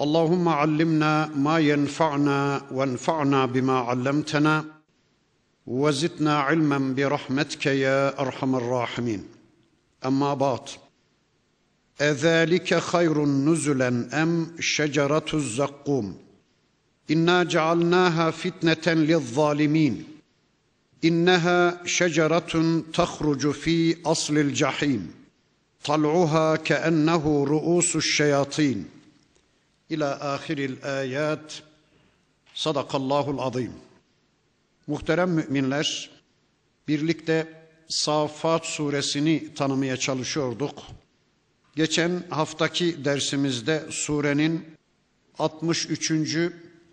اللهم 0.00 0.48
علمنا 0.48 1.26
ما 1.34 1.58
ينفعنا 1.58 2.62
وانفعنا 2.70 3.46
بما 3.46 3.78
علمتنا 3.78 4.64
وزدنا 5.66 6.38
علما 6.38 6.78
برحمتك 6.78 7.66
يا 7.66 8.20
أرحم 8.20 8.54
الراحمين. 8.56 9.24
أما 10.06 10.34
بعد 10.34 10.60
أذلك 12.00 12.78
خير 12.78 13.24
نزلا 13.24 14.22
أم 14.22 14.56
شجرة 14.60 15.26
الزقوم؟ 15.34 16.16
إنا 17.10 17.42
جعلناها 17.42 18.30
فتنة 18.30 18.94
للظالمين. 18.94 20.04
إنها 21.04 21.86
شجرة 21.86 22.82
تخرج 22.94 23.50
في 23.50 23.96
أصل 24.06 24.38
الجحيم 24.38 25.10
طلعها 25.84 26.56
كأنه 26.56 27.44
رؤوس 27.44 27.96
الشياطين. 27.96 28.97
İlâ 29.90 30.32
ahiril 30.32 30.76
ayat. 30.84 31.62
Sadakallahul 32.54 33.38
azim. 33.38 33.72
Muhterem 34.86 35.30
müminler, 35.30 36.10
birlikte 36.88 37.58
Safat 37.88 38.66
suresini 38.66 39.54
tanımaya 39.54 39.96
çalışıyorduk. 39.96 40.78
Geçen 41.76 42.22
haftaki 42.30 43.04
dersimizde 43.04 43.84
surenin 43.90 44.64
63. 45.38 46.12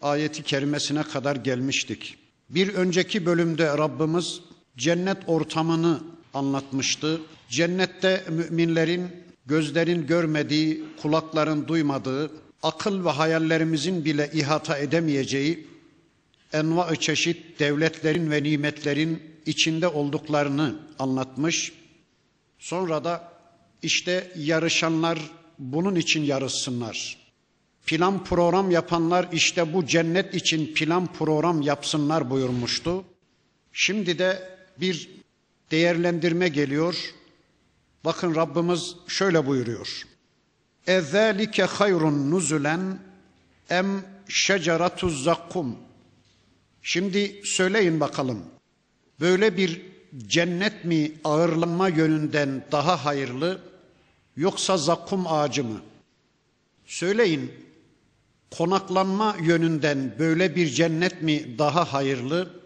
ayeti 0.01 0.43
kerimesine 0.43 1.03
kadar 1.03 1.35
gelmiştik. 1.35 2.17
Bir 2.49 2.73
önceki 2.73 3.25
bölümde 3.25 3.77
Rabbimiz 3.77 4.41
cennet 4.77 5.17
ortamını 5.27 6.03
anlatmıştı. 6.33 7.21
Cennette 7.49 8.23
müminlerin 8.29 9.07
gözlerin 9.45 10.07
görmediği, 10.07 10.83
kulakların 11.01 11.67
duymadığı, 11.67 12.31
akıl 12.66 13.05
ve 13.05 13.09
hayallerimizin 13.09 14.05
bile 14.05 14.30
ihata 14.33 14.77
edemeyeceği 14.77 15.67
enva 16.53 16.95
çeşit 16.95 17.59
devletlerin 17.59 18.31
ve 18.31 18.44
nimetlerin 18.44 19.23
içinde 19.45 19.88
olduklarını 19.88 20.80
anlatmış. 20.99 21.73
Sonra 22.59 23.03
da 23.03 23.33
işte 23.81 24.31
yarışanlar 24.38 25.19
bunun 25.59 25.95
için 25.95 26.23
yarışsınlar. 26.23 27.17
Plan 27.85 28.23
program 28.23 28.72
yapanlar 28.72 29.27
işte 29.31 29.73
bu 29.73 29.85
cennet 29.85 30.35
için 30.35 30.73
plan 30.73 31.13
program 31.13 31.61
yapsınlar 31.61 32.29
buyurmuştu. 32.29 33.03
Şimdi 33.73 34.19
de 34.19 34.57
bir 34.79 35.09
değerlendirme 35.72 36.47
geliyor. 36.47 37.13
Bakın 38.05 38.35
Rabbimiz 38.35 38.95
şöyle 39.07 39.45
buyuruyor. 39.45 40.14
اَذَٰلِكَ 40.86 41.56
خَيْرٌ 41.66 42.03
نُزُلًا 42.31 42.97
em 43.70 44.04
şeceratü 44.28 45.10
zakkum. 45.10 45.76
Şimdi 46.82 47.41
söyleyin 47.44 48.00
bakalım. 48.00 48.44
Böyle 49.20 49.56
bir 49.56 49.82
cennet 50.26 50.84
mi 50.84 51.12
ağırlanma 51.25 51.88
yönünden 51.88 52.64
daha 52.72 53.04
hayırlı 53.04 53.60
yoksa 54.36 54.76
zakkum 54.76 55.26
ağacı 55.26 55.64
mı? 55.64 55.81
Söyleyin. 56.86 57.53
Konaklanma 58.50 59.36
yönünden 59.42 60.14
böyle 60.19 60.56
bir 60.56 60.69
cennet 60.69 61.22
mi 61.22 61.58
daha 61.58 61.92
hayırlı 61.92 62.60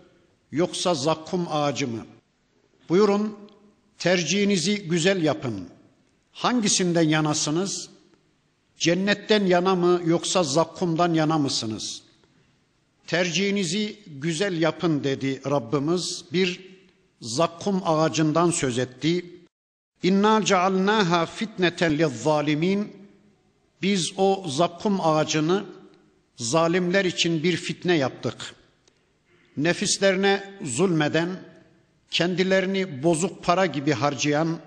yoksa 0.52 0.94
zakkum 0.94 1.46
ağacı 1.50 1.88
mı? 1.88 2.06
Buyurun 2.88 3.38
tercihinizi 3.98 4.88
güzel 4.88 5.22
yapın. 5.22 5.68
Hangisinden 6.32 7.08
yanasınız? 7.08 7.90
Cennetten 8.79 9.45
yana 9.45 9.75
mı 9.75 10.01
yoksa 10.05 10.43
zakkumdan 10.43 11.13
yana 11.13 11.37
mısınız? 11.37 12.01
Tercihinizi 13.07 13.99
güzel 14.07 14.61
yapın 14.61 15.03
dedi 15.03 15.41
Rabbimiz. 15.49 16.25
Bir 16.33 16.77
zakkum 17.21 17.81
ağacından 17.85 18.51
söz 18.51 18.79
etti. 18.79 19.25
İnna 20.03 20.45
cealnaha 20.45 21.25
fitneten 21.25 21.97
lizzalimin. 21.97 22.91
Biz 23.81 24.11
o 24.17 24.45
zakkum 24.47 25.01
ağacını 25.01 25.65
zalimler 26.37 27.05
için 27.05 27.43
bir 27.43 27.57
fitne 27.57 27.97
yaptık. 27.97 28.55
Nefislerine 29.57 30.43
zulmeden, 30.61 31.29
kendilerini 32.11 33.03
bozuk 33.03 33.43
para 33.43 33.65
gibi 33.65 33.91
harcayan, 33.91 34.59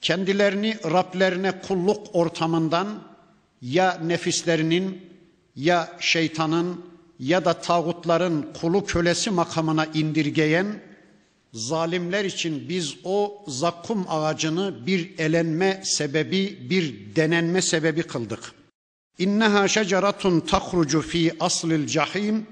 kendilerini 0.00 0.76
Rablerine 0.84 1.60
kulluk 1.60 2.06
ortamından 2.12 3.13
ya 3.62 4.00
nefislerinin 4.04 5.00
ya 5.56 5.96
şeytanın 6.00 6.84
ya 7.18 7.44
da 7.44 7.60
tağutların 7.60 8.52
kulu 8.60 8.84
kölesi 8.84 9.30
makamına 9.30 9.86
indirgeyen 9.86 10.80
zalimler 11.52 12.24
için 12.24 12.68
biz 12.68 12.96
o 13.04 13.44
zakkum 13.48 14.06
ağacını 14.08 14.86
bir 14.86 15.18
elenme 15.18 15.80
sebebi, 15.84 16.58
bir 16.70 17.16
denenme 17.16 17.62
sebebi 17.62 18.02
kıldık. 18.02 18.52
İnneha 19.18 19.68
şeceratun 19.68 20.40
tahrucu 20.40 21.02
fi 21.02 21.32
aslil 21.40 21.86
cahim. 21.86 22.46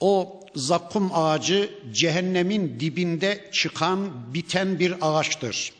O 0.00 0.40
zakkum 0.54 1.10
ağacı 1.14 1.70
cehennemin 1.92 2.80
dibinde 2.80 3.50
çıkan, 3.52 4.10
biten 4.34 4.78
bir 4.78 4.94
ağaçtır. 5.00 5.72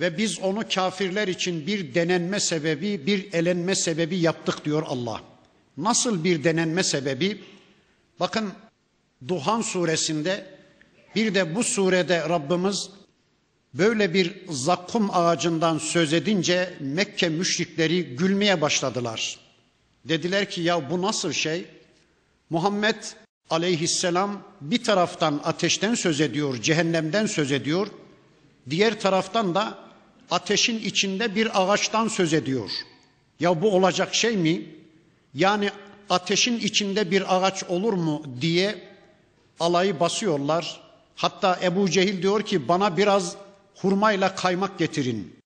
Ve 0.00 0.18
biz 0.18 0.38
onu 0.38 0.68
kafirler 0.74 1.28
için 1.28 1.66
bir 1.66 1.94
denenme 1.94 2.40
sebebi, 2.40 3.06
bir 3.06 3.32
elenme 3.32 3.74
sebebi 3.74 4.16
yaptık 4.16 4.64
diyor 4.64 4.82
Allah. 4.86 5.20
Nasıl 5.76 6.24
bir 6.24 6.44
denenme 6.44 6.82
sebebi? 6.82 7.42
Bakın 8.20 8.52
Duhan 9.28 9.60
suresinde 9.60 10.46
bir 11.14 11.34
de 11.34 11.54
bu 11.54 11.64
surede 11.64 12.28
Rabbimiz 12.28 12.90
böyle 13.74 14.14
bir 14.14 14.34
zakkum 14.50 15.10
ağacından 15.12 15.78
söz 15.78 16.12
edince 16.12 16.74
Mekke 16.80 17.28
müşrikleri 17.28 18.16
gülmeye 18.16 18.60
başladılar. 18.60 19.38
Dediler 20.04 20.50
ki 20.50 20.60
ya 20.60 20.90
bu 20.90 21.02
nasıl 21.02 21.32
şey? 21.32 21.66
Muhammed 22.50 22.96
aleyhisselam 23.50 24.42
bir 24.60 24.84
taraftan 24.84 25.40
ateşten 25.44 25.94
söz 25.94 26.20
ediyor, 26.20 26.62
cehennemden 26.62 27.26
söz 27.26 27.52
ediyor. 27.52 27.86
Diğer 28.70 29.00
taraftan 29.00 29.54
da 29.54 29.83
ateşin 30.30 30.78
içinde 30.78 31.34
bir 31.34 31.62
ağaçtan 31.62 32.08
söz 32.08 32.32
ediyor. 32.32 32.70
Ya 33.40 33.62
bu 33.62 33.70
olacak 33.76 34.14
şey 34.14 34.36
mi? 34.36 34.62
Yani 35.34 35.70
ateşin 36.10 36.58
içinde 36.58 37.10
bir 37.10 37.36
ağaç 37.36 37.64
olur 37.64 37.92
mu 37.92 38.22
diye 38.40 38.78
alayı 39.60 40.00
basıyorlar. 40.00 40.80
Hatta 41.16 41.58
Ebu 41.62 41.90
Cehil 41.90 42.22
diyor 42.22 42.42
ki 42.42 42.68
bana 42.68 42.96
biraz 42.96 43.36
hurmayla 43.74 44.34
kaymak 44.34 44.78
getirin. 44.78 45.36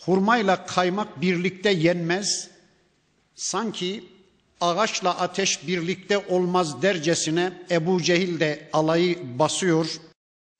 Hurmayla 0.00 0.66
kaymak 0.66 1.20
birlikte 1.20 1.70
yenmez. 1.70 2.50
Sanki 3.34 4.04
ağaçla 4.60 5.18
ateş 5.20 5.66
birlikte 5.66 6.18
olmaz 6.18 6.82
dercesine 6.82 7.52
Ebu 7.70 8.02
Cehil 8.02 8.40
de 8.40 8.68
alayı 8.72 9.38
basıyor. 9.38 9.86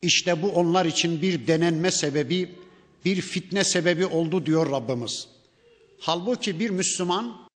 İşte 0.03 0.43
bu 0.43 0.49
onlar 0.49 0.87
için 0.87 1.23
bir 1.23 1.47
denenme 1.47 1.91
sebebi, 1.91 2.55
bir 3.07 3.21
fitne 3.21 3.65
sebebi 3.65 4.07
oldu 4.07 4.47
diyor 4.47 4.71
Rabbimiz. 4.71 5.29
Halbuki 6.01 6.61
bir 6.61 6.71
Müslüman 6.71 7.49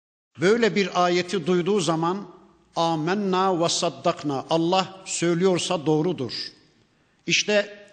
böyle 0.41 0.75
bir 0.75 1.05
ayeti 1.05 1.47
duyduğu 1.47 1.79
zaman 1.79 2.27
amenna 2.75 3.63
ve 3.63 3.69
saddakna 3.69 4.45
Allah 4.49 5.03
söylüyorsa 5.05 5.85
doğrudur. 5.85 6.33
İşte 7.27 7.87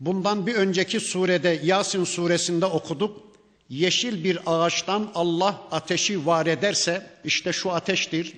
bundan 0.00 0.46
bir 0.46 0.54
önceki 0.54 1.00
surede 1.00 1.60
Yasin 1.64 2.04
suresinde 2.04 2.66
okuduk. 2.66 3.22
Yeşil 3.68 4.24
bir 4.24 4.38
ağaçtan 4.46 5.10
Allah 5.14 5.62
ateşi 5.70 6.26
var 6.26 6.46
ederse 6.46 7.06
işte 7.24 7.52
şu 7.52 7.72
ateştir. 7.72 8.32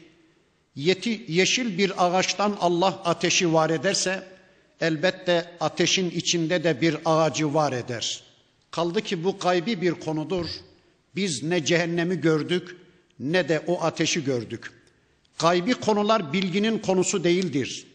Yeti, 0.75 1.25
yeşil 1.29 1.79
bir 1.79 2.07
ağaçtan 2.07 2.57
Allah 2.61 3.03
ateşi 3.05 3.53
var 3.53 3.71
ederse 3.71 4.29
elbette 4.81 5.51
ateşin 5.61 6.11
içinde 6.11 6.65
de 6.65 6.81
bir 6.81 6.97
ağacı 7.05 7.55
var 7.55 7.73
eder. 7.73 8.30
Kaldı 8.71 9.03
ki 9.03 9.25
bu 9.25 9.39
gaybi 9.39 9.81
bir 9.81 9.93
konudur. 9.93 10.47
Biz 11.17 11.43
ne 11.43 11.65
cehennemi 11.65 12.21
gördük 12.21 12.77
ne 13.21 13.49
de 13.49 13.65
o 13.67 13.83
ateşi 13.83 14.25
gördük. 14.25 14.71
Gaybi 15.39 15.75
konular 15.75 16.33
bilginin 16.33 16.79
konusu 16.79 17.25
değildir. 17.25 17.87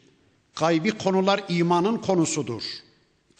Gaybi 0.56 0.92
konular 0.92 1.44
imanın 1.50 1.98
konusudur. 1.98 2.64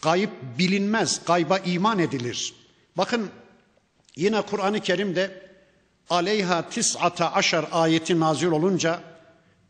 Gayb 0.02 0.30
bilinmez, 0.58 1.20
gayba 1.26 1.58
iman 1.58 1.98
edilir. 1.98 2.54
Bakın 2.96 3.30
yine 4.16 4.42
Kur'an-ı 4.42 4.80
Kerim'de 4.80 5.46
aleyha 6.10 6.68
tis'ata 6.68 7.32
aşar 7.32 7.68
ayeti 7.72 8.20
nazil 8.20 8.46
olunca 8.46 9.00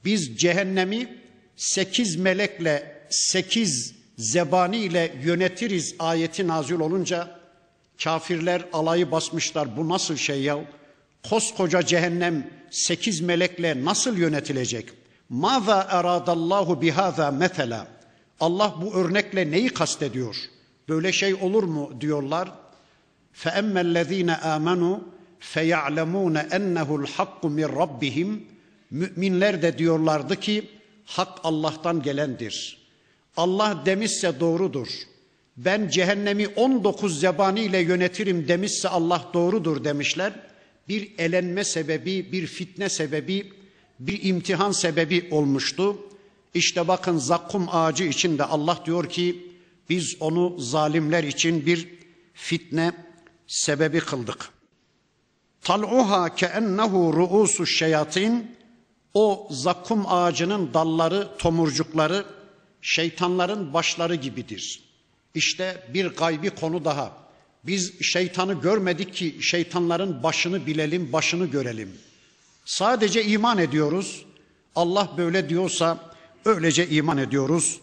biz 0.05 0.37
cehennemi 0.37 1.19
sekiz 1.57 2.17
melekle 2.17 3.07
sekiz 3.11 3.95
zebani 4.19 4.77
ile 4.77 5.17
yönetiriz 5.25 5.95
ayeti 5.99 6.49
nazil 6.49 6.81
olunca 6.81 7.41
kafirler 8.04 8.66
alayı 8.74 9.12
basmışlar 9.12 9.78
bu 9.78 9.90
nasıl 9.90 10.16
şey 10.16 10.42
ya? 10.42 10.58
Koskoca 11.30 11.86
cehennem 11.86 12.52
sekiz 12.72 13.22
melekle 13.22 13.86
nasıl 13.86 14.18
yönetilecek? 14.18 14.90
Maza 15.30 15.88
eradallahu 15.92 16.82
bihaza 16.82 17.32
mesela. 17.32 17.88
Allah 18.40 18.76
bu 18.82 18.94
örnekle 18.94 19.52
neyi 19.52 19.70
kastediyor? 19.70 20.36
Böyle 20.90 21.12
şey 21.12 21.34
olur 21.34 21.64
mu 21.64 21.92
diyorlar. 22.02 22.52
فَاَمَّا 23.36 23.82
الَّذ۪ينَ 23.82 24.40
آمَنُوا 24.56 25.00
فَيَعْلَمُونَ 25.54 26.50
اَنَّهُ 26.58 27.06
الْحَقُّ 27.06 27.42
مِنْ 27.44 27.66
رَبِّهِمْ 27.66 28.40
Müminler 28.92 29.62
de 29.62 29.78
diyorlardı 29.78 30.40
ki 30.40 30.70
hak 31.06 31.40
Allah'tan 31.44 32.02
gelendir. 32.02 32.88
Allah 33.38 33.82
demişse 33.86 34.40
doğrudur. 34.40 34.88
Ben 35.57 35.89
cehennemi 35.89 36.49
19 36.49 37.21
zebani 37.21 37.61
ile 37.61 37.79
yönetirim 37.79 38.49
demişse 38.49 38.89
Allah 38.89 39.31
doğrudur 39.35 39.85
demişler. 39.85 40.33
Bir 40.89 41.19
elenme 41.19 41.65
sebebi, 41.65 42.33
bir 42.33 42.47
fitne 42.47 42.89
sebebi, 42.89 43.53
bir 44.01 44.25
imtihan 44.25 44.73
sebebi 44.73 45.29
olmuştu. 45.31 45.99
İşte 46.55 46.89
bakın 46.89 47.19
zakkum 47.19 47.69
ağacı 47.73 48.05
için 48.05 48.39
de 48.39 48.45
Allah 48.45 48.83
diyor 48.87 49.09
ki 49.09 49.47
biz 49.91 50.17
onu 50.21 50.59
zalimler 50.59 51.25
için 51.25 51.67
bir 51.67 51.89
fitne 52.35 52.93
sebebi 53.47 54.01
kıldık. 54.01 54.49
Tal'uha 55.63 56.35
keennehu 56.35 57.13
ruusu 57.13 57.67
şeyatin 57.67 58.57
o 59.15 59.49
zakkum 59.51 60.05
ağacının 60.07 60.75
dalları, 60.75 61.29
tomurcukları 61.39 62.25
şeytanların 62.83 63.73
başları 63.73 64.15
gibidir. 64.15 64.86
İşte 65.37 65.83
bir 65.95 66.07
gaybi 66.07 66.51
konu 66.51 66.85
daha. 66.85 67.13
Biz 67.65 68.03
şeytanı 68.03 68.61
görmedik 68.61 69.15
ki 69.15 69.37
şeytanların 69.41 70.23
başını 70.23 70.67
bilelim, 70.67 71.13
başını 71.13 71.47
görelim. 71.47 71.93
Sadece 72.65 73.25
iman 73.25 73.59
ediyoruz. 73.59 74.25
Allah 74.75 75.11
böyle 75.17 75.49
diyorsa 75.49 75.99
öylece 76.45 76.89
iman 76.89 77.19
ediyoruz. 77.19 77.81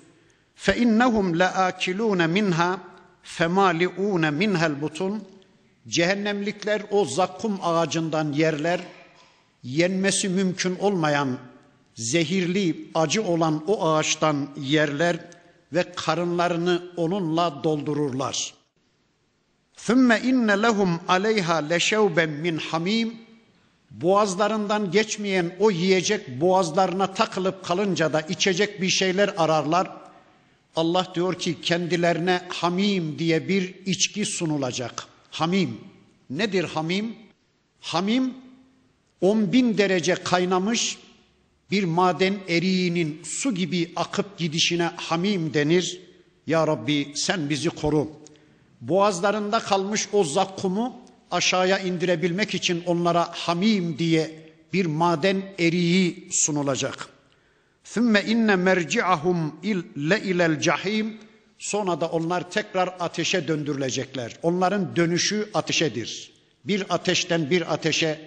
La 0.68 1.48
akilun 1.48 2.30
minha 2.30 2.80
femaliun 3.24 4.34
minha'l 4.34 4.82
butun. 4.82 5.24
Cehennemlikler 5.88 6.82
o 6.92 7.06
zakkum 7.06 7.60
ağacından 7.62 8.34
yerler, 8.34 8.80
yenmesi 9.64 10.30
mümkün 10.30 10.76
olmayan 10.80 11.38
zehirli, 11.96 12.90
acı 12.96 13.24
olan 13.24 13.64
o 13.68 13.88
ağaçtan 13.88 14.50
yerler 14.58 15.33
ve 15.74 15.92
karınlarını 15.96 16.84
onunla 16.98 17.64
doldururlar. 17.64 18.54
ثُمَّ 19.78 20.22
inne 20.22 20.62
lehum 20.62 21.00
aleyha 21.08 21.56
leşevben 21.56 22.30
min 22.30 22.58
hamim 22.58 23.24
Boğazlarından 23.94 24.92
geçmeyen 24.92 25.56
o 25.60 25.72
yiyecek 25.72 26.42
boğazlarına 26.42 27.14
takılıp 27.14 27.66
kalınca 27.66 28.14
da 28.14 28.22
içecek 28.22 28.82
bir 28.82 28.90
şeyler 28.90 29.34
ararlar. 29.38 29.92
Allah 30.76 31.08
diyor 31.16 31.40
ki 31.40 31.62
kendilerine 31.62 32.42
hamim 32.50 33.20
diye 33.20 33.48
bir 33.48 33.76
içki 33.86 34.26
sunulacak. 34.26 35.08
Hamim. 35.32 35.78
Nedir 36.30 36.64
hamim? 36.64 37.16
Hamim 37.82 38.34
10 39.22 39.54
bin 39.54 39.78
derece 39.78 40.16
kaynamış 40.16 40.98
bir 41.74 41.84
maden 41.84 42.36
eriğinin 42.50 43.22
su 43.24 43.56
gibi 43.56 43.92
akıp 43.96 44.38
gidişine 44.38 44.92
hamim 44.96 45.54
denir. 45.54 46.02
Ya 46.48 46.68
Rabbi 46.68 47.12
sen 47.16 47.50
bizi 47.50 47.70
koru. 47.70 48.12
Boğazlarında 48.82 49.60
kalmış 49.60 50.10
o 50.12 50.24
zakkumu 50.24 51.02
aşağıya 51.32 51.80
indirebilmek 51.80 52.56
için 52.56 52.84
onlara 52.86 53.30
hamim 53.32 54.00
diye 54.00 54.32
bir 54.74 54.86
maden 54.86 55.42
eriği 55.60 56.28
sunulacak. 56.32 57.08
Thumma 57.84 58.20
inne 58.20 58.56
merci'ahum 58.56 59.56
le 59.98 60.22
ilel 60.22 60.60
cahim. 60.60 61.18
Sonra 61.60 62.02
da 62.02 62.08
onlar 62.08 62.52
tekrar 62.52 62.96
ateşe 63.00 63.48
döndürülecekler. 63.48 64.38
Onların 64.44 64.96
dönüşü 64.96 65.50
ateşedir. 65.54 66.34
Bir 66.66 66.86
ateşten 66.90 67.50
bir 67.50 67.74
ateşe, 67.74 68.20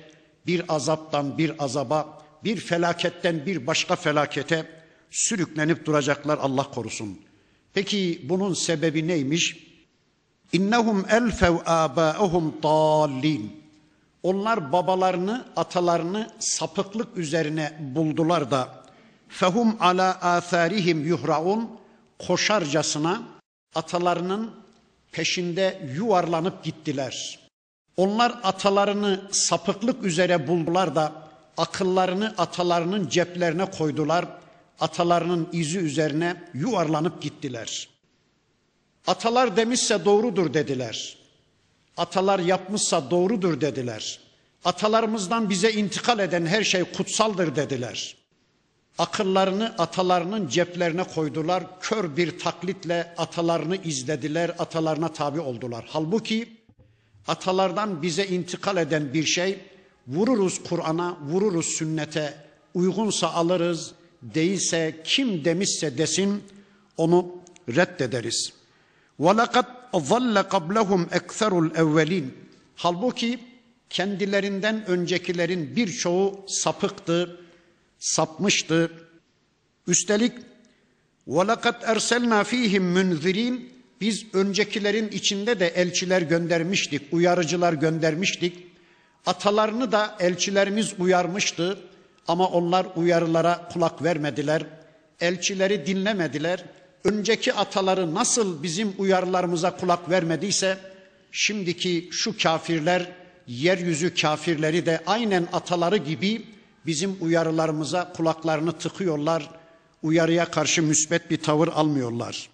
bir 0.47 0.63
azaptan 0.69 1.39
bir 1.39 1.65
azaba, 1.65 2.26
bir 2.45 2.57
felaketten 2.57 3.47
bir 3.47 3.67
başka 3.67 3.97
felakete 3.97 4.67
sürüklenip 5.11 5.87
duracaklar 5.87 6.39
Allah 6.39 6.71
korusun. 6.71 7.21
Peki 7.75 8.21
bunun 8.29 8.55
sebebi 8.55 9.09
neymiş? 9.09 9.67
İnnehum 10.53 11.07
elfev 11.11 11.55
âbâehum 11.67 12.55
dâllin. 12.63 13.67
Onlar 14.23 14.73
babalarını, 14.73 15.45
atalarını 15.57 16.31
sapıklık 16.39 17.17
üzerine 17.17 17.73
buldular 17.81 18.51
da 18.51 18.85
fehum 19.29 19.77
ala 19.81 20.11
atharihim 20.11 21.07
yuhraun 21.07 21.71
koşarcasına 22.27 23.23
atalarının 23.75 24.51
peşinde 25.13 25.89
yuvarlanıp 25.95 26.65
gittiler. 26.65 27.39
Onlar 27.97 28.41
atalarını 28.43 29.21
sapıklık 29.31 30.05
üzere 30.05 30.49
buldular 30.49 30.95
da 30.95 31.26
akıllarını 31.57 32.35
atalarının 32.39 33.09
ceplerine 33.09 33.71
koydular. 33.71 34.27
Atalarının 34.81 35.49
izi 35.53 35.79
üzerine 35.79 36.43
yuvarlanıp 36.55 37.23
gittiler. 37.23 37.89
Atalar 39.07 39.57
demişse 39.57 40.05
doğrudur 40.05 40.55
dediler. 40.55 41.19
Atalar 41.97 42.39
yapmışsa 42.39 43.11
doğrudur 43.11 43.61
dediler. 43.61 44.21
Atalarımızdan 44.65 45.51
bize 45.51 45.73
intikal 45.73 46.19
eden 46.19 46.47
her 46.47 46.65
şey 46.65 46.85
kutsaldır 46.85 47.57
dediler. 47.57 48.17
Akıllarını 48.99 49.75
atalarının 49.79 50.49
ceplerine 50.49 51.05
koydular. 51.05 51.81
Kör 51.81 52.17
bir 52.17 52.39
taklitle 52.39 53.15
atalarını 53.19 53.77
izlediler, 53.77 54.51
atalarına 54.59 55.13
tabi 55.13 55.41
oldular. 55.41 55.85
Halbuki 55.89 56.57
atalardan 57.29 58.03
bize 58.03 58.27
intikal 58.27 58.77
eden 58.77 59.15
bir 59.15 59.25
şey 59.25 59.59
vururuz 60.08 60.64
Kur'an'a, 60.64 61.18
vururuz 61.28 61.66
sünnete, 61.66 62.34
uygunsa 62.74 63.28
alırız, 63.28 63.94
değilse 64.22 65.02
kim 65.04 65.46
demişse 65.46 65.98
desin 65.98 66.44
onu 66.98 67.36
reddederiz. 67.70 68.54
وَلَقَدْ 69.20 69.66
ظَلَّ 69.94 70.36
قَبْلَهُمْ 70.44 71.06
اَكْثَرُ 71.10 71.70
الْاَوَّلِينَ 71.70 72.26
Halbuki 72.76 73.40
kendilerinden 73.90 74.86
öncekilerin 74.88 75.76
birçoğu 75.76 76.46
sapıktı, 76.48 77.40
sapmıştı. 78.00 78.92
Üstelik 79.88 80.34
وَلَقَدْ 81.28 81.84
اَرْسَلْنَا 81.84 82.44
ف۪يهِمْ 82.44 82.94
مُنْذِر۪ينَ 82.98 83.60
Biz 84.02 84.26
öncekilerin 84.34 85.10
içinde 85.10 85.60
de 85.60 85.68
elçiler 85.68 86.22
göndermiştik, 86.22 87.02
uyarıcılar 87.12 87.74
göndermiştik. 87.74 88.65
Atalarını 89.27 89.93
da 89.93 90.17
elçilerimiz 90.21 90.95
uyarmıştı 90.99 91.79
ama 92.29 92.49
onlar 92.49 92.87
uyarılara 92.97 93.69
kulak 93.73 94.03
vermediler. 94.03 94.63
Elçileri 95.21 95.87
dinlemediler. 95.87 96.65
Önceki 97.05 97.53
ataları 97.53 98.15
nasıl 98.15 98.63
bizim 98.63 98.95
uyarılarımıza 98.99 99.77
kulak 99.77 100.11
vermediyse 100.11 100.79
şimdiki 101.33 102.09
şu 102.13 102.39
kafirler 102.39 103.13
yeryüzü 103.47 104.15
kafirleri 104.15 104.87
de 104.87 105.03
aynen 105.07 105.49
ataları 105.53 105.97
gibi 105.97 106.45
bizim 106.87 107.17
uyarılarımıza 107.21 108.13
kulaklarını 108.13 108.73
tıkıyorlar. 108.73 109.51
Uyarıya 110.03 110.45
karşı 110.45 110.83
müsbet 110.83 111.31
bir 111.31 111.43
tavır 111.43 111.69
almıyorlar. 111.69 112.49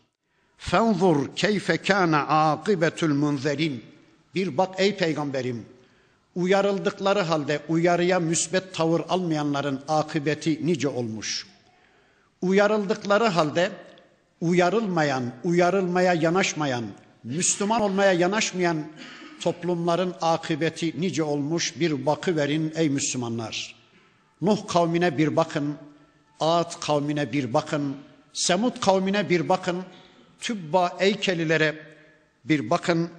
Fenzur 0.59 1.37
keyfe 1.37 1.77
kana 1.77 2.27
akibetul 2.27 3.15
munzerin. 3.15 3.85
Bir 4.35 4.57
bak 4.57 4.75
ey 4.79 4.97
peygamberim 4.97 5.67
uyarıldıkları 6.35 7.21
halde 7.21 7.61
uyarıya 7.69 8.21
müsbet 8.21 8.75
tavır 8.75 9.03
almayanların 9.09 9.81
akıbeti 9.89 10.67
nice 10.67 10.89
olmuş. 10.89 11.47
Uyarıldıkları 12.43 13.25
halde 13.25 13.71
uyarılmayan, 14.41 15.25
uyarılmaya 15.45 16.15
yanaşmayan, 16.15 16.85
Müslüman 17.25 17.81
olmaya 17.81 18.13
yanaşmayan 18.13 18.85
toplumların 19.41 20.15
akıbeti 20.21 21.01
nice 21.01 21.23
olmuş 21.23 21.81
bir 21.81 22.07
bakı 22.07 22.37
verin 22.37 22.73
ey 22.77 22.89
Müslümanlar. 22.89 23.75
Nuh 24.43 24.69
kavmine 24.69 25.19
bir 25.19 25.37
bakın, 25.37 25.75
Ad 26.41 26.81
kavmine 26.81 27.33
bir 27.33 27.55
bakın, 27.55 27.97
Semud 28.33 28.81
kavmine 28.81 29.31
bir 29.31 29.49
bakın, 29.49 29.83
Tübba 30.41 30.97
Eykelilere 31.01 31.75
bir 32.45 32.71
bakın. 32.71 33.11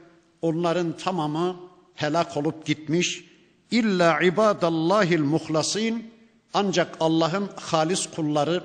Onların 0.41 0.97
tamamı 0.97 1.55
helak 1.95 2.37
olup 2.37 2.65
gitmiş. 2.65 3.23
İlla 3.71 4.21
ibadallahil 4.21 5.19
muhlasin 5.19 6.11
ancak 6.53 6.97
Allah'ın 6.99 7.49
halis 7.55 8.09
kulları, 8.15 8.63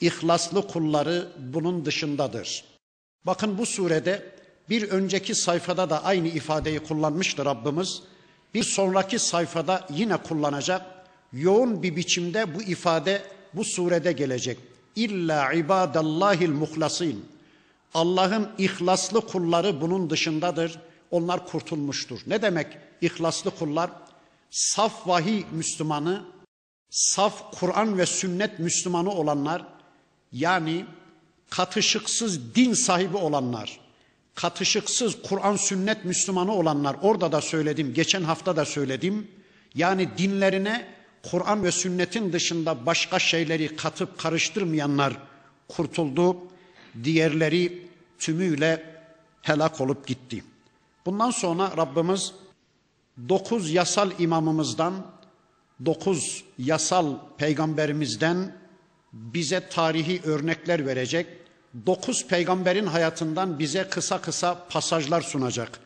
ihlaslı 0.00 0.68
kulları 0.68 1.28
bunun 1.38 1.84
dışındadır. 1.84 2.64
Bakın 3.26 3.58
bu 3.58 3.66
surede 3.66 4.32
bir 4.70 4.90
önceki 4.90 5.34
sayfada 5.34 5.90
da 5.90 6.04
aynı 6.04 6.28
ifadeyi 6.28 6.78
kullanmıştı 6.78 7.44
Rabbimiz. 7.44 8.02
Bir 8.54 8.62
sonraki 8.62 9.18
sayfada 9.18 9.86
yine 9.90 10.16
kullanacak. 10.16 10.82
Yoğun 11.32 11.82
bir 11.82 11.96
biçimde 11.96 12.54
bu 12.54 12.62
ifade 12.62 13.22
bu 13.54 13.64
surede 13.64 14.12
gelecek. 14.12 14.58
İlla 14.96 15.52
ibadallahil 15.52 16.50
muhlasin. 16.50 17.24
Allah'ın 17.94 18.48
ihlaslı 18.58 19.20
kulları 19.20 19.80
bunun 19.80 20.10
dışındadır. 20.10 20.78
Onlar 21.10 21.46
kurtulmuştur. 21.46 22.20
Ne 22.26 22.42
demek 22.42 22.66
ihlaslı 23.00 23.50
kullar? 23.50 23.90
Saf 24.50 25.08
vahiy 25.08 25.44
Müslümanı, 25.52 26.24
saf 26.90 27.58
Kur'an 27.60 27.98
ve 27.98 28.06
sünnet 28.06 28.58
Müslümanı 28.58 29.10
olanlar, 29.10 29.66
yani 30.32 30.84
katışıksız 31.50 32.54
din 32.54 32.72
sahibi 32.72 33.16
olanlar, 33.16 33.80
katışıksız 34.34 35.22
Kur'an 35.22 35.56
sünnet 35.56 36.04
Müslümanı 36.04 36.52
olanlar 36.52 36.96
orada 37.02 37.32
da 37.32 37.40
söyledim, 37.40 37.94
geçen 37.94 38.22
hafta 38.22 38.56
da 38.56 38.64
söyledim. 38.64 39.28
Yani 39.74 40.08
dinlerine 40.18 40.86
Kur'an 41.30 41.64
ve 41.64 41.72
sünnetin 41.72 42.32
dışında 42.32 42.86
başka 42.86 43.18
şeyleri 43.18 43.76
katıp 43.76 44.18
karıştırmayanlar 44.18 45.16
kurtuldu. 45.68 46.36
Diğerleri 47.04 47.88
tümüyle 48.18 49.00
helak 49.42 49.80
olup 49.80 50.06
gitti. 50.06 50.44
Bundan 51.08 51.30
sonra 51.30 51.76
Rabbimiz 51.76 52.32
dokuz 53.28 53.70
yasal 53.70 54.10
imamımızdan, 54.18 54.94
dokuz 55.84 56.44
yasal 56.58 57.14
peygamberimizden 57.38 58.56
bize 59.12 59.68
tarihi 59.68 60.22
örnekler 60.24 60.86
verecek. 60.86 61.26
Dokuz 61.86 62.26
peygamberin 62.26 62.86
hayatından 62.86 63.58
bize 63.58 63.88
kısa 63.88 64.20
kısa 64.20 64.66
pasajlar 64.70 65.20
sunacak. 65.20 65.80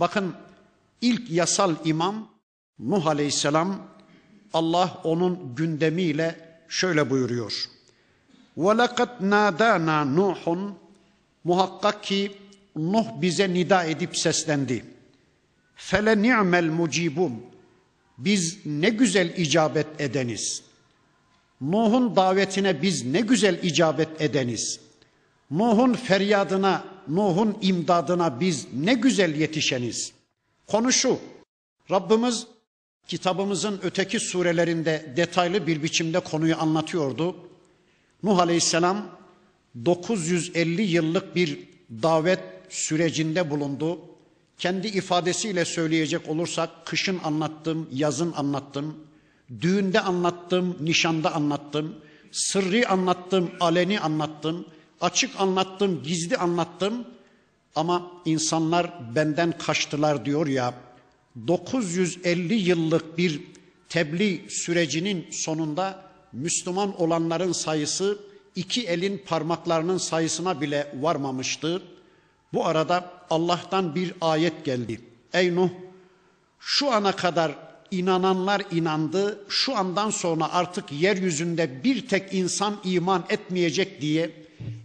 Bakın 0.00 0.34
ilk 1.00 1.30
yasal 1.30 1.74
imam 1.84 2.28
Nuh 2.78 3.06
Aleyhisselam 3.06 3.76
Allah 4.52 5.00
onun 5.04 5.54
gündemiyle 5.54 6.58
şöyle 6.68 7.10
buyuruyor. 7.10 7.68
وَلَقَدْ 8.56 9.08
نَادَانَا 9.20 10.16
نُوحٌ 10.16 10.72
Muhakkak 11.44 12.02
ki 12.02 12.47
Nuh 12.78 13.06
bize 13.22 13.54
nida 13.54 13.84
edip 13.84 14.16
seslendi. 14.16 14.84
Fele 15.74 16.22
ni'mel 16.22 16.64
mucibun. 16.64 17.42
Biz 18.18 18.58
ne 18.66 18.88
güzel 18.88 19.36
icabet 19.36 19.86
edeniz. 19.98 20.62
Nuh'un 21.60 22.16
davetine 22.16 22.82
biz 22.82 23.04
ne 23.04 23.20
güzel 23.20 23.62
icabet 23.62 24.08
edeniz. 24.20 24.80
Nuh'un 25.50 25.94
feryadına, 25.94 26.84
Nuh'un 27.08 27.58
imdadına 27.62 28.40
biz 28.40 28.66
ne 28.74 28.94
güzel 28.94 29.34
yetişeniz. 29.34 30.12
Konu 30.66 30.92
şu. 30.92 31.18
Rabbimiz 31.90 32.46
kitabımızın 33.08 33.80
öteki 33.82 34.20
surelerinde 34.20 35.12
detaylı 35.16 35.66
bir 35.66 35.82
biçimde 35.82 36.20
konuyu 36.20 36.56
anlatıyordu. 36.60 37.36
Nuh 38.22 38.38
Aleyhisselam 38.38 39.08
950 39.84 40.82
yıllık 40.82 41.36
bir 41.36 41.58
davet 42.02 42.57
sürecinde 42.68 43.50
bulundu. 43.50 43.98
Kendi 44.58 44.86
ifadesiyle 44.88 45.64
söyleyecek 45.64 46.28
olursak 46.28 46.86
kışın 46.86 47.20
anlattım, 47.24 47.88
yazın 47.92 48.32
anlattım, 48.32 48.96
düğünde 49.60 50.00
anlattım, 50.00 50.76
nişanda 50.80 51.34
anlattım, 51.34 51.94
sırrı 52.32 52.88
anlattım, 52.88 53.50
aleni 53.60 54.00
anlattım, 54.00 54.66
açık 55.00 55.40
anlattım, 55.40 56.02
gizli 56.02 56.36
anlattım. 56.36 57.04
Ama 57.76 58.12
insanlar 58.24 59.14
benden 59.14 59.58
kaçtılar 59.58 60.24
diyor 60.24 60.46
ya. 60.46 60.74
950 61.46 62.54
yıllık 62.54 63.18
bir 63.18 63.40
tebliğ 63.88 64.42
sürecinin 64.48 65.26
sonunda 65.30 66.02
Müslüman 66.32 67.00
olanların 67.00 67.52
sayısı 67.52 68.18
iki 68.56 68.86
elin 68.86 69.22
parmaklarının 69.26 69.98
sayısına 69.98 70.60
bile 70.60 70.94
varmamıştı. 71.00 71.82
Bu 72.52 72.66
arada 72.66 73.10
Allah'tan 73.30 73.94
bir 73.94 74.14
ayet 74.20 74.64
geldi. 74.64 75.00
Ey 75.32 75.54
Nuh 75.54 75.70
şu 76.60 76.92
ana 76.92 77.12
kadar 77.12 77.52
inananlar 77.90 78.62
inandı. 78.70 79.44
Şu 79.48 79.76
andan 79.76 80.10
sonra 80.10 80.52
artık 80.52 80.92
yeryüzünde 80.92 81.84
bir 81.84 82.08
tek 82.08 82.34
insan 82.34 82.76
iman 82.84 83.24
etmeyecek 83.28 84.00
diye 84.00 84.30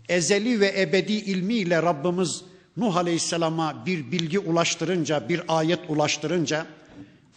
ezeli 0.10 0.60
ve 0.60 0.82
ebedi 0.82 1.14
ilmiyle 1.14 1.82
Rabbimiz 1.82 2.42
Nuh 2.78 2.96
Aleyhisselam'a 2.96 3.86
bir 3.86 4.12
bilgi 4.12 4.40
ulaştırınca, 4.40 5.30
bir 5.30 5.42
ayet 5.48 5.80
ulaştırınca 5.90 6.66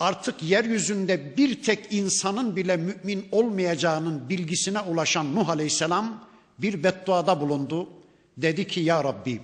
artık 0.01 0.43
yeryüzünde 0.43 1.37
bir 1.37 1.63
tek 1.63 1.79
insanın 1.91 2.57
bile 2.57 2.77
mümin 2.77 3.27
olmayacağının 3.33 4.29
bilgisine 4.29 4.81
ulaşan 4.81 5.35
Nuh 5.35 5.49
Aleyhisselam 5.49 6.25
bir 6.59 6.85
bedduada 6.85 7.41
bulundu. 7.41 7.89
Dedi 8.37 8.67
ki 8.67 8.81
ya 8.81 9.05
Rabbi 9.05 9.41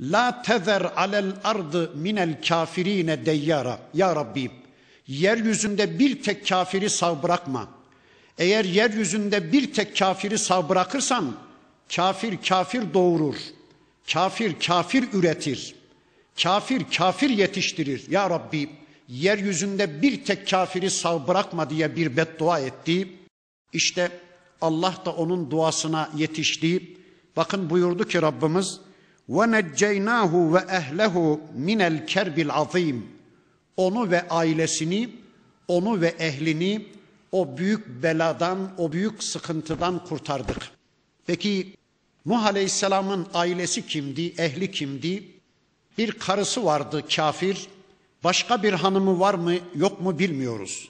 la 0.00 0.42
tezer 0.42 0.82
alel 0.96 1.32
ardı 1.44 1.92
minel 1.94 2.42
kafirine 2.48 3.26
deyyara. 3.26 3.78
Ya 3.94 4.16
Rabbi 4.16 4.50
yeryüzünde 5.06 5.98
bir 5.98 6.22
tek 6.22 6.48
kafiri 6.48 6.90
sağ 6.90 7.22
bırakma. 7.22 7.68
Eğer 8.38 8.64
yeryüzünde 8.64 9.52
bir 9.52 9.72
tek 9.72 9.96
kafiri 9.96 10.38
sağ 10.38 10.68
bırakırsan 10.68 11.36
kafir 11.96 12.38
kafir 12.48 12.94
doğurur. 12.94 13.36
Kafir 14.12 14.60
kafir 14.66 15.08
üretir. 15.12 15.74
Kafir 16.42 16.84
kafir 16.96 17.30
yetiştirir. 17.30 18.10
Ya 18.10 18.30
Rabbi 18.30 18.70
yeryüzünde 19.08 20.02
bir 20.02 20.24
tek 20.24 20.50
kafiri 20.50 20.90
sağ 20.90 21.28
bırakma 21.28 21.70
diye 21.70 21.96
bir 21.96 22.16
beddua 22.16 22.58
etti. 22.58 23.08
İşte 23.72 24.10
Allah 24.60 24.94
da 25.04 25.12
onun 25.12 25.50
duasına 25.50 26.10
yetişti. 26.16 26.96
Bakın 27.36 27.70
buyurdu 27.70 28.08
ki 28.08 28.22
Rabbimiz 28.22 28.80
ve 29.30 30.58
ehlehu 30.58 31.40
minel 31.54 32.06
kerbil 32.06 32.50
azim. 32.50 33.06
Onu 33.76 34.10
ve 34.10 34.28
ailesini, 34.28 35.08
onu 35.68 36.00
ve 36.00 36.14
ehlini 36.18 36.86
o 37.32 37.58
büyük 37.58 38.02
beladan, 38.02 38.72
o 38.78 38.92
büyük 38.92 39.22
sıkıntıdan 39.22 40.04
kurtardık. 40.04 40.70
Peki 41.26 41.74
Nuh 42.26 42.44
Aleyhisselam'ın 42.44 43.26
ailesi 43.34 43.86
kimdi, 43.86 44.26
ehli 44.26 44.70
kimdi? 44.70 45.24
Bir 45.98 46.12
karısı 46.12 46.64
vardı 46.64 47.04
kafir, 47.16 47.66
başka 48.24 48.62
bir 48.62 48.72
hanımı 48.72 49.20
var 49.20 49.34
mı 49.34 49.54
yok 49.74 50.00
mu 50.00 50.18
bilmiyoruz. 50.18 50.88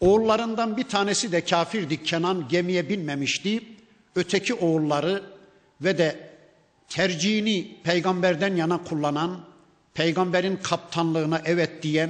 Oğullarından 0.00 0.76
bir 0.76 0.82
tanesi 0.82 1.32
de 1.32 1.44
kafirdi. 1.44 2.02
Kenan 2.02 2.48
gemiye 2.48 2.88
binmemişti. 2.88 3.64
Öteki 4.14 4.54
oğulları 4.54 5.22
ve 5.80 5.98
de 5.98 6.33
tercihini 6.89 7.77
peygamberden 7.83 8.55
yana 8.55 8.83
kullanan, 8.83 9.39
peygamberin 9.93 10.59
kaptanlığına 10.63 11.41
evet 11.45 11.83
diyen, 11.83 12.09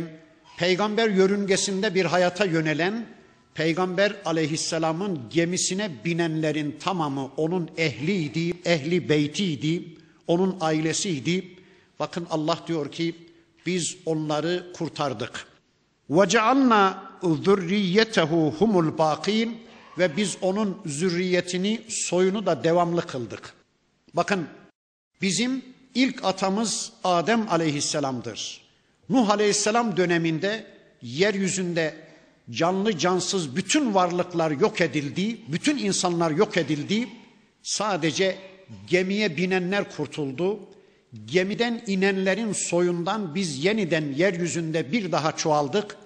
peygamber 0.57 1.09
yörüngesinde 1.09 1.95
bir 1.95 2.05
hayata 2.05 2.45
yönelen, 2.45 3.05
peygamber 3.53 4.15
aleyhisselamın 4.25 5.21
gemisine 5.29 5.91
binenlerin 6.05 6.77
tamamı 6.79 7.29
onun 7.37 7.69
ehliydi, 7.77 8.53
ehli 8.65 9.09
beytiydi, 9.09 9.83
onun 10.27 10.57
ailesiydi. 10.61 11.55
Bakın 11.99 12.27
Allah 12.29 12.59
diyor 12.67 12.91
ki 12.91 13.15
biz 13.65 13.97
onları 14.05 14.73
kurtardık. 14.73 15.45
وَجَعَلْنَا 16.09 17.09
zürriyetehu 17.23 18.53
humul 18.59 18.97
bakin 18.97 19.57
ve 19.97 20.17
biz 20.17 20.37
onun 20.41 20.77
zürriyetini 20.85 21.81
soyunu 21.89 22.45
da 22.45 22.63
devamlı 22.63 23.01
kıldık. 23.01 23.53
Bakın 24.13 24.47
bizim 25.24 25.64
ilk 25.94 26.24
atamız 26.24 26.92
Adem 27.04 27.48
aleyhisselamdır. 27.50 28.60
Nuh 29.08 29.30
aleyhisselam 29.30 29.96
döneminde 29.96 30.66
yeryüzünde 31.02 31.94
canlı 32.50 32.98
cansız 32.98 33.56
bütün 33.56 33.94
varlıklar 33.94 34.50
yok 34.50 34.80
edildi, 34.80 35.36
bütün 35.48 35.78
insanlar 35.78 36.30
yok 36.30 36.56
edildi. 36.56 37.08
Sadece 37.62 38.36
gemiye 38.86 39.36
binenler 39.36 39.96
kurtuldu. 39.96 40.60
Gemiden 41.26 41.82
inenlerin 41.86 42.52
soyundan 42.52 43.34
biz 43.34 43.64
yeniden 43.64 44.12
yeryüzünde 44.12 44.92
bir 44.92 45.12
daha 45.12 45.36
çoğaldık 45.36 45.96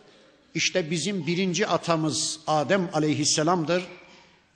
İşte 0.54 0.90
bizim 0.90 1.26
birinci 1.26 1.66
atamız 1.66 2.40
Adem 2.46 2.90
aleyhisselamdır. 2.92 3.82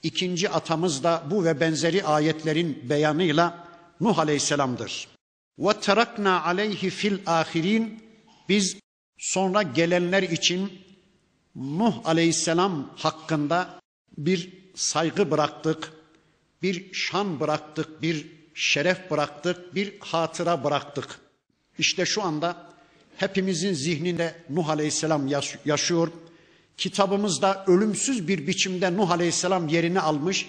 İkinci 0.03 0.51
atamız 0.51 1.05
da 1.05 1.23
bu 1.31 1.45
ve 1.45 1.61
benzeri 1.61 2.05
ayetlerin 2.05 2.79
beyanıyla 2.91 3.62
Nuh 4.03 4.19
aleyhisselamdır. 4.19 5.09
Ve 5.59 5.81
terakna 5.81 6.45
aleyhi 6.45 6.91
fil 6.91 7.19
ahirin 7.27 8.05
biz 8.49 8.77
sonra 9.19 9.63
gelenler 9.63 10.23
için 10.23 10.73
Nuh 11.55 11.95
aleyhisselam 12.05 12.91
hakkında 12.97 13.81
bir 14.19 14.53
saygı 14.75 15.31
bıraktık, 15.31 15.93
bir 16.63 16.93
şan 16.93 17.41
bıraktık, 17.41 18.03
bir 18.03 18.27
şeref 18.55 19.11
bıraktık, 19.11 19.75
bir 19.75 20.01
hatıra 20.01 20.65
bıraktık. 20.65 21.21
İşte 21.79 22.07
şu 22.07 22.23
anda 22.23 22.57
hepimizin 23.17 23.73
zihninde 23.73 24.35
Nuh 24.51 24.69
aleyhisselam 24.69 25.27
yaşıyor. 25.65 26.09
Kitabımızda 26.77 27.65
ölümsüz 27.67 28.29
bir 28.29 28.47
biçimde 28.47 28.97
Nuh 28.97 29.11
aleyhisselam 29.11 29.69
yerini 29.69 30.01
almış. 30.01 30.47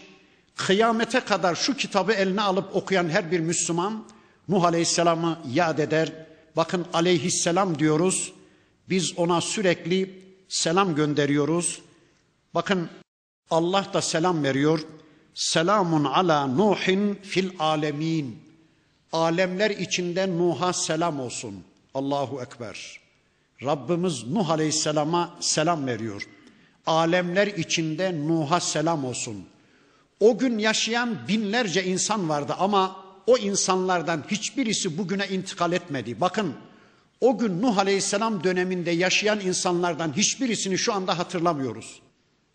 Kıyamete 0.56 1.20
kadar 1.20 1.56
şu 1.56 1.78
kitabı 1.78 2.14
eline 2.14 2.42
alıp 2.42 2.76
okuyan 2.76 3.10
her 3.10 3.32
bir 3.32 3.40
Müslüman 3.40 4.06
Nuh 4.50 4.64
aleyhisselamı 4.64 5.40
yad 5.54 5.78
eder. 5.78 6.14
Bakın 6.56 6.86
aleyhisselam 6.94 7.80
diyoruz. 7.80 8.34
Biz 8.90 9.18
ona 9.18 9.42
sürekli 9.42 10.24
selam 10.50 10.96
gönderiyoruz. 10.96 11.82
Bakın 12.54 12.90
Allah 13.50 13.86
da 13.94 14.02
selam 14.02 14.44
veriyor. 14.44 14.80
Selamun 15.34 16.04
ala 16.04 16.48
Nuhin 16.48 17.16
fil 17.16 17.50
alemin. 17.60 18.44
Alemler 19.12 19.70
içinde 19.70 20.38
Nuh'a 20.38 20.74
selam 20.74 21.20
olsun. 21.20 21.64
Allahu 21.94 22.42
Ekber. 22.42 23.00
Rabbimiz 23.64 24.28
Nuh 24.28 24.50
Aleyhisselam'a 24.50 25.36
selam 25.40 25.88
veriyor. 25.88 26.28
Alemler 26.86 27.48
içinde 27.48 28.28
Nuh'a 28.28 28.60
selam 28.60 29.06
olsun. 29.06 29.46
O 30.20 30.38
gün 30.38 30.58
yaşayan 30.58 31.28
binlerce 31.28 31.84
insan 31.84 32.30
vardı 32.30 32.56
ama 32.60 33.04
o 33.28 33.38
insanlardan 33.38 34.24
hiçbirisi 34.32 34.98
bugüne 34.98 35.28
intikal 35.28 35.72
etmedi. 35.72 36.22
Bakın 36.22 36.56
o 37.22 37.38
gün 37.38 37.62
Nuh 37.62 37.78
Aleyhisselam 37.78 38.44
döneminde 38.44 38.92
yaşayan 38.92 39.40
insanlardan 39.40 40.18
hiçbirisini 40.18 40.78
şu 40.78 40.94
anda 40.94 41.20
hatırlamıyoruz. 41.20 42.02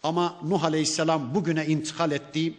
Ama 0.02 0.36
Nuh 0.42 0.64
Aleyhisselam 0.64 1.34
bugüne 1.34 1.66
intikal 1.66 2.12
etti. 2.12 2.54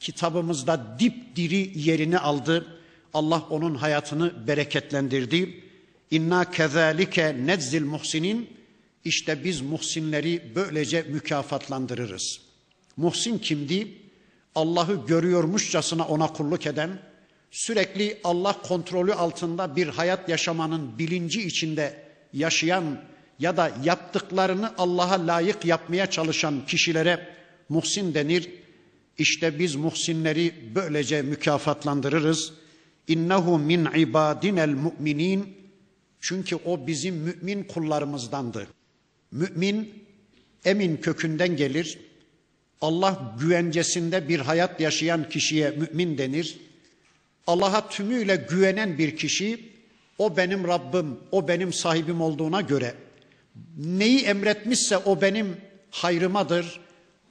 Kitabımızda 0.00 0.96
dipdiri 0.98 1.72
yerini 1.74 2.18
aldı. 2.18 2.80
Allah 3.14 3.42
onun 3.50 3.74
hayatını 3.74 4.46
bereketlendirdi. 4.46 5.64
İnna 6.10 6.50
kezalike 6.50 7.36
nedzil 7.46 7.84
muhsinin. 7.84 8.50
İşte 9.04 9.44
biz 9.44 9.60
muhsinleri 9.60 10.52
böylece 10.54 11.02
mükafatlandırırız. 11.02 12.40
Muhsin 12.96 13.38
kimdi? 13.38 14.07
Allah'ı 14.58 15.06
görüyormuşçasına 15.06 16.06
ona 16.08 16.26
kulluk 16.26 16.66
eden, 16.66 16.98
sürekli 17.50 18.20
Allah 18.24 18.52
kontrolü 18.62 19.14
altında 19.14 19.76
bir 19.76 19.86
hayat 19.88 20.28
yaşamanın 20.28 20.98
bilinci 20.98 21.42
içinde 21.42 22.02
yaşayan 22.32 23.00
ya 23.38 23.56
da 23.56 23.72
yaptıklarını 23.84 24.74
Allah'a 24.78 25.26
layık 25.26 25.64
yapmaya 25.64 26.10
çalışan 26.10 26.66
kişilere 26.66 27.28
muhsin 27.68 28.14
denir. 28.14 28.50
İşte 29.18 29.58
biz 29.58 29.74
muhsinleri 29.74 30.54
böylece 30.74 31.22
mükafatlandırırız. 31.22 32.52
İnnehu 33.08 33.58
min 33.58 33.84
ibadinel 33.96 34.68
mu'minin. 34.68 35.56
Çünkü 36.20 36.56
o 36.56 36.86
bizim 36.86 37.14
mümin 37.14 37.64
kullarımızdandı. 37.64 38.66
Mümin 39.30 40.04
emin 40.64 40.96
kökünden 40.96 41.56
gelir. 41.56 41.98
Allah 42.80 43.34
güvencesinde 43.40 44.28
bir 44.28 44.40
hayat 44.40 44.80
yaşayan 44.80 45.28
kişiye 45.28 45.70
mümin 45.70 46.18
denir. 46.18 46.58
Allah'a 47.46 47.88
tümüyle 47.88 48.46
güvenen 48.50 48.98
bir 48.98 49.16
kişi 49.16 49.72
o 50.18 50.36
benim 50.36 50.68
Rabbim, 50.68 51.16
o 51.32 51.48
benim 51.48 51.72
sahibim 51.72 52.20
olduğuna 52.20 52.60
göre 52.60 52.94
neyi 53.76 54.20
emretmişse 54.20 54.98
o 54.98 55.20
benim 55.20 55.56
hayrımadır. 55.90 56.80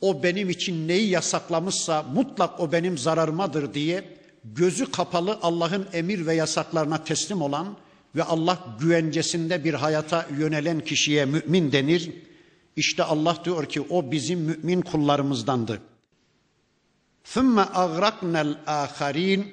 O 0.01 0.23
benim 0.23 0.49
için 0.49 0.87
neyi 0.87 1.09
yasaklamışsa 1.09 2.03
mutlak 2.03 2.59
o 2.59 2.71
benim 2.71 2.97
zararımadır 2.97 3.73
diye 3.73 4.03
gözü 4.43 4.91
kapalı 4.91 5.39
Allah'ın 5.41 5.87
emir 5.93 6.25
ve 6.25 6.35
yasaklarına 6.35 7.03
teslim 7.03 7.41
olan 7.41 7.77
ve 8.15 8.23
Allah 8.23 8.59
güvencesinde 8.79 9.63
bir 9.63 9.73
hayata 9.73 10.27
yönelen 10.37 10.79
kişiye 10.79 11.25
mümin 11.25 11.71
denir. 11.71 12.11
İşte 12.76 13.04
Allah 13.04 13.36
diyor 13.44 13.66
ki 13.66 13.80
o 13.80 14.10
bizim 14.10 14.40
mümin 14.40 14.80
kullarımızdandı. 14.80 15.80
ثُمَّ 17.24 17.64
أَغْرَقْنَا 17.64 18.54
الْآخَرِينَ 18.54 19.44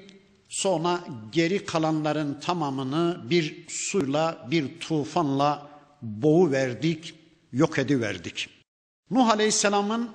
Sonra 0.49 0.99
geri 1.31 1.65
kalanların 1.65 2.39
tamamını 2.39 3.21
bir 3.29 3.65
suyla, 3.69 4.47
bir 4.51 4.79
tufanla 4.79 5.69
boğu 6.01 6.51
verdik, 6.51 7.13
yok 7.53 7.79
ediverdik. 7.79 8.49
Nuh 9.11 9.29
Aleyhisselam'ın 9.29 10.09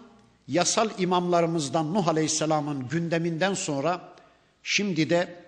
yasal 0.49 0.91
imamlarımızdan 0.99 1.95
Nuh 1.95 2.09
Aleyhisselam'ın 2.09 2.89
gündeminden 2.89 3.55
sonra 3.55 4.15
şimdi 4.63 5.11
de 5.11 5.45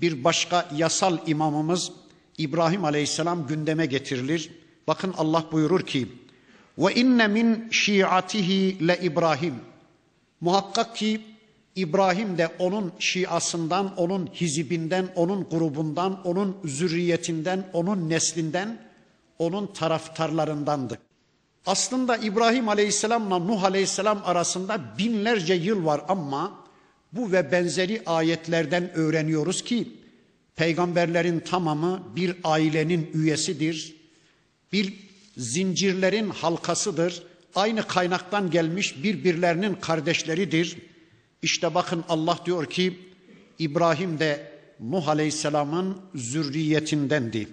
bir 0.00 0.24
başka 0.24 0.68
yasal 0.76 1.18
imamımız 1.26 1.92
İbrahim 2.38 2.84
Aleyhisselam 2.84 3.46
gündeme 3.46 3.86
getirilir. 3.86 4.50
Bakın 4.86 5.14
Allah 5.18 5.44
buyurur 5.52 5.80
ki: 5.86 6.08
"Ve 6.77 6.93
inne 6.93 7.27
min 7.27 7.69
şiatihi 7.71 8.87
le 8.87 8.99
İbrahim." 9.01 9.55
Muhakkak 10.41 10.95
ki 10.95 11.21
İbrahim 11.75 12.37
de 12.37 12.47
onun 12.59 12.93
şiasından, 12.99 13.95
onun 13.97 14.27
hizibinden, 14.27 15.07
onun 15.15 15.43
grubundan, 15.43 16.27
onun 16.27 16.57
zürriyetinden, 16.65 17.67
onun 17.73 18.09
neslinden, 18.09 18.77
onun 19.39 19.67
taraftarlarındandı. 19.67 20.97
Aslında 21.65 22.17
İbrahim 22.17 22.69
Aleyhisselam'la 22.69 23.39
Nuh 23.39 23.63
Aleyhisselam 23.63 24.21
arasında 24.25 24.79
binlerce 24.97 25.53
yıl 25.53 25.85
var 25.85 26.01
ama 26.07 26.61
bu 27.13 27.31
ve 27.31 27.51
benzeri 27.51 28.01
ayetlerden 28.05 28.91
öğreniyoruz 28.93 29.63
ki 29.63 29.87
peygamberlerin 30.55 31.39
tamamı 31.39 32.03
bir 32.15 32.35
ailenin 32.43 33.11
üyesidir. 33.13 33.95
Bir 34.73 35.10
zincirlerin 35.37 36.29
halkasıdır. 36.29 37.23
Aynı 37.55 37.87
kaynaktan 37.87 38.51
gelmiş 38.51 39.03
birbirlerinin 39.03 39.75
kardeşleridir. 39.75 40.77
İşte 41.41 41.73
bakın 41.73 42.03
Allah 42.09 42.39
diyor 42.45 42.65
ki 42.65 42.99
İbrahim 43.59 44.19
de 44.19 44.51
Nuh 44.79 45.07
Aleyhisselam'ın 45.07 45.97
zürriyetindendi. 46.15 47.47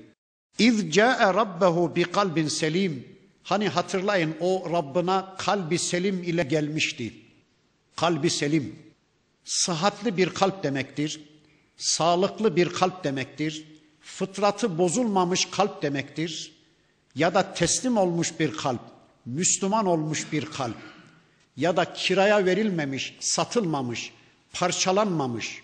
İz 0.59 0.91
ca'e 0.91 1.35
rabbehu 1.35 1.97
bi 1.97 2.03
kalbin 2.03 2.49
selim. 2.49 3.09
Hani 3.43 3.69
hatırlayın 3.69 4.37
o 4.41 4.71
Rabbına 4.73 5.35
kalbi 5.39 5.79
selim 5.79 6.23
ile 6.23 6.43
gelmişti. 6.43 7.13
Kalbi 7.97 8.31
selim. 8.31 8.77
Sıhhatli 9.45 10.17
bir 10.17 10.31
kalp 10.31 10.63
demektir. 10.63 11.21
Sağlıklı 11.77 12.57
bir 12.57 12.69
kalp 12.69 13.05
demektir. 13.05 13.65
Fıtratı 14.01 14.79
bozulmamış 14.79 15.49
kalp 15.51 15.83
demektir. 15.83 16.58
Ya 17.19 17.35
da 17.35 17.55
teslim 17.55 17.97
olmuş 17.97 18.41
bir 18.41 18.53
kalp. 18.53 18.81
Müslüman 19.27 19.87
olmuş 19.87 20.33
bir 20.33 20.45
kalp 20.45 20.77
ya 21.57 21.77
da 21.77 21.93
kiraya 21.93 22.45
verilmemiş, 22.45 23.17
satılmamış, 23.21 24.13
parçalanmamış. 24.53 25.63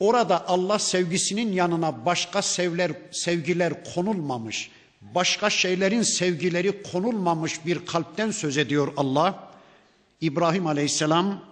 Orada 0.00 0.48
Allah 0.48 0.78
sevgisinin 0.78 1.52
yanına 1.52 2.06
başka 2.06 2.42
sevler, 2.42 2.92
sevgiler 3.10 3.94
konulmamış, 3.94 4.70
başka 5.00 5.50
şeylerin 5.50 6.02
sevgileri 6.02 6.82
konulmamış 6.82 7.66
bir 7.66 7.86
kalpten 7.86 8.30
söz 8.30 8.58
ediyor 8.58 8.92
Allah. 8.96 9.52
İbrahim 10.20 10.66
Aleyhisselam 10.66 11.44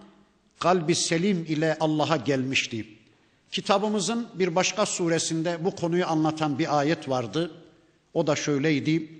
kalbi 0.59 0.94
selim 0.94 1.44
ile 1.48 1.76
Allah'a 1.81 2.16
gelmişti. 2.16 2.87
Kitabımızın 3.50 4.29
bir 4.35 4.55
başka 4.55 4.87
suresinde 4.87 5.64
bu 5.64 5.76
konuyu 5.76 6.07
anlatan 6.07 6.59
bir 6.59 6.79
ayet 6.79 7.09
vardı. 7.09 7.50
O 8.14 8.26
da 8.26 8.37
şöyleydi. 8.37 9.20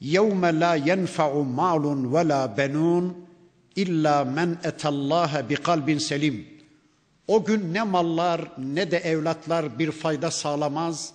يَوْمَ 0.00 0.42
لَا 0.62 0.72
يَنْفَعُ 0.90 1.30
مَالٌ 1.60 1.84
وَلَا 2.14 2.42
بَنُونَ 2.56 3.26
İlla 3.76 4.24
men 4.24 4.58
etallaha 4.64 5.48
bi 5.50 5.54
kalbin 5.54 5.98
selim. 5.98 6.46
O 7.28 7.44
gün 7.44 7.74
ne 7.74 7.82
mallar 7.82 8.40
ne 8.58 8.90
de 8.90 8.96
evlatlar 8.96 9.78
bir 9.78 9.90
fayda 9.90 10.30
sağlamaz. 10.30 11.12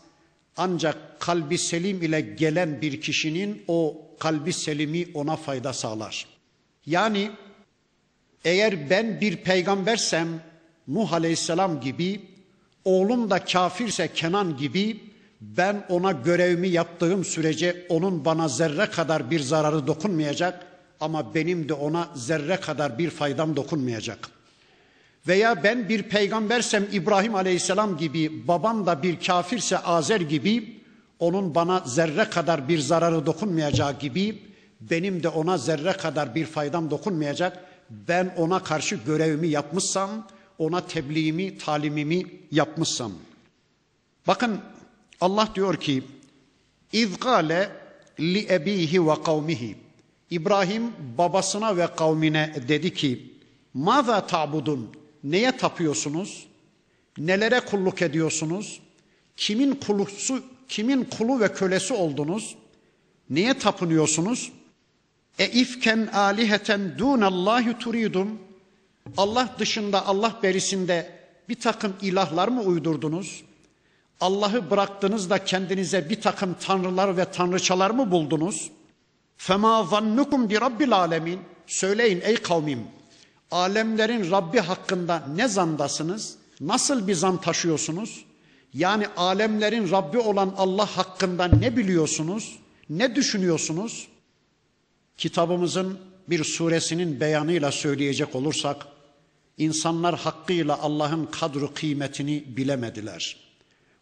Ancak 0.57 1.19
kalbi 1.19 1.57
selim 1.57 2.01
ile 2.01 2.21
gelen 2.21 2.81
bir 2.81 3.01
kişinin 3.01 3.63
o 3.67 3.97
kalbi 4.19 4.53
selimi 4.53 5.07
ona 5.13 5.35
fayda 5.35 5.73
sağlar. 5.73 6.27
Yani 6.85 7.31
eğer 8.45 8.89
ben 8.89 9.21
bir 9.21 9.35
peygambersem 9.35 10.27
Nuh 10.87 11.13
Aleyhisselam 11.13 11.81
gibi, 11.81 12.21
oğlum 12.85 13.29
da 13.29 13.45
kafirse 13.45 14.13
Kenan 14.13 14.57
gibi 14.57 14.99
ben 15.40 15.84
ona 15.88 16.12
görevimi 16.12 16.68
yaptığım 16.68 17.24
sürece 17.24 17.86
onun 17.88 18.24
bana 18.24 18.48
zerre 18.48 18.86
kadar 18.86 19.30
bir 19.30 19.40
zararı 19.40 19.86
dokunmayacak 19.86 20.66
ama 21.00 21.34
benim 21.34 21.68
de 21.68 21.74
ona 21.74 22.08
zerre 22.14 22.56
kadar 22.56 22.98
bir 22.98 23.10
faydam 23.10 23.56
dokunmayacak. 23.56 24.28
Veya 25.28 25.62
ben 25.62 25.88
bir 25.88 26.02
peygambersem 26.02 26.86
İbrahim 26.92 27.34
Aleyhisselam 27.34 27.98
gibi, 27.98 28.48
babam 28.48 28.86
da 28.86 29.02
bir 29.02 29.20
kafirse 29.20 29.78
Azer 29.78 30.20
gibi 30.20 30.80
onun 31.18 31.54
bana 31.54 31.82
zerre 31.86 32.24
kadar 32.30 32.68
bir 32.68 32.78
zararı 32.78 33.26
dokunmayacağı 33.26 33.98
gibi 33.98 34.42
benim 34.80 35.22
de 35.22 35.28
ona 35.28 35.58
zerre 35.58 35.92
kadar 35.92 36.34
bir 36.34 36.46
faydam 36.46 36.90
dokunmayacak. 36.90 37.64
Ben 37.90 38.34
ona 38.36 38.62
karşı 38.62 38.96
görevimi 38.96 39.48
yapmışsam, 39.48 40.10
ona 40.58 40.86
tebliğimi, 40.86 41.58
talimimi 41.58 42.26
yapmışsam. 42.50 43.12
Bakın 44.26 44.60
Allah 45.20 45.48
diyor 45.54 45.76
ki 45.76 46.02
li 48.20 48.46
ebihi 48.50 49.06
ve 49.06 49.22
kavmihi 49.22 49.76
İbrahim 50.30 50.92
babasına 51.18 51.76
ve 51.76 51.86
kavmine 51.96 52.54
dedi 52.68 52.94
ki 52.94 53.32
Maza 53.74 54.26
ta'budun 54.26 54.90
neye 55.24 55.56
tapıyorsunuz? 55.56 56.46
Nelere 57.18 57.60
kulluk 57.60 58.02
ediyorsunuz? 58.02 58.80
Kimin 59.36 59.74
kulusu, 59.74 60.42
kimin 60.68 61.04
kulu 61.04 61.40
ve 61.40 61.52
kölesi 61.52 61.94
oldunuz? 61.94 62.54
Neye 63.30 63.54
tapınıyorsunuz? 63.54 64.52
E 65.38 65.48
ifken 65.48 66.06
aliheten 66.06 66.98
dunallahi 66.98 67.78
turidum. 67.78 68.38
Allah 69.16 69.54
dışında, 69.58 70.06
Allah 70.06 70.40
berisinde 70.42 71.10
bir 71.48 71.54
takım 71.54 71.96
ilahlar 72.02 72.48
mı 72.48 72.62
uydurdunuz? 72.62 73.42
Allah'ı 74.20 74.70
bıraktınız 74.70 75.30
da 75.30 75.44
kendinize 75.44 76.10
bir 76.10 76.20
takım 76.20 76.56
tanrılar 76.60 77.16
ve 77.16 77.24
tanrıçalar 77.24 77.90
mı 77.90 78.10
buldunuz? 78.10 78.70
Fema 79.36 79.84
zannukum 79.84 80.50
bi 80.50 80.60
rabbil 80.60 80.92
alemin. 80.92 81.40
Söyleyin 81.66 82.20
ey 82.24 82.36
kavmim. 82.36 82.80
Alemlerin 83.50 84.30
Rabbi 84.30 84.60
hakkında 84.60 85.26
ne 85.34 85.48
zandasınız? 85.48 86.36
Nasıl 86.60 87.08
bir 87.08 87.14
zan 87.14 87.40
taşıyorsunuz? 87.40 88.24
Yani 88.74 89.06
alemlerin 89.16 89.90
Rabbi 89.90 90.18
olan 90.18 90.54
Allah 90.56 90.86
hakkında 90.96 91.44
ne 91.44 91.76
biliyorsunuz? 91.76 92.58
Ne 92.90 93.14
düşünüyorsunuz? 93.14 94.08
Kitabımızın 95.16 95.98
bir 96.28 96.44
suresinin 96.44 97.20
beyanıyla 97.20 97.72
söyleyecek 97.72 98.34
olursak, 98.34 98.86
insanlar 99.58 100.18
hakkıyla 100.18 100.78
Allah'ın 100.78 101.26
kadru 101.26 101.74
kıymetini 101.74 102.44
bilemediler. 102.56 103.45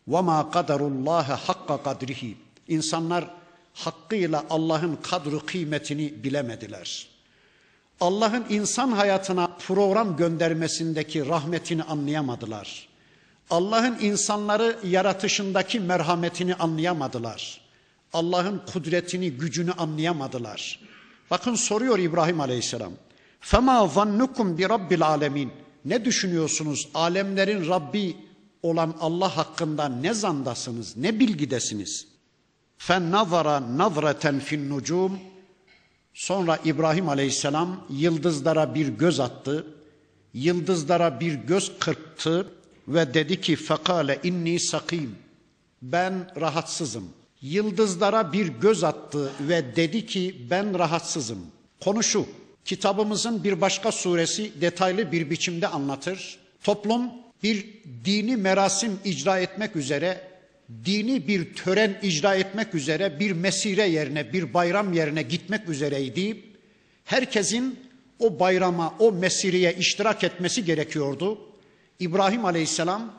وَمَا 0.09 0.51
قَدَرُ 0.51 0.81
اللّٰهَ 0.91 1.37
حَقَّ 1.37 1.83
قَدْرِهِ 1.83 2.33
İnsanlar 2.67 3.25
hakkıyla 3.73 4.45
Allah'ın 4.49 4.95
kadru 4.95 5.45
kıymetini 5.45 6.23
bilemediler. 6.23 7.07
Allah'ın 8.01 8.45
insan 8.49 8.91
hayatına 8.91 9.47
program 9.67 10.17
göndermesindeki 10.17 11.27
rahmetini 11.27 11.83
anlayamadılar. 11.83 12.87
Allah'ın 13.49 13.97
insanları 13.99 14.79
yaratışındaki 14.83 15.79
merhametini 15.79 16.55
anlayamadılar. 16.55 17.61
Allah'ın 18.13 18.61
kudretini, 18.73 19.31
gücünü 19.31 19.71
anlayamadılar. 19.71 20.79
Bakın 21.31 21.55
soruyor 21.55 21.99
İbrahim 21.99 22.41
Aleyhisselam. 22.41 22.91
Fema 23.39 23.87
zannukum 23.87 24.57
bi 24.57 24.69
rabbil 24.69 25.07
alemin. 25.07 25.51
Ne 25.85 26.05
düşünüyorsunuz? 26.05 26.89
Alemlerin 26.93 27.69
Rabbi 27.69 28.17
olan 28.64 28.94
Allah 29.00 29.36
hakkında 29.36 29.88
ne 29.88 30.14
zandasınız? 30.14 30.96
Ne 30.96 31.20
bilgidesiniz? 31.20 32.06
Nazara 32.88 33.78
nazreten 33.78 34.40
fin 34.40 34.70
nucum. 34.70 35.18
Sonra 36.14 36.58
İbrahim 36.64 37.08
Aleyhisselam 37.08 37.86
yıldızlara 37.90 38.74
bir 38.74 38.88
göz 38.88 39.20
attı. 39.20 39.66
Yıldızlara 40.34 41.20
bir 41.20 41.34
göz 41.34 41.78
kırptı 41.78 42.48
ve 42.88 43.14
dedi 43.14 43.40
ki 43.40 43.56
fekale 43.56 44.20
inni 44.22 44.60
sakim. 44.60 45.16
Ben 45.82 46.30
rahatsızım. 46.40 47.08
Yıldızlara 47.40 48.32
bir 48.32 48.46
göz 48.46 48.84
attı 48.84 49.32
ve 49.40 49.76
dedi 49.76 50.06
ki 50.06 50.46
ben 50.50 50.78
rahatsızım. 50.78 51.38
Konu 51.80 52.02
şu. 52.02 52.26
Kitabımızın 52.64 53.44
bir 53.44 53.60
başka 53.60 53.92
suresi 53.92 54.60
detaylı 54.60 55.12
bir 55.12 55.30
biçimde 55.30 55.68
anlatır. 55.68 56.38
Toplum 56.62 57.23
bir 57.44 57.66
dini 58.04 58.36
merasim 58.36 58.98
icra 59.04 59.38
etmek 59.38 59.76
üzere, 59.76 60.20
dini 60.84 61.28
bir 61.28 61.54
tören 61.54 61.98
icra 62.02 62.34
etmek 62.34 62.74
üzere 62.74 63.20
bir 63.20 63.32
mesire 63.32 63.88
yerine, 63.88 64.32
bir 64.32 64.54
bayram 64.54 64.92
yerine 64.92 65.22
gitmek 65.22 65.68
üzereydi. 65.68 66.44
Herkesin 67.04 67.78
o 68.18 68.40
bayrama, 68.40 68.94
o 68.98 69.12
mesireye 69.12 69.74
iştirak 69.74 70.24
etmesi 70.24 70.64
gerekiyordu. 70.64 71.38
İbrahim 72.00 72.44
Aleyhisselam 72.44 73.14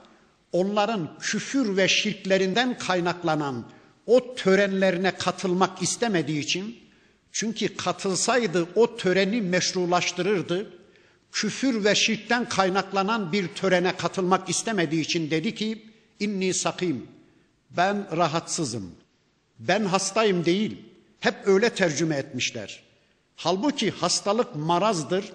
onların 0.52 1.20
küfür 1.20 1.78
ve 1.78 1.88
şirklerinden 1.88 2.78
kaynaklanan 2.78 3.70
o 4.06 4.36
törenlerine 4.36 5.12
katılmak 5.12 5.82
istemediği 5.82 6.40
için 6.40 6.80
çünkü 7.32 7.78
katılsaydı 7.78 8.68
o 8.76 8.96
töreni 8.96 9.42
meşrulaştırırdı. 9.42 10.72
Küfür 11.36 11.84
ve 11.84 11.96
şirkten 11.96 12.50
kaynaklanan 12.50 13.32
bir 13.32 13.48
törene 13.48 13.98
katılmak 13.98 14.50
istemediği 14.50 15.02
için 15.02 15.32
dedi 15.32 15.56
ki 15.56 15.86
inni 16.20 16.54
sakim 16.54 17.08
ben 17.70 18.18
rahatsızım. 18.18 18.92
Ben 19.60 19.86
hastayım 19.86 20.46
değil. 20.46 20.78
Hep 21.20 21.36
öyle 21.46 21.70
tercüme 21.70 22.16
etmişler. 22.16 22.84
Halbuki 23.36 23.92
hastalık 23.92 24.56
marazdır. 24.56 25.34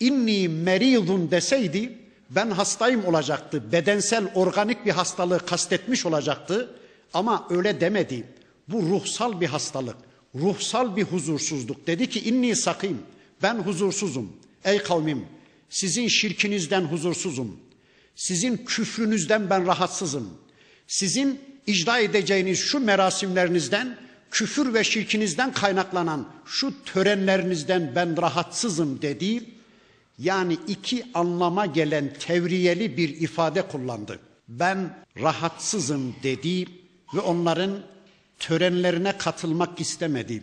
İnni 0.00 0.48
meridun 0.48 1.30
deseydi 1.30 1.98
ben 2.30 2.50
hastayım 2.50 3.04
olacaktı. 3.04 3.72
Bedensel 3.72 4.32
organik 4.34 4.86
bir 4.86 4.90
hastalığı 4.90 5.46
kastetmiş 5.46 6.06
olacaktı. 6.06 6.76
Ama 7.14 7.46
öyle 7.50 7.80
demedi. 7.80 8.26
Bu 8.68 8.82
ruhsal 8.82 9.40
bir 9.40 9.46
hastalık. 9.46 9.96
Ruhsal 10.34 10.96
bir 10.96 11.04
huzursuzluk. 11.04 11.86
Dedi 11.86 12.08
ki 12.08 12.20
inni 12.20 12.56
sakim. 12.56 13.02
Ben 13.42 13.54
huzursuzum. 13.54 14.32
Ey 14.64 14.78
kavmim 14.78 15.26
sizin 15.72 16.08
şirkinizden 16.08 16.82
huzursuzum. 16.82 17.60
Sizin 18.16 18.56
küfrünüzden 18.56 19.50
ben 19.50 19.66
rahatsızım. 19.66 20.30
Sizin 20.86 21.40
icra 21.66 21.98
edeceğiniz 21.98 22.58
şu 22.58 22.80
merasimlerinizden, 22.80 23.98
küfür 24.30 24.74
ve 24.74 24.84
şirkinizden 24.84 25.52
kaynaklanan 25.52 26.28
şu 26.46 26.84
törenlerinizden 26.84 27.92
ben 27.94 28.22
rahatsızım 28.22 29.02
dedi. 29.02 29.44
Yani 30.18 30.58
iki 30.68 31.04
anlama 31.14 31.66
gelen 31.66 32.14
tevriyeli 32.18 32.96
bir 32.96 33.08
ifade 33.08 33.62
kullandı. 33.62 34.20
Ben 34.48 35.04
rahatsızım 35.20 36.16
dedi 36.22 36.66
ve 37.14 37.20
onların 37.20 37.82
törenlerine 38.38 39.18
katılmak 39.18 39.80
istemedi. 39.80 40.42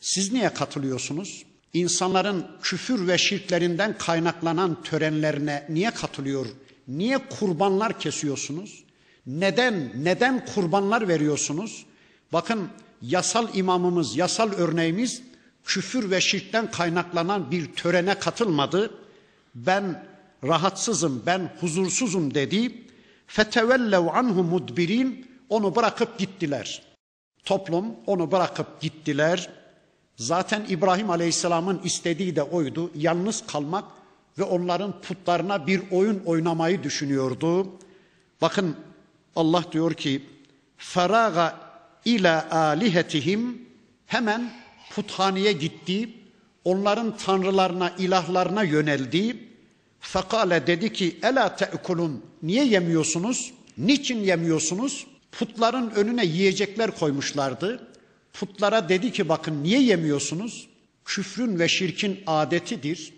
Siz 0.00 0.32
niye 0.32 0.54
katılıyorsunuz? 0.54 1.44
İnsanların 1.72 2.46
küfür 2.62 3.08
ve 3.08 3.18
şirklerinden 3.18 3.98
kaynaklanan 3.98 4.82
törenlerine 4.82 5.66
niye 5.68 5.90
katılıyor? 5.90 6.46
Niye 6.88 7.18
kurbanlar 7.18 7.98
kesiyorsunuz? 8.00 8.84
Neden 9.26 9.92
neden 10.04 10.46
kurbanlar 10.46 11.08
veriyorsunuz? 11.08 11.86
Bakın 12.32 12.68
yasal 13.02 13.54
imamımız, 13.54 14.16
yasal 14.16 14.52
örneğimiz 14.52 15.22
küfür 15.64 16.10
ve 16.10 16.20
şirkten 16.20 16.70
kaynaklanan 16.70 17.50
bir 17.50 17.72
törene 17.72 18.18
katılmadı. 18.18 18.90
Ben 19.54 20.06
rahatsızım, 20.44 21.22
ben 21.26 21.52
huzursuzum 21.60 22.34
dedi. 22.34 22.84
Fetevellev 23.26 24.06
anhu 24.06 24.42
mudbirin 24.42 25.30
onu 25.48 25.76
bırakıp 25.76 26.18
gittiler. 26.18 26.82
Toplum 27.44 27.86
onu 28.06 28.32
bırakıp 28.32 28.80
gittiler. 28.80 29.61
Zaten 30.22 30.66
İbrahim 30.68 31.10
Aleyhisselam'ın 31.10 31.80
istediği 31.84 32.36
de 32.36 32.42
oydu. 32.42 32.90
Yalnız 32.94 33.46
kalmak 33.46 33.84
ve 34.38 34.42
onların 34.42 35.00
putlarına 35.00 35.66
bir 35.66 35.82
oyun 35.90 36.22
oynamayı 36.26 36.82
düşünüyordu. 36.82 37.66
Bakın 38.40 38.76
Allah 39.36 39.64
diyor 39.72 39.94
ki 39.94 40.22
feraga 40.76 41.58
ila 42.04 42.50
alihetihim 42.50 43.68
hemen 44.06 44.52
puthaneye 44.90 45.52
gitti. 45.52 46.08
Onların 46.64 47.16
tanrılarına, 47.16 47.90
ilahlarına 47.98 48.62
yöneldi. 48.62 49.36
Fekale 50.00 50.66
dedi 50.66 50.92
ki 50.92 51.18
ela 51.22 51.56
te'kulun 51.56 52.24
niye 52.42 52.64
yemiyorsunuz? 52.64 53.52
Niçin 53.78 54.18
yemiyorsunuz? 54.18 55.06
Putların 55.32 55.90
önüne 55.90 56.24
yiyecekler 56.24 56.98
koymuşlardı. 56.98 57.91
Putlara 58.32 58.88
dedi 58.88 59.12
ki 59.12 59.28
bakın 59.28 59.62
niye 59.62 59.82
yemiyorsunuz? 59.82 60.68
Küfrün 61.04 61.58
ve 61.58 61.68
şirkin 61.68 62.20
adetidir. 62.26 63.12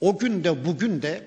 O 0.00 0.18
gün 0.18 0.44
de 0.44 0.64
bugün 0.64 1.02
de 1.02 1.26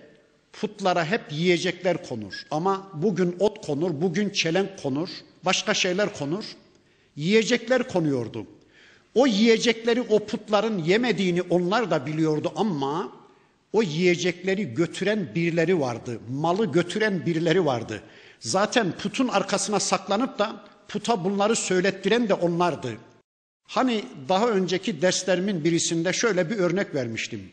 putlara 0.54 1.06
hep 1.06 1.22
yiyecekler 1.32 2.08
konur. 2.08 2.34
Ama 2.52 2.88
bugün 2.94 3.36
ot 3.40 3.66
konur, 3.66 4.02
bugün 4.02 4.30
çelenk 4.30 4.84
konur. 4.84 5.10
Başka 5.46 5.74
şeyler 5.74 6.14
konur. 6.14 6.46
Yiyecekler 7.16 7.88
konuyordu. 7.88 8.48
O 9.16 9.28
yiyecekleri 9.28 10.02
o 10.02 10.26
putların 10.26 10.78
yemediğini 10.78 11.42
onlar 11.42 11.92
da 11.92 12.06
biliyordu 12.06 12.54
ama 12.56 13.12
o 13.74 13.84
yiyecekleri 13.84 14.74
götüren 14.74 15.36
birileri 15.36 15.80
vardı. 15.80 16.20
Malı 16.30 16.72
götüren 16.72 17.26
birileri 17.26 17.66
vardı. 17.66 18.02
Zaten 18.40 18.92
putun 18.92 19.28
arkasına 19.28 19.80
saklanıp 19.80 20.40
da 20.40 20.64
puta 20.88 21.24
bunları 21.24 21.56
söylettiren 21.56 22.30
de 22.30 22.34
onlardı. 22.34 22.98
Hani 23.68 24.04
daha 24.30 24.50
önceki 24.50 25.02
derslerimin 25.02 25.64
birisinde 25.64 26.14
şöyle 26.14 26.50
bir 26.50 26.58
örnek 26.58 26.96
vermiştim. 26.96 27.52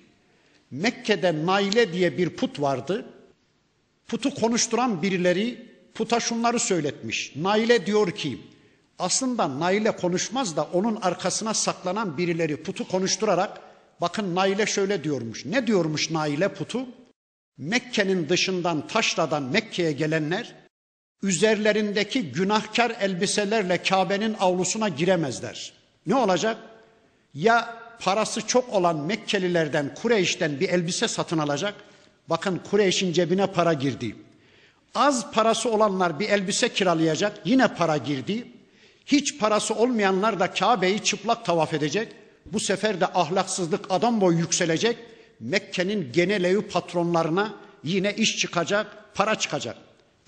Mekke'de 0.71 1.47
Naile 1.47 1.93
diye 1.93 2.19
bir 2.19 2.31
put 2.31 2.61
vardı. 2.61 3.07
Putu 4.09 4.35
konuşturan 4.35 5.03
birileri 5.03 5.69
puta 5.95 6.21
şunları 6.21 6.59
söyletmiş. 6.61 7.33
Naile 7.37 7.87
diyor 7.87 8.11
ki 8.11 8.39
aslında 8.99 9.61
Naile 9.61 9.97
konuşmaz 9.97 10.57
da 10.57 10.65
onun 10.65 10.97
arkasına 10.97 11.55
saklanan 11.55 12.19
birileri 12.19 12.63
putu 12.63 12.89
konuşturarak 12.89 13.61
bakın 14.01 14.35
Naile 14.35 14.67
şöyle 14.67 15.05
diyormuş. 15.05 15.45
Ne 15.45 15.67
diyormuş 15.67 16.11
Naile 16.11 16.55
putu? 16.55 16.87
Mekke'nin 17.59 18.29
dışından 18.29 18.87
taşradan 18.87 19.43
Mekke'ye 19.43 19.93
gelenler 19.93 20.55
üzerlerindeki 21.23 22.33
günahkar 22.33 22.97
elbiselerle 23.01 23.83
Kabe'nin 23.83 24.37
avlusuna 24.41 24.89
giremezler. 24.89 25.84
Ne 26.07 26.15
olacak? 26.15 26.57
Ya 27.35 27.79
parası 28.01 28.47
çok 28.47 28.69
olan 28.69 28.97
Mekkelilerden, 28.97 29.95
Kureyş'ten 29.95 30.61
bir 30.61 30.69
elbise 30.69 31.09
satın 31.09 31.39
alacak. 31.39 31.75
Bakın 32.29 32.61
Kureyş'in 32.71 33.13
cebine 33.13 33.47
para 33.47 33.73
girdi. 33.73 34.17
Az 34.95 35.33
parası 35.33 35.71
olanlar 35.71 36.21
bir 36.21 36.29
elbise 36.29 36.69
kiralayacak. 36.69 37.41
Yine 37.45 37.69
para 37.69 37.97
girdi. 37.97 38.49
Hiç 39.07 39.39
parası 39.39 39.75
olmayanlar 39.75 40.41
da 40.41 40.53
Kabe'yi 40.53 41.05
çıplak 41.05 41.45
tavaf 41.45 41.75
edecek. 41.75 42.13
Bu 42.47 42.61
sefer 42.61 43.01
de 43.01 43.07
ahlaksızlık 43.07 43.87
adam 43.91 44.21
boyu 44.21 44.39
yükselecek. 44.39 44.97
Mekke'nin 45.41 46.13
genel 46.13 46.45
evi 46.45 46.63
patronlarına 46.63 47.55
yine 47.85 48.15
iş 48.15 48.39
çıkacak, 48.39 48.87
para 49.15 49.35
çıkacak. 49.35 49.77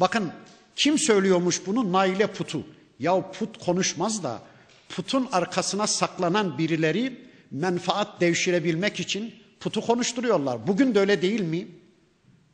Bakın 0.01 0.33
kim 0.77 0.99
söylüyormuş 0.99 1.67
bunu? 1.67 1.93
Naile 1.93 2.27
Putu. 2.27 2.63
Ya 2.99 3.31
put 3.33 3.65
konuşmaz 3.65 4.23
da 4.23 4.41
putun 4.89 5.29
arkasına 5.33 5.87
saklanan 5.87 6.59
birileri 6.59 7.27
menfaat 7.51 8.21
devşirebilmek 8.21 9.01
için 9.01 9.35
putu 9.61 9.81
konuşturuyorlar. 9.81 10.67
Bugün 10.67 10.95
de 10.95 11.01
öyle 11.01 11.23
değil 11.23 11.41
mi? 11.41 11.69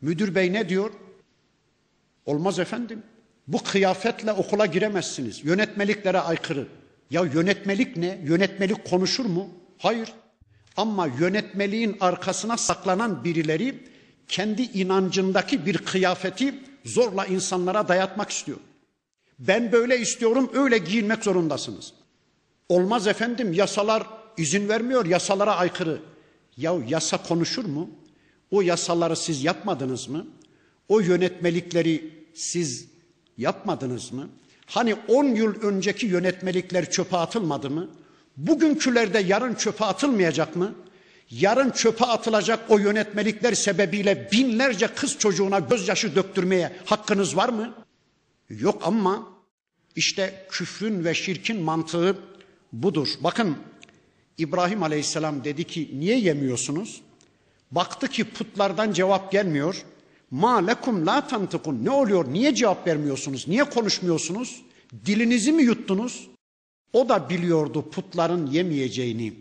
Müdür 0.01 0.35
bey 0.35 0.53
ne 0.53 0.69
diyor? 0.69 0.91
Olmaz 2.27 2.59
efendim. 2.59 3.03
Bu 3.49 3.63
kıyafetle 3.63 4.33
okula 4.33 4.67
giremezsiniz. 4.67 5.45
Yönetmeliklere 5.45 6.21
aykırı. 6.21 6.69
Ya 7.11 7.23
yönetmelik 7.35 7.97
ne? 7.97 8.21
Yönetmelik 8.25 8.85
konuşur 8.85 9.25
mu? 9.25 9.51
Hayır. 9.79 10.13
Ama 10.77 11.07
yönetmeliğin 11.07 11.97
arkasına 12.01 12.57
saklanan 12.57 13.25
birileri 13.25 13.89
kendi 14.29 14.63
inancındaki 14.63 15.67
bir 15.67 15.79
kıyafeti 15.79 16.55
zorla 16.85 17.27
insanlara 17.27 17.89
dayatmak 17.89 18.31
istiyor. 18.31 18.59
Ben 19.39 19.73
böyle 19.73 19.99
istiyorum, 19.99 20.51
öyle 20.55 20.79
giyinmek 20.79 21.25
zorundasınız. 21.25 21.93
Olmaz 22.73 23.07
efendim, 23.07 23.53
yasalar 23.53 24.03
izin 24.37 24.69
vermiyor, 24.69 25.07
yasalara 25.07 25.57
aykırı. 25.57 26.01
Ya 26.57 26.75
yasa 26.89 27.23
konuşur 27.23 27.65
mu? 27.65 27.91
O 28.51 28.63
yasaları 28.63 29.17
siz 29.17 29.45
yapmadınız 29.45 30.09
mı? 30.09 30.27
O 30.89 31.01
yönetmelikleri 31.01 32.11
siz 32.35 32.89
yapmadınız 33.39 34.13
mı? 34.13 34.29
Hani 34.67 34.95
10 35.09 35.25
yıl 35.25 35.63
önceki 35.63 36.07
yönetmelikler 36.07 36.91
çöpe 36.91 37.17
atılmadı 37.17 37.71
mı? 37.71 37.89
Bugünkülerde 38.37 39.19
yarın 39.19 39.55
çöpe 39.55 39.85
atılmayacak 39.85 40.57
mı? 40.57 40.75
Yarın 41.31 41.71
çöpe 41.71 42.05
atılacak 42.05 42.61
o 42.69 42.79
yönetmelikler 42.79 43.53
sebebiyle 43.53 44.29
binlerce 44.33 44.87
kız 44.87 45.19
çocuğuna 45.19 45.59
gözyaşı 45.59 46.15
döktürmeye 46.15 46.73
hakkınız 46.85 47.37
var 47.37 47.49
mı? 47.49 47.75
Yok 48.51 48.83
ama 48.85 49.29
işte 49.97 50.47
küfrün 50.51 51.05
ve 51.05 51.15
şirkin 51.15 51.63
mantığı 51.63 52.17
budur. 52.73 53.09
Bakın 53.21 53.57
İbrahim 54.39 54.83
Aleyhisselam 54.83 55.45
dedi 55.45 55.65
ki 55.65 55.91
niye 55.95 56.19
yemiyorsunuz? 56.19 57.01
Baktı 57.71 58.09
ki 58.09 58.25
putlardan 58.25 58.93
cevap 58.93 59.33
gelmiyor. 59.33 59.85
Ma 60.31 60.57
lekum 60.57 61.07
la 61.07 61.27
tantıkun. 61.27 61.85
Ne 61.85 61.91
oluyor? 61.91 62.33
Niye 62.33 62.55
cevap 62.55 62.87
vermiyorsunuz? 62.87 63.49
Niye 63.49 63.65
konuşmuyorsunuz? 63.65 64.63
Dilinizi 65.07 65.53
mi 65.53 65.63
yuttunuz? 65.63 66.29
O 66.93 67.09
da 67.09 67.29
biliyordu 67.31 67.91
putların 67.91 68.47
yemeyeceğini. 68.47 69.33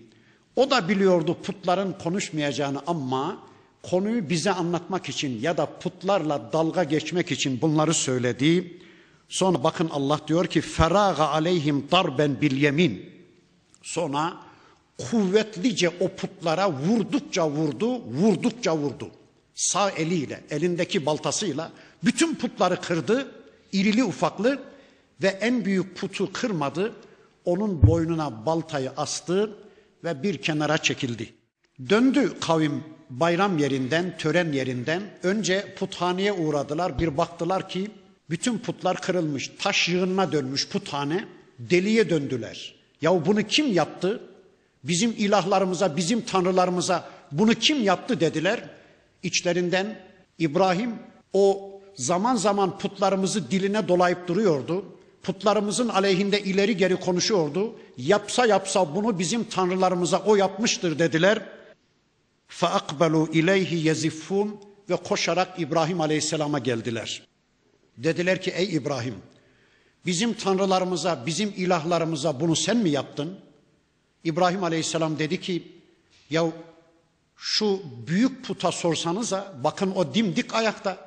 O 0.55 0.69
da 0.69 0.89
biliyordu 0.89 1.37
putların 1.43 1.95
konuşmayacağını 2.03 2.81
ama 2.87 3.37
konuyu 3.83 4.29
bize 4.29 4.51
anlatmak 4.51 5.09
için 5.09 5.41
ya 5.41 5.57
da 5.57 5.65
putlarla 5.65 6.49
dalga 6.53 6.83
geçmek 6.83 7.31
için 7.31 7.61
bunları 7.61 7.93
söyledi. 7.93 8.77
Sonra 9.29 9.63
bakın 9.63 9.89
Allah 9.89 10.19
diyor 10.27 10.47
ki 10.47 10.61
feraga 10.61 11.27
aleyhim 11.27 11.87
darben 11.91 12.41
bil 12.41 12.61
yemin. 12.61 13.11
Sonra 13.81 14.37
kuvvetlice 14.97 15.89
o 15.89 16.07
putlara 16.07 16.71
vurdukça 16.71 17.49
vurdu, 17.49 18.01
vurdukça 18.05 18.77
vurdu. 18.77 19.11
Sağ 19.55 19.91
eliyle, 19.91 20.43
elindeki 20.49 21.05
baltasıyla 21.05 21.71
bütün 22.03 22.35
putları 22.35 22.81
kırdı, 22.81 23.31
irili 23.71 24.03
ufaklı 24.03 24.59
ve 25.21 25.27
en 25.27 25.65
büyük 25.65 25.97
putu 25.97 26.33
kırmadı. 26.33 26.93
Onun 27.45 27.87
boynuna 27.87 28.45
baltayı 28.45 28.91
astı 28.97 29.57
ve 30.03 30.23
bir 30.23 30.37
kenara 30.37 30.77
çekildi. 30.77 31.33
Döndü 31.89 32.33
kavim 32.41 32.83
bayram 33.09 33.57
yerinden, 33.57 34.17
tören 34.17 34.51
yerinden. 34.51 35.01
Önce 35.23 35.75
puthaneye 35.75 36.33
uğradılar. 36.33 36.99
Bir 36.99 37.17
baktılar 37.17 37.69
ki 37.69 37.91
bütün 38.29 38.57
putlar 38.57 39.01
kırılmış. 39.01 39.51
Taş 39.59 39.89
yığınına 39.89 40.31
dönmüş 40.31 40.69
puthane. 40.69 41.25
Deliye 41.59 42.09
döndüler. 42.09 42.80
Ya 43.00 43.26
bunu 43.26 43.42
kim 43.42 43.72
yaptı? 43.72 44.20
Bizim 44.84 45.10
ilahlarımıza, 45.10 45.96
bizim 45.96 46.20
tanrılarımıza 46.20 47.08
bunu 47.32 47.54
kim 47.54 47.82
yaptı 47.82 48.20
dediler. 48.20 48.70
İçlerinden 49.22 50.00
İbrahim 50.38 50.94
o 51.32 51.80
zaman 51.94 52.36
zaman 52.36 52.78
putlarımızı 52.78 53.50
diline 53.50 53.88
dolayıp 53.88 54.28
duruyordu. 54.28 54.84
Putlarımızın 55.22 55.88
aleyhinde 55.88 56.42
ileri 56.42 56.76
geri 56.76 56.96
konuşuyordu. 56.96 57.74
Yapsa 57.98 58.46
yapsa 58.46 58.94
bunu 58.94 59.18
bizim 59.18 59.44
tanrılarımıza 59.44 60.22
o 60.26 60.36
yapmıştır 60.36 60.98
dediler. 60.98 61.42
فَاَقْبَلُوا 62.50 63.26
اِلَيْهِ 63.30 63.92
يَزِفُّونَ 63.92 64.50
Ve 64.90 64.96
koşarak 64.96 65.60
İbrahim 65.60 66.00
Aleyhisselam'a 66.00 66.58
geldiler. 66.58 67.22
Dediler 67.96 68.42
ki 68.42 68.50
ey 68.50 68.74
İbrahim 68.74 69.14
bizim 70.05 70.33
tanrılarımıza, 70.33 71.25
bizim 71.25 71.53
ilahlarımıza 71.57 72.39
bunu 72.39 72.55
sen 72.55 72.77
mi 72.77 72.89
yaptın? 72.89 73.37
İbrahim 74.23 74.63
Aleyhisselam 74.63 75.19
dedi 75.19 75.41
ki 75.41 75.63
ya 76.29 76.45
şu 77.37 77.81
büyük 78.07 78.45
puta 78.45 78.71
sorsanıza 78.71 79.53
bakın 79.63 79.91
o 79.95 80.13
dimdik 80.13 80.55
ayakta 80.55 80.97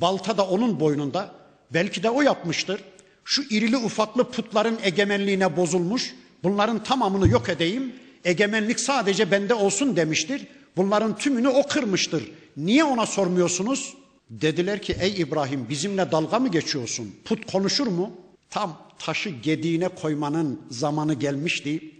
balta 0.00 0.36
da 0.38 0.46
onun 0.46 0.80
boynunda 0.80 1.34
belki 1.70 2.02
de 2.02 2.10
o 2.10 2.22
yapmıştır. 2.22 2.84
Şu 3.24 3.42
irili 3.42 3.76
ufaklı 3.76 4.24
putların 4.30 4.78
egemenliğine 4.82 5.56
bozulmuş 5.56 6.14
bunların 6.42 6.82
tamamını 6.82 7.28
yok 7.28 7.48
edeyim 7.48 7.94
egemenlik 8.24 8.80
sadece 8.80 9.30
bende 9.30 9.54
olsun 9.54 9.96
demiştir. 9.96 10.46
Bunların 10.76 11.18
tümünü 11.18 11.48
o 11.48 11.66
kırmıştır. 11.66 12.32
Niye 12.56 12.84
ona 12.84 13.06
sormuyorsunuz? 13.06 13.94
Dediler 14.30 14.82
ki 14.82 14.96
ey 15.00 15.20
İbrahim 15.20 15.68
bizimle 15.68 16.12
dalga 16.12 16.38
mı 16.38 16.48
geçiyorsun? 16.48 17.14
Put 17.24 17.52
konuşur 17.52 17.86
mu? 17.86 18.12
Tam 18.50 18.82
taşı 18.98 19.30
gediğine 19.30 19.88
koymanın 19.88 20.60
zamanı 20.70 21.14
gelmişti. 21.14 21.94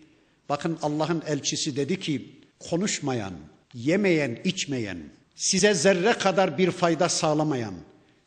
Bakın 0.49 0.79
Allah'ın 0.83 1.23
elçisi 1.27 1.77
dedi 1.77 2.01
ki 2.01 2.41
konuşmayan, 2.71 3.33
yemeyen, 3.75 4.39
içmeyen, 4.45 4.99
size 5.35 5.75
zerre 5.75 6.13
kadar 6.13 6.59
bir 6.59 6.71
fayda 6.71 7.09
sağlamayan, 7.09 7.75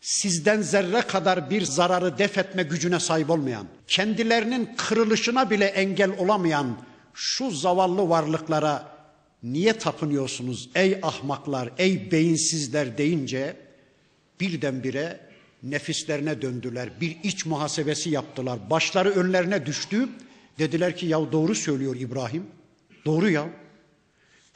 sizden 0.01 0.61
zerre 0.61 1.01
kadar 1.01 1.49
bir 1.49 1.61
zararı 1.61 2.17
def 2.17 2.37
etme 2.37 2.63
gücüne 2.63 2.99
sahip 2.99 3.29
olmayan, 3.29 3.67
kendilerinin 3.87 4.69
kırılışına 4.77 5.49
bile 5.49 5.65
engel 5.65 6.11
olamayan 6.17 6.77
şu 7.13 7.51
zavallı 7.51 8.09
varlıklara 8.09 8.91
niye 9.43 9.73
tapınıyorsunuz 9.73 10.69
ey 10.75 10.99
ahmaklar, 11.01 11.69
ey 11.77 12.11
beyinsizler 12.11 12.97
deyince 12.97 13.55
birdenbire 14.39 15.30
nefislerine 15.63 16.41
döndüler. 16.41 16.89
Bir 17.01 17.17
iç 17.23 17.45
muhasebesi 17.45 18.09
yaptılar. 18.09 18.69
Başları 18.69 19.09
önlerine 19.09 19.65
düştü. 19.65 20.09
Dediler 20.59 20.97
ki 20.97 21.05
ya 21.05 21.31
doğru 21.31 21.55
söylüyor 21.55 21.95
İbrahim. 21.95 22.45
Doğru 23.05 23.29
ya. 23.29 23.49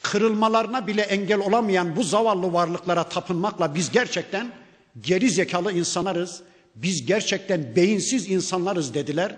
Kırılmalarına 0.02 0.86
bile 0.86 1.02
engel 1.02 1.38
olamayan 1.38 1.96
bu 1.96 2.02
zavallı 2.02 2.52
varlıklara 2.52 3.08
tapınmakla 3.08 3.74
biz 3.74 3.90
gerçekten 3.90 4.52
geri 5.00 5.30
zekalı 5.30 5.72
insanlarız. 5.72 6.42
Biz 6.74 7.06
gerçekten 7.06 7.76
beyinsiz 7.76 8.30
insanlarız 8.30 8.94
dediler. 8.94 9.36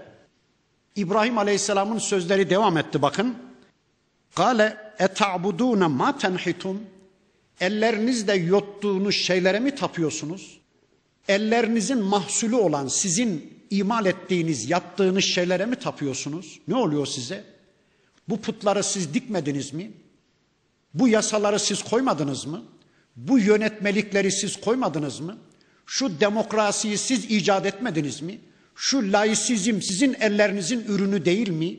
İbrahim 0.97 1.39
Aleyhisselam'ın 1.39 1.99
sözleri 1.99 2.51
devam 2.51 2.79
etti 2.79 3.03
bakın. 3.03 3.37
Kale 4.35 4.77
eta'budune 4.99 5.87
ma 5.87 6.19
tenhitun 6.19 6.83
Ellerinizle 7.61 8.35
yottuğunuz 8.35 9.15
şeylere 9.15 9.61
mi 9.61 9.75
tapıyorsunuz? 9.75 10.58
Ellerinizin 11.29 11.99
mahsulü 11.99 12.55
olan 12.55 12.89
sizin 12.89 13.59
imal 13.71 14.07
ettiğiniz, 14.07 14.71
yaptığınız 14.71 15.25
şeylere 15.25 15.67
mi 15.67 15.77
tapıyorsunuz? 15.77 16.61
Ne 16.69 16.77
oluyor 16.77 17.07
size? 17.07 17.45
Bu 18.29 18.41
putları 18.41 18.85
siz 18.85 19.15
dikmediniz 19.15 19.73
mi? 19.73 19.91
Bu 20.95 21.09
yasaları 21.09 21.59
siz 21.59 21.83
koymadınız 21.83 22.47
mı? 22.47 22.65
Bu 23.17 23.39
yönetmelikleri 23.39 24.33
siz 24.33 24.57
koymadınız 24.57 25.21
mı? 25.21 25.39
Şu 25.87 26.21
demokrasiyi 26.21 26.99
siz 26.99 27.25
icat 27.25 27.67
etmediniz 27.67 28.23
mi? 28.23 28.39
Şu 28.75 29.13
laisizm 29.13 29.81
sizin 29.81 30.15
ellerinizin 30.15 30.85
ürünü 30.89 31.25
değil 31.25 31.49
mi? 31.49 31.77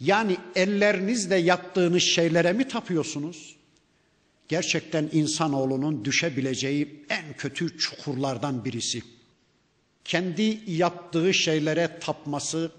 Yani 0.00 0.36
ellerinizle 0.54 1.36
yaptığınız 1.36 2.02
şeylere 2.02 2.52
mi 2.52 2.68
tapıyorsunuz? 2.68 3.53
Gerçekten 4.48 5.08
insanoğlunun 5.12 6.04
düşebileceği 6.04 7.06
en 7.08 7.36
kötü 7.36 7.78
çukurlardan 7.78 8.64
birisi. 8.64 9.02
Kendi 10.04 10.60
yaptığı 10.66 11.34
şeylere 11.34 11.98
tapması, 12.00 12.72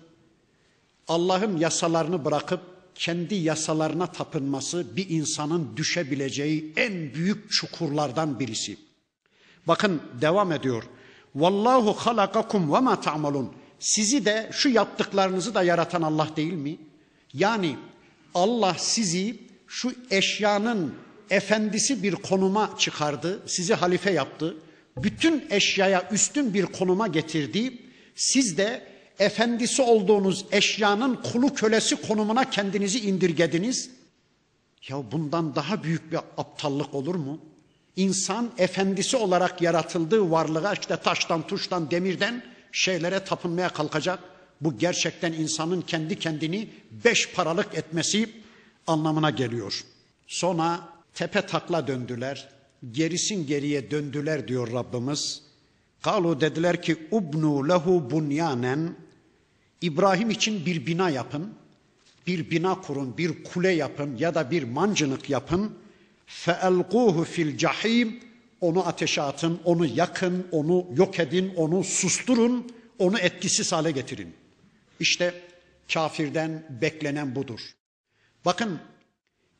Allah'ın 1.08 1.58
yasalarını 1.58 2.26
bırakıp 2.26 2.62
kendi 2.96 3.36
yasalarına 3.36 4.08
tapınması 4.12 4.96
bir 4.96 5.10
insanın 5.10 5.78
düşebileceği 5.78 6.74
en 6.78 7.14
büyük 7.14 7.52
çukurlardan 7.52 8.40
birisi. 8.40 8.78
Bakın 9.68 10.02
devam 10.22 10.52
ediyor. 10.52 10.84
Vallahu 11.36 11.94
halakakum 11.94 12.74
ve 12.74 12.80
ma 12.80 13.02
ta'malun. 13.02 13.54
Sizi 13.80 14.26
de 14.26 14.50
şu 14.54 14.70
yaptıklarınızı 14.70 15.56
da 15.56 15.64
yaratan 15.64 16.02
Allah 16.02 16.30
değil 16.36 16.54
mi? 16.54 16.78
Yani 17.34 17.78
Allah 18.34 18.76
sizi 18.78 19.40
şu 19.68 19.94
eşyanın 20.12 20.96
efendisi 21.30 22.04
bir 22.04 22.12
konuma 22.12 22.76
çıkardı, 22.78 23.40
sizi 23.46 23.74
halife 23.74 24.12
yaptı. 24.12 24.58
Bütün 24.98 25.46
eşyaya 25.50 26.10
üstün 26.12 26.54
bir 26.54 26.66
konuma 26.66 27.08
getirdi. 27.08 27.78
Siz 28.16 28.58
de 28.58 28.88
efendisi 29.20 29.82
olduğunuz 29.82 30.46
eşyanın 30.52 31.16
kulu 31.16 31.54
kölesi 31.54 31.96
konumuna 31.96 32.50
kendinizi 32.50 33.00
indirgediniz. 33.00 33.90
Ya 34.90 35.12
bundan 35.12 35.56
daha 35.56 35.84
büyük 35.84 36.12
bir 36.12 36.20
aptallık 36.38 36.94
olur 36.94 37.16
mu? 37.16 37.40
İnsan 37.96 38.52
efendisi 38.58 39.18
olarak 39.18 39.62
yaratıldığı 39.62 40.32
varlığa 40.32 40.74
işte 40.74 40.98
taştan, 40.98 41.48
tuştan, 41.48 41.92
demirden 41.92 42.44
şeylere 42.72 43.24
tapınmaya 43.24 43.70
kalkacak. 43.70 44.20
Bu 44.62 44.78
gerçekten 44.78 45.34
insanın 45.34 45.82
kendi 45.82 46.20
kendini 46.20 46.70
beş 47.06 47.32
paralık 47.32 47.76
etmesi 47.76 48.30
anlamına 48.88 49.30
geliyor. 49.30 49.84
Sonra 50.28 50.80
tepe 51.16 51.42
takla 51.42 51.88
döndüler. 51.88 52.50
Gerisin 52.92 53.48
geriye 53.48 53.92
döndüler 53.92 54.48
diyor 54.48 54.72
Rabbimiz. 54.72 55.42
Kalu 56.02 56.42
dediler 56.42 56.82
ki 56.82 56.98
ubnu 57.12 57.70
lehu 57.70 58.12
bunyanen 58.12 58.96
İbrahim 59.82 60.30
için 60.30 60.66
bir 60.66 60.86
bina 60.86 61.10
yapın. 61.10 61.54
Bir 62.28 62.52
bina 62.52 62.82
kurun, 62.82 63.18
bir 63.18 63.44
kule 63.44 63.70
yapın 63.70 64.18
ya 64.18 64.36
da 64.36 64.52
bir 64.52 64.64
mancınık 64.64 65.30
yapın. 65.30 65.78
Feelquhu 66.26 67.24
fil 67.24 67.58
cahim 67.58 68.20
onu 68.62 68.88
ateşe 68.88 69.22
atın, 69.22 69.60
onu 69.64 69.86
yakın, 69.86 70.48
onu 70.52 70.86
yok 70.96 71.20
edin, 71.20 71.54
onu 71.56 71.84
susturun, 71.84 72.72
onu 73.00 73.20
etkisiz 73.20 73.72
hale 73.72 73.92
getirin. 73.92 74.34
İşte 75.00 75.34
kafirden 75.94 76.64
beklenen 76.82 77.36
budur. 77.36 77.60
Bakın 78.46 78.80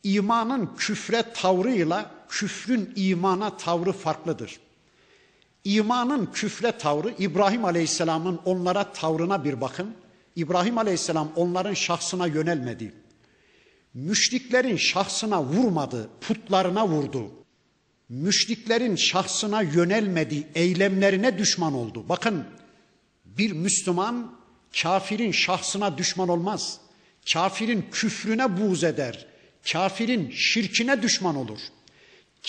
imanın 0.06 0.70
küfre 0.78 1.24
tavrıyla 1.34 2.12
küfrün 2.30 2.94
imana 2.96 3.58
tavrı 3.58 3.92
farklıdır. 3.92 4.60
İmanın 5.64 6.26
küfre 6.26 6.72
tavrı 6.72 7.14
İbrahim 7.20 7.66
Aleyhisselam'ın 7.66 8.40
onlara 8.46 8.94
tavrına 8.94 9.44
bir 9.44 9.62
bakın. 9.62 9.96
İbrahim 10.36 10.78
Aleyhisselam 10.78 11.32
onların 11.36 11.74
şahsına 11.74 12.28
yönelmedi. 12.28 12.94
Müşriklerin 13.94 14.78
şahsına 14.78 15.44
vurmadı, 15.44 16.10
putlarına 16.22 16.88
vurdu. 16.88 17.32
Müşriklerin 18.10 18.96
şahsına 18.96 19.62
yönelmedi, 19.62 20.48
eylemlerine 20.56 21.38
düşman 21.38 21.74
oldu. 21.74 22.06
Bakın 22.10 22.44
bir 23.26 23.52
Müslüman 23.52 24.36
kafirin 24.82 25.32
şahsına 25.32 25.98
düşman 25.98 26.30
olmaz. 26.30 26.80
Kafirin 27.34 27.86
küfrüne 27.92 28.58
buğz 28.58 28.84
eder 28.84 29.35
Kafirin 29.73 30.31
şirkine 30.31 31.03
düşman 31.03 31.37
olur. 31.37 31.59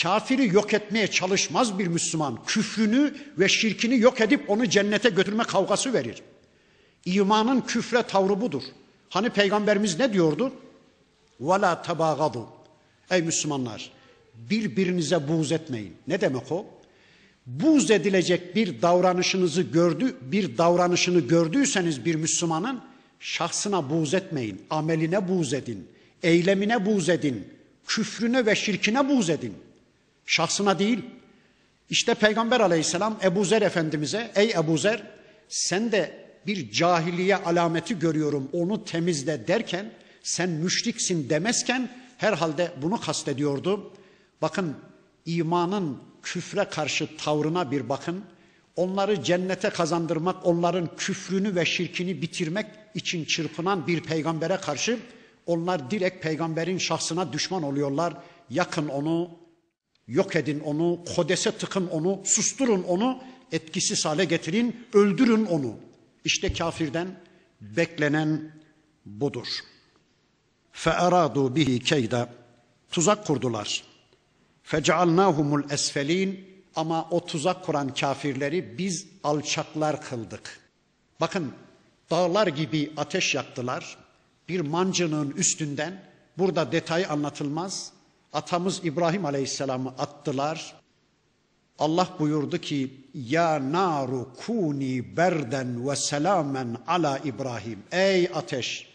Kafiri 0.02 0.56
yok 0.56 0.74
etmeye 0.74 1.08
çalışmaz 1.08 1.80
bir 1.80 1.88
Müslüman. 1.88 2.40
Küfrünü 2.46 3.16
ve 3.38 3.50
şirkini 3.50 4.00
yok 4.00 4.22
edip 4.22 4.50
onu 4.50 4.70
cennete 4.70 5.10
götürme 5.10 5.44
kavgası 5.44 5.94
verir. 5.94 6.22
İmanın 7.06 7.62
küfre 7.62 8.04
tavrı 8.04 8.42
budur. 8.42 8.64
Hani 9.10 9.30
peygamberimiz 9.30 10.00
ne 10.00 10.14
diyordu? 10.14 10.54
وَلَا 11.42 11.84
تَبَاغَضُوا 11.84 12.46
Ey 13.12 13.22
Müslümanlar 13.22 13.92
birbirinize 14.50 15.28
buğz 15.28 15.52
etmeyin. 15.52 15.94
Ne 16.08 16.22
demek 16.22 16.52
o? 16.52 16.66
Buğz 17.46 17.92
edilecek 17.92 18.56
bir 18.56 18.82
davranışınızı 18.82 19.62
gördü, 19.62 20.16
bir 20.22 20.58
davranışını 20.58 21.20
gördüyseniz 21.20 22.06
bir 22.06 22.16
Müslümanın 22.16 22.82
şahsına 23.20 23.90
buğz 23.90 24.14
etmeyin. 24.14 24.62
Ameline 24.70 25.28
buğz 25.28 25.54
edin. 25.54 25.88
Eylemine 26.23 26.87
buğz 26.87 27.09
edin. 27.09 27.49
Küfrüne 27.87 28.47
ve 28.47 28.55
şirkine 28.55 29.09
buğz 29.09 29.31
edin. 29.31 29.55
Şahsına 30.27 30.79
değil. 30.79 30.99
İşte 31.91 32.15
Peygamber 32.15 32.61
aleyhisselam 32.61 33.19
Ebu 33.25 33.45
Zer 33.45 33.63
Efendimiz'e 33.63 34.31
ey 34.35 34.51
Ebu 34.51 34.79
Zer 34.79 35.03
sen 35.49 35.93
de 35.93 36.27
bir 36.47 36.71
cahiliye 36.71 37.37
alameti 37.37 37.99
görüyorum 37.99 38.49
onu 38.53 38.85
temizle 38.85 39.49
derken 39.49 39.93
sen 40.23 40.51
müşriksin 40.51 41.31
demezken 41.31 41.91
herhalde 42.19 42.73
bunu 42.83 43.01
kastediyordu. 43.01 43.93
Bakın 44.43 44.77
imanın 45.27 45.99
küfre 46.23 46.65
karşı 46.65 47.17
tavrına 47.17 47.71
bir 47.71 47.89
bakın. 47.89 48.25
Onları 48.77 49.23
cennete 49.23 49.71
kazandırmak, 49.71 50.47
onların 50.47 50.97
küfrünü 50.97 51.55
ve 51.55 51.65
şirkini 51.65 52.23
bitirmek 52.23 52.67
için 52.95 53.25
çırpınan 53.25 53.87
bir 53.87 54.01
peygambere 54.01 54.57
karşı 54.57 54.99
onlar 55.46 55.92
direkt 55.92 56.24
peygamberin 56.24 56.78
şahsına 56.78 57.34
düşman 57.34 57.64
oluyorlar. 57.64 58.14
Yakın 58.50 58.88
onu, 58.88 59.30
yok 60.08 60.36
edin 60.36 60.60
onu, 60.60 61.00
kodese 61.16 61.52
tıkın 61.52 61.88
onu, 61.88 62.22
susturun 62.26 62.84
onu, 62.84 63.20
etkisiz 63.52 64.06
hale 64.06 64.26
getirin, 64.26 64.88
öldürün 64.94 65.46
onu. 65.46 65.76
İşte 66.26 66.54
kafirden 66.54 67.08
beklenen 67.62 68.52
budur. 69.06 69.48
فَاَرَادُوا 70.74 71.56
bihi 71.56 71.80
keyda 71.80 72.30
Tuzak 72.92 73.26
kurdular. 73.26 73.84
فَجَعَلْنَاهُمُ 74.66 75.62
الْاَسْفَل۪ينَ 75.62 76.36
Ama 76.76 77.10
o 77.10 77.26
tuzak 77.26 77.66
kuran 77.66 77.94
kafirleri 77.94 78.78
biz 78.78 79.08
alçaklar 79.24 80.02
kıldık. 80.02 80.60
Bakın 81.20 81.54
dağlar 82.10 82.48
gibi 82.48 82.94
ateş 82.98 83.36
yaktılar. 83.36 83.98
Bir 84.49 84.61
mancının 84.61 85.31
üstünden 85.31 86.03
burada 86.39 86.73
detayı 86.73 87.09
anlatılmaz. 87.09 87.93
Atamız 88.33 88.81
İbrahim 88.85 89.25
Aleyhisselam'ı 89.25 89.89
attılar. 89.89 90.75
Allah 91.79 92.09
buyurdu 92.19 92.59
ki 92.59 92.91
ya 93.15 93.73
naru 93.73 94.29
kuni 94.47 95.17
berden 95.17 95.89
ve 95.89 95.97
selamen 95.97 96.77
ala 96.87 97.19
İbrahim. 97.19 97.79
Ey 97.93 98.31
ateş 98.35 98.89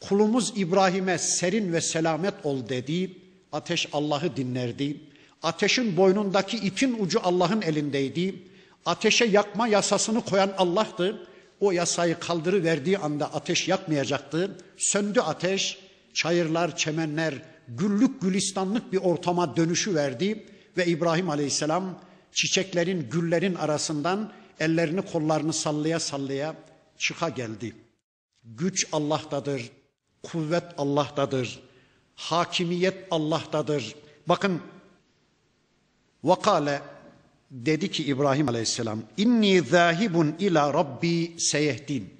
kulumuz 0.00 0.52
İbrahim'e 0.56 1.18
serin 1.18 1.72
ve 1.72 1.80
selamet 1.80 2.34
ol 2.44 2.68
dedi. 2.68 3.18
Ateş 3.52 3.88
Allah'ı 3.92 4.36
dinlerdi. 4.36 5.00
Ateşin 5.42 5.96
boynundaki 5.96 6.56
ipin 6.56 6.96
ucu 7.00 7.20
Allah'ın 7.22 7.62
elindeydi. 7.62 8.42
Ateşe 8.86 9.24
yakma 9.24 9.68
yasasını 9.68 10.24
koyan 10.24 10.52
Allah'tı. 10.58 11.26
O 11.60 11.72
yasayı 11.72 12.18
kaldırıverdiği 12.20 12.98
anda 12.98 13.34
ateş 13.34 13.68
yakmayacaktı. 13.68 14.58
Söndü 14.76 15.20
ateş, 15.20 15.78
çayırlar, 16.14 16.76
çemenler, 16.76 17.34
güllük 17.68 18.22
gülistanlık 18.22 18.92
bir 18.92 18.98
ortama 18.98 19.56
dönüşü 19.56 19.94
verdi 19.94 20.46
ve 20.76 20.86
İbrahim 20.86 21.30
Aleyhisselam 21.30 21.98
çiçeklerin, 22.32 23.10
güllerin 23.10 23.54
arasından 23.54 24.32
ellerini 24.60 25.02
kollarını 25.02 25.52
sallaya 25.52 26.00
sallaya 26.00 26.54
çıka 26.98 27.28
geldi. 27.28 27.74
Güç 28.44 28.86
Allah'tadır, 28.92 29.70
kuvvet 30.22 30.64
Allah'tadır, 30.78 31.60
hakimiyet 32.14 33.06
Allah'tadır. 33.10 33.94
Bakın 34.26 34.60
vakale 36.24 36.82
dedi 37.50 37.90
ki 37.90 38.04
İbrahim 38.04 38.48
Aleyhisselam 38.48 39.02
inni 39.16 39.60
zahibun 39.60 40.34
ila 40.38 40.74
rabbi 40.74 41.34
seyehdin. 41.38 42.16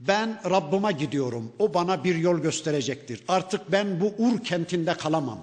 Ben 0.00 0.40
Rabbime 0.50 0.92
gidiyorum. 0.92 1.52
O 1.58 1.74
bana 1.74 2.04
bir 2.04 2.16
yol 2.16 2.38
gösterecektir. 2.38 3.22
Artık 3.28 3.72
ben 3.72 4.00
bu 4.00 4.14
Ur 4.18 4.44
kentinde 4.44 4.94
kalamam. 4.94 5.42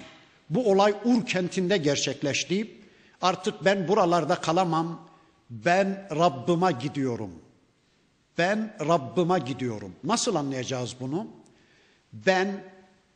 Bu 0.49 0.71
olay 0.71 0.93
Ur 1.05 1.25
kentinde 1.25 1.77
gerçekleşti. 1.77 2.71
Artık 3.21 3.65
ben 3.65 3.87
buralarda 3.87 4.35
kalamam. 4.35 5.07
Ben 5.49 6.07
Rabbime 6.11 6.71
gidiyorum. 6.81 7.31
Ben 8.37 8.75
Rabbime 8.79 9.39
gidiyorum. 9.39 9.91
Nasıl 10.03 10.35
anlayacağız 10.35 10.95
bunu? 10.99 11.27
Ben 12.13 12.63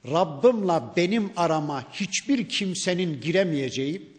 Rabbimle 0.06 0.82
benim 0.96 1.32
arama 1.36 1.84
hiçbir 1.92 2.50
kimsenin 2.50 3.22
giremeyeceği, 3.22 4.17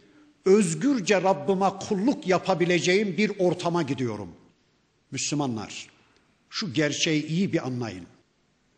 özgürce 0.48 1.22
Rabbime 1.22 1.70
kulluk 1.88 2.26
yapabileceğim 2.26 3.16
bir 3.16 3.32
ortama 3.38 3.82
gidiyorum. 3.82 4.28
Müslümanlar, 5.10 5.88
şu 6.50 6.72
gerçeği 6.72 7.26
iyi 7.26 7.52
bir 7.52 7.66
anlayın. 7.66 8.06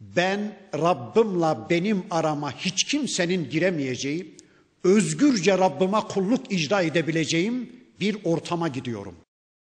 Ben 0.01 0.57
Rabbimle 0.75 1.71
benim 1.71 2.03
arama 2.11 2.53
hiç 2.53 2.85
kimsenin 2.85 3.51
giremeyeceği, 3.51 4.37
özgürce 4.85 5.59
Rabbime 5.59 6.01
kulluk 6.01 6.53
icra 6.53 6.83
edebileceğim 6.83 7.73
bir 8.01 8.17
ortama 8.25 8.69
gidiyorum. 8.69 9.15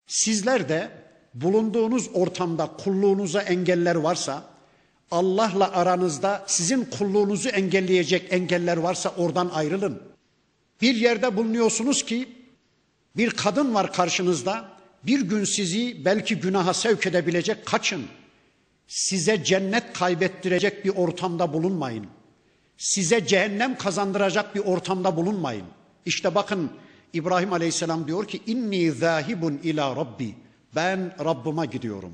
Sizler 0.07 0.69
de 0.69 0.91
bulunduğunuz 1.33 2.09
ortamda 2.13 2.67
kulluğunuza 2.67 3.41
engeller 3.41 3.95
varsa, 3.95 4.43
Allah'la 5.11 5.71
aranızda 5.71 6.43
sizin 6.47 6.83
kulluğunuzu 6.83 7.49
engelleyecek 7.49 8.33
engeller 8.33 8.77
varsa 8.77 9.13
oradan 9.17 9.49
ayrılın. 9.53 10.01
Bir 10.81 10.95
yerde 10.95 11.37
bulunuyorsunuz 11.37 12.05
ki 12.05 12.29
bir 13.17 13.29
kadın 13.29 13.73
var 13.73 13.93
karşınızda. 13.93 14.79
Bir 15.03 15.21
gün 15.21 15.43
sizi 15.43 16.05
belki 16.05 16.35
günaha 16.35 16.73
sevk 16.73 17.07
edebilecek 17.07 17.65
kaçın. 17.65 18.05
Size 18.87 19.43
cennet 19.43 19.93
kaybettirecek 19.93 20.85
bir 20.85 20.89
ortamda 20.89 21.53
bulunmayın. 21.53 22.05
Size 22.77 23.27
cehennem 23.27 23.77
kazandıracak 23.77 24.55
bir 24.55 24.59
ortamda 24.59 25.15
bulunmayın. 25.15 25.65
İşte 26.05 26.35
bakın 26.35 26.71
İbrahim 27.13 27.53
Aleyhisselam 27.53 28.07
diyor 28.07 28.27
ki 28.27 28.41
inni 28.47 28.91
zahibun 28.91 29.59
ila 29.63 29.95
rabbi. 29.95 30.35
Ben 30.75 31.15
Rabbime 31.25 31.65
gidiyorum. 31.65 32.13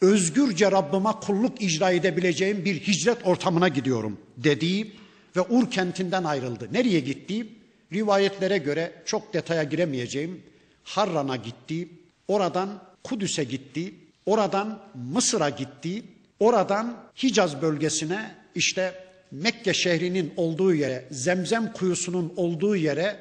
Özgürce 0.00 0.70
Rabbime 0.70 1.12
kulluk 1.12 1.62
icra 1.62 1.90
edebileceğim 1.90 2.64
bir 2.64 2.80
hicret 2.80 3.26
ortamına 3.26 3.68
gidiyorum 3.68 4.18
dediği 4.36 4.92
ve 5.36 5.40
Ur 5.40 5.70
kentinden 5.70 6.24
ayrıldı. 6.24 6.68
Nereye 6.72 7.00
gitti? 7.00 7.46
Rivayetlere 7.94 8.58
göre 8.58 8.92
çok 9.04 9.34
detaya 9.34 9.62
giremeyeceğim. 9.62 10.42
Harran'a 10.84 11.36
gitti, 11.36 11.88
oradan 12.28 12.82
Kudüs'e 13.04 13.44
gitti, 13.44 13.94
oradan 14.26 14.80
Mısır'a 14.94 15.48
gitti, 15.48 16.02
oradan 16.40 16.96
Hicaz 17.22 17.62
bölgesine 17.62 18.34
işte 18.54 18.94
Mekke 19.30 19.74
şehrinin 19.74 20.32
olduğu 20.36 20.74
yere, 20.74 21.04
Zemzem 21.10 21.72
kuyusunun 21.72 22.32
olduğu 22.36 22.76
yere 22.76 23.16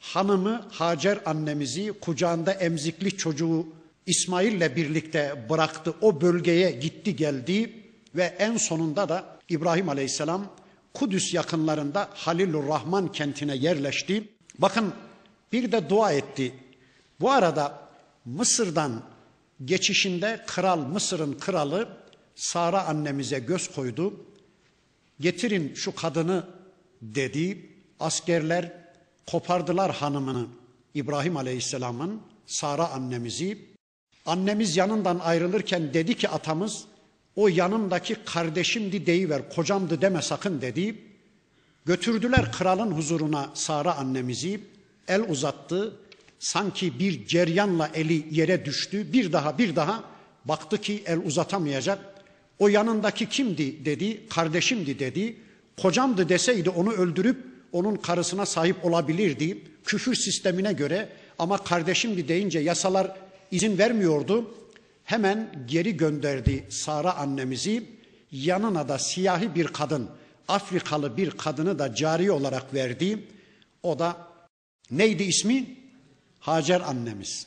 hanımı 0.00 0.68
Hacer 0.70 1.18
annemizi 1.26 1.92
kucağında 1.92 2.52
emzikli 2.52 3.16
çocuğu 3.16 3.66
İsmail'le 4.06 4.76
birlikte 4.76 5.46
bıraktı. 5.50 5.94
O 6.00 6.20
bölgeye 6.20 6.70
gitti 6.70 7.16
geldi 7.16 7.72
ve 8.14 8.22
en 8.38 8.56
sonunda 8.56 9.08
da 9.08 9.24
İbrahim 9.48 9.88
Aleyhisselam 9.88 10.46
Kudüs 10.94 11.34
yakınlarında 11.34 12.10
Halilur 12.14 12.68
Rahman 12.68 13.12
kentine 13.12 13.56
yerleşti. 13.56 14.28
Bakın 14.58 14.94
bir 15.52 15.72
de 15.72 15.90
dua 15.90 16.12
etti. 16.12 16.54
Bu 17.20 17.30
arada 17.30 17.88
Mısır'dan 18.24 19.02
geçişinde 19.64 20.44
kral 20.46 20.78
Mısır'ın 20.78 21.32
kralı 21.32 21.88
Sara 22.34 22.84
annemize 22.86 23.38
göz 23.38 23.70
koydu. 23.72 24.26
Getirin 25.20 25.74
şu 25.74 25.94
kadını 25.94 26.46
dedi. 27.02 27.70
Askerler 28.00 28.72
kopardılar 29.26 29.94
hanımını 29.94 30.46
İbrahim 30.94 31.36
Aleyhisselam'ın 31.36 32.22
Sara 32.46 32.90
annemizi. 32.90 33.74
Annemiz 34.26 34.76
yanından 34.76 35.18
ayrılırken 35.18 35.94
dedi 35.94 36.14
ki 36.14 36.28
atamız 36.28 36.84
o 37.36 37.48
yanımdaki 37.48 38.16
kardeşimdi 38.24 39.06
deyiver 39.06 39.48
kocamdı 39.50 40.00
deme 40.00 40.22
sakın 40.22 40.60
dedi. 40.60 40.94
Götürdüler 41.84 42.52
kralın 42.52 42.90
huzuruna 42.90 43.50
Sara 43.54 43.96
annemizi 43.96 44.60
el 45.08 45.30
uzattı. 45.30 45.96
Sanki 46.38 46.98
bir 46.98 47.26
ceryanla 47.26 47.90
eli 47.94 48.26
yere 48.30 48.64
düştü. 48.64 49.12
Bir 49.12 49.32
daha 49.32 49.58
bir 49.58 49.76
daha 49.76 50.04
baktı 50.44 50.80
ki 50.80 51.02
el 51.06 51.18
uzatamayacak. 51.18 51.98
O 52.58 52.68
yanındaki 52.68 53.28
kimdi 53.28 53.84
dedi, 53.84 54.28
kardeşimdi 54.28 54.98
dedi. 54.98 55.36
Kocamdı 55.82 56.28
deseydi 56.28 56.70
onu 56.70 56.92
öldürüp 56.92 57.36
onun 57.72 57.96
karısına 57.96 58.46
sahip 58.46 58.84
olabilirdi. 58.84 59.58
Küfür 59.84 60.14
sistemine 60.14 60.72
göre 60.72 61.08
ama 61.38 61.64
kardeşimdi 61.64 62.28
deyince 62.28 62.58
yasalar 62.58 63.16
izin 63.50 63.78
vermiyordu. 63.78 64.54
Hemen 65.04 65.64
geri 65.66 65.96
gönderdi 65.96 66.64
Sara 66.68 67.16
annemizi. 67.16 67.82
Yanına 68.32 68.88
da 68.88 68.98
siyahi 68.98 69.54
bir 69.54 69.66
kadın, 69.66 70.08
Afrikalı 70.48 71.16
bir 71.16 71.30
kadını 71.30 71.78
da 71.78 71.94
cari 71.94 72.30
olarak 72.30 72.74
verdi. 72.74 73.18
O 73.82 73.98
da 73.98 74.16
neydi 74.90 75.22
ismi? 75.22 75.66
Hacer 76.40 76.80
annemiz. 76.80 77.46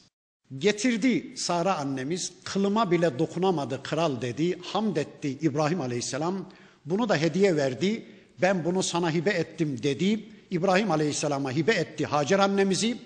Getirdi 0.57 1.37
Sara 1.37 1.77
annemiz, 1.77 2.31
kılıma 2.43 2.91
bile 2.91 3.19
dokunamadı 3.19 3.83
kral 3.83 4.21
dedi, 4.21 4.59
hamd 4.61 4.97
etti 4.97 5.37
İbrahim 5.41 5.81
aleyhisselam. 5.81 6.49
Bunu 6.85 7.09
da 7.09 7.15
hediye 7.15 7.55
verdi, 7.55 8.05
ben 8.41 8.65
bunu 8.65 8.83
sana 8.83 9.11
hibe 9.11 9.29
ettim 9.29 9.83
dedi. 9.83 10.25
İbrahim 10.51 10.91
aleyhisselama 10.91 11.51
hibe 11.51 11.73
etti 11.73 12.05
Hacer 12.05 12.39
annemizi. 12.39 12.97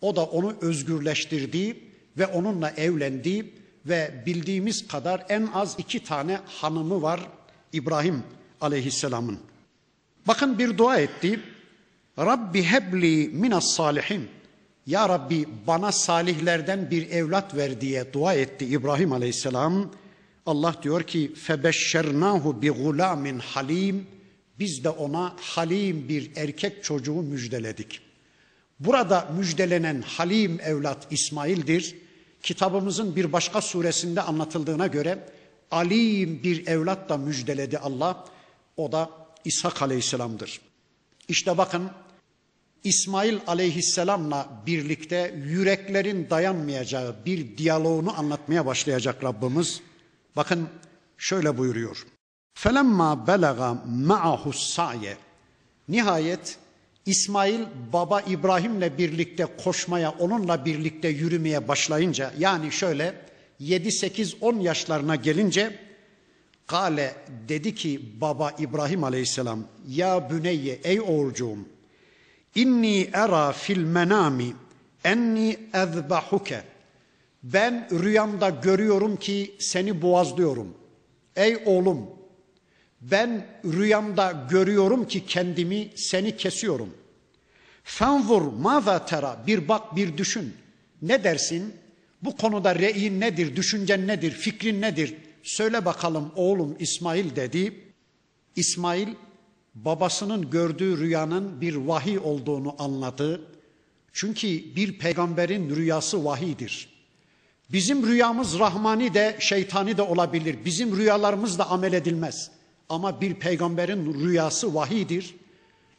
O 0.00 0.16
da 0.16 0.24
onu 0.24 0.56
özgürleştirdi 0.60 1.76
ve 2.18 2.26
onunla 2.26 2.70
evlendi 2.70 3.46
ve 3.88 4.22
bildiğimiz 4.26 4.88
kadar 4.88 5.26
en 5.28 5.48
az 5.54 5.74
iki 5.78 6.04
tane 6.04 6.40
hanımı 6.46 7.02
var 7.02 7.20
İbrahim 7.72 8.22
aleyhisselamın. 8.60 9.38
Bakın 10.26 10.58
bir 10.58 10.78
dua 10.78 10.98
etti. 10.98 11.40
Rabbi 12.18 12.62
hebli 12.62 13.28
minas 13.28 13.74
salihin. 13.76 14.28
Ya 14.86 15.08
Rabbi 15.08 15.48
bana 15.66 15.92
salihlerden 15.92 16.90
bir 16.90 17.10
evlat 17.10 17.56
ver 17.56 17.80
diye 17.80 18.12
dua 18.12 18.34
etti 18.34 18.64
İbrahim 18.64 19.12
aleyhisselam. 19.12 19.90
Allah 20.46 20.74
diyor 20.82 21.02
ki 21.02 21.34
febeşşernahu 21.34 22.62
bi 22.62 22.70
gulamin 22.70 23.38
halim. 23.38 24.06
Biz 24.58 24.84
de 24.84 24.88
ona 24.88 25.36
halim 25.40 26.08
bir 26.08 26.30
erkek 26.36 26.84
çocuğu 26.84 27.22
müjdeledik. 27.22 28.00
Burada 28.80 29.28
müjdelenen 29.38 30.02
halim 30.02 30.60
evlat 30.60 31.06
İsmail'dir 31.10 31.94
kitabımızın 32.42 33.16
bir 33.16 33.32
başka 33.32 33.60
suresinde 33.60 34.22
anlatıldığına 34.22 34.86
göre 34.86 35.28
alim 35.70 36.42
bir 36.42 36.66
evlat 36.66 37.08
da 37.08 37.16
müjdeledi 37.16 37.78
Allah. 37.78 38.24
O 38.76 38.92
da 38.92 39.10
İshak 39.44 39.82
Aleyhisselam'dır. 39.82 40.60
İşte 41.28 41.58
bakın 41.58 41.90
İsmail 42.84 43.38
Aleyhisselam'la 43.46 44.62
birlikte 44.66 45.34
yüreklerin 45.44 46.30
dayanmayacağı 46.30 47.16
bir 47.26 47.58
diyaloğunu 47.58 48.18
anlatmaya 48.18 48.66
başlayacak 48.66 49.24
Rabbimiz. 49.24 49.80
Bakın 50.36 50.68
şöyle 51.18 51.58
buyuruyor. 51.58 52.06
Felemma 52.54 53.26
belaga 53.26 53.82
ma'ahu 53.86 54.52
sa'ye. 54.52 55.16
Nihayet 55.88 56.58
İsmail 57.08 57.60
baba 57.92 58.20
İbrahim'le 58.20 58.98
birlikte 58.98 59.46
koşmaya, 59.64 60.10
onunla 60.10 60.64
birlikte 60.64 61.08
yürümeye 61.08 61.68
başlayınca 61.68 62.32
yani 62.38 62.72
şöyle 62.72 63.14
7 63.58 63.92
8 63.92 64.34
10 64.40 64.60
yaşlarına 64.60 65.16
gelince 65.16 65.78
Kale 66.66 67.14
dedi 67.48 67.74
ki 67.74 68.20
baba 68.20 68.50
İbrahim 68.58 69.04
Aleyhisselam 69.04 69.64
ya 69.88 70.30
büneyye 70.30 70.80
ey 70.84 71.00
oğulcuğum 71.00 71.58
inni 72.54 73.10
era 73.12 73.52
fil 73.52 73.84
menami 73.84 74.52
enni 75.04 75.56
ezbahuke 75.74 76.62
ben 77.42 77.88
rüyamda 77.92 78.48
görüyorum 78.48 79.16
ki 79.16 79.54
seni 79.58 80.02
boğazlıyorum. 80.02 80.74
Ey 81.36 81.62
oğlum 81.66 82.17
ben 83.00 83.46
rüyamda 83.64 84.46
görüyorum 84.50 85.08
ki 85.08 85.26
kendimi 85.26 85.88
seni 85.94 86.36
kesiyorum. 86.36 86.94
Fanzur 87.84 88.42
maza 88.42 89.06
tera 89.06 89.44
bir 89.46 89.68
bak 89.68 89.96
bir 89.96 90.16
düşün. 90.16 90.54
Ne 91.02 91.24
dersin? 91.24 91.74
Bu 92.22 92.36
konuda 92.36 92.74
reyin 92.74 93.20
nedir, 93.20 93.56
düşüncen 93.56 94.06
nedir, 94.06 94.30
fikrin 94.30 94.82
nedir? 94.82 95.14
Söyle 95.42 95.84
bakalım 95.84 96.32
oğlum 96.36 96.76
İsmail 96.78 97.36
dedi. 97.36 97.74
İsmail 98.56 99.08
babasının 99.74 100.50
gördüğü 100.50 100.98
rüyanın 100.98 101.60
bir 101.60 101.74
vahiy 101.74 102.18
olduğunu 102.18 102.74
anladı. 102.78 103.42
Çünkü 104.12 104.48
bir 104.48 104.98
peygamberin 104.98 105.76
rüyası 105.76 106.24
vahidir. 106.24 106.88
Bizim 107.72 108.06
rüyamız 108.06 108.58
rahmani 108.58 109.14
de 109.14 109.36
şeytani 109.40 109.96
de 109.96 110.02
olabilir. 110.02 110.56
Bizim 110.64 110.96
rüyalarımız 110.96 111.58
da 111.58 111.70
amel 111.70 111.92
edilmez. 111.92 112.50
Ama 112.88 113.20
bir 113.20 113.34
peygamberin 113.34 114.14
rüyası 114.14 114.74
vahidir. 114.74 115.34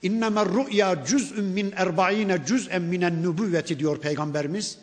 İnnemer 0.01 0.47
rü'ya 0.47 1.05
cüz'ün 1.05 1.45
min 1.45 1.71
erba'ine 1.75 2.45
cüz'en 2.47 2.81
minen 2.81 3.23
nübüvveti 3.23 3.79
diyor 3.79 3.97
peygamberimiz. 3.99 4.77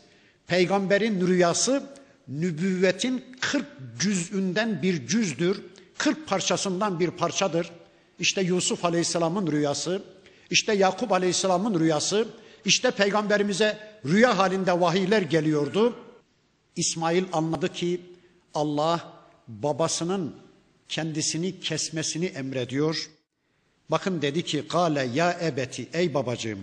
Peygamberin 0.47 1.27
rüyası 1.27 1.83
nübüvvetin 2.29 3.25
40 3.41 3.67
cüz'ünden 3.99 4.83
bir 4.83 5.07
cüzdür. 5.07 5.63
40 5.99 6.29
parçasından 6.29 7.01
bir 7.01 7.11
parçadır. 7.11 7.71
İşte 8.19 8.41
Yusuf 8.41 8.85
Aleyhisselam'ın 8.85 9.53
rüyası, 9.53 10.03
işte 10.51 10.73
Yakup 10.73 11.13
Aleyhisselam'ın 11.13 11.81
rüyası, 11.81 12.29
işte 12.65 12.91
peygamberimize 12.91 13.79
rüya 14.05 14.39
halinde 14.39 14.81
vahiyler 14.81 15.23
geliyordu. 15.23 15.97
İsmail 16.77 17.25
anladı 17.33 17.73
ki 17.73 18.01
Allah 18.55 19.13
babasının 19.49 20.35
kendisini 20.89 21.61
kesmesini 21.61 22.27
emrediyor. 22.27 23.11
Bakın 23.91 24.23
dedi 24.23 24.43
ki 24.43 24.69
kale 24.69 25.09
ya 25.15 25.39
ebeti 25.43 25.89
ey 25.93 26.15
babacığım 26.15 26.59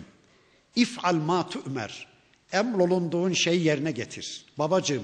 if'al 0.76 1.16
ma 1.16 1.50
tu'mer 1.50 2.08
emrolunduğun 2.52 3.34
şeyi 3.34 3.64
yerine 3.64 3.92
getir. 3.92 4.46
Babacığım 4.58 5.04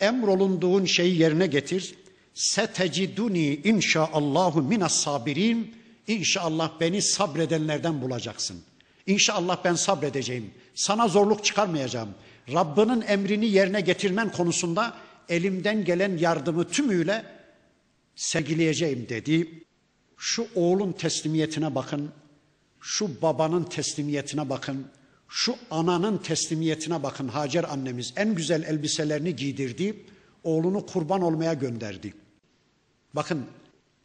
emrolunduğun 0.00 0.84
şeyi 0.84 1.20
yerine 1.20 1.46
getir. 1.46 1.94
Seteciduni 2.34 3.54
inşaallahu 3.54 4.62
minas 4.62 4.94
sabirin. 4.94 5.74
İnşallah 6.06 6.70
beni 6.80 7.02
sabredenlerden 7.02 8.02
bulacaksın. 8.02 8.62
İnşallah 9.06 9.64
ben 9.64 9.74
sabredeceğim. 9.74 10.50
Sana 10.74 11.08
zorluk 11.08 11.44
çıkarmayacağım. 11.44 12.08
Rabbinin 12.52 13.00
emrini 13.00 13.46
yerine 13.46 13.80
getirmen 13.80 14.32
konusunda 14.32 14.94
elimden 15.28 15.84
gelen 15.84 16.16
yardımı 16.16 16.68
tümüyle 16.68 17.24
sergileyeceğim 18.16 19.08
dedi. 19.08 19.64
Şu 20.16 20.46
oğlun 20.54 20.92
teslimiyetine 20.92 21.74
bakın. 21.74 22.10
Şu 22.80 23.22
babanın 23.22 23.64
teslimiyetine 23.64 24.48
bakın. 24.50 24.86
Şu 25.28 25.56
ananın 25.70 26.18
teslimiyetine 26.18 27.02
bakın. 27.02 27.28
Hacer 27.28 27.64
annemiz 27.64 28.12
en 28.16 28.34
güzel 28.34 28.62
elbiselerini 28.62 29.36
giydirdi. 29.36 29.96
Oğlunu 30.44 30.86
kurban 30.86 31.22
olmaya 31.22 31.54
gönderdi. 31.54 32.14
Bakın 33.14 33.46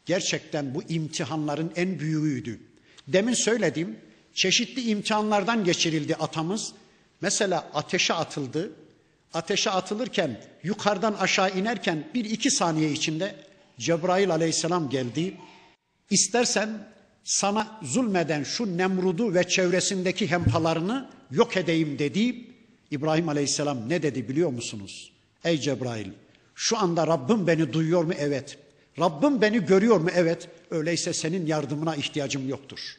gerçekten 0.06 0.74
bu 0.74 0.82
imtihanların 0.82 1.72
en 1.76 1.98
büyüğüydü. 1.98 2.60
Demin 3.08 3.34
söyledim 3.34 3.96
çeşitli 4.34 4.82
imtihanlardan 4.82 5.64
geçirildi 5.64 6.14
atamız. 6.14 6.72
Mesela 7.20 7.70
ateşe 7.74 8.14
atıldı. 8.14 8.72
Ateşe 9.34 9.70
atılırken 9.70 10.40
yukarıdan 10.62 11.12
aşağı 11.14 11.58
inerken 11.58 12.08
bir 12.14 12.24
iki 12.24 12.50
saniye 12.50 12.92
içinde 12.92 13.34
Cebrail 13.80 14.30
aleyhisselam 14.30 14.90
geldi. 14.90 15.36
İstersen 16.10 16.88
sana 17.24 17.78
zulmeden 17.82 18.42
şu 18.42 18.76
Nemrud'u 18.76 19.34
ve 19.34 19.48
çevresindeki 19.48 20.30
hempalarını 20.30 21.10
yok 21.30 21.56
edeyim 21.56 21.98
dedi. 21.98 22.46
İbrahim 22.90 23.28
aleyhisselam 23.28 23.88
ne 23.88 24.02
dedi 24.02 24.28
biliyor 24.28 24.50
musunuz? 24.50 25.12
Ey 25.44 25.58
Cebrail 25.58 26.08
şu 26.54 26.78
anda 26.78 27.06
Rabbim 27.06 27.46
beni 27.46 27.72
duyuyor 27.72 28.04
mu? 28.04 28.12
Evet. 28.18 28.58
Rabbim 28.98 29.40
beni 29.40 29.66
görüyor 29.66 29.96
mu? 29.96 30.08
Evet. 30.14 30.48
Öyleyse 30.70 31.12
senin 31.12 31.46
yardımına 31.46 31.96
ihtiyacım 31.96 32.48
yoktur. 32.48 32.96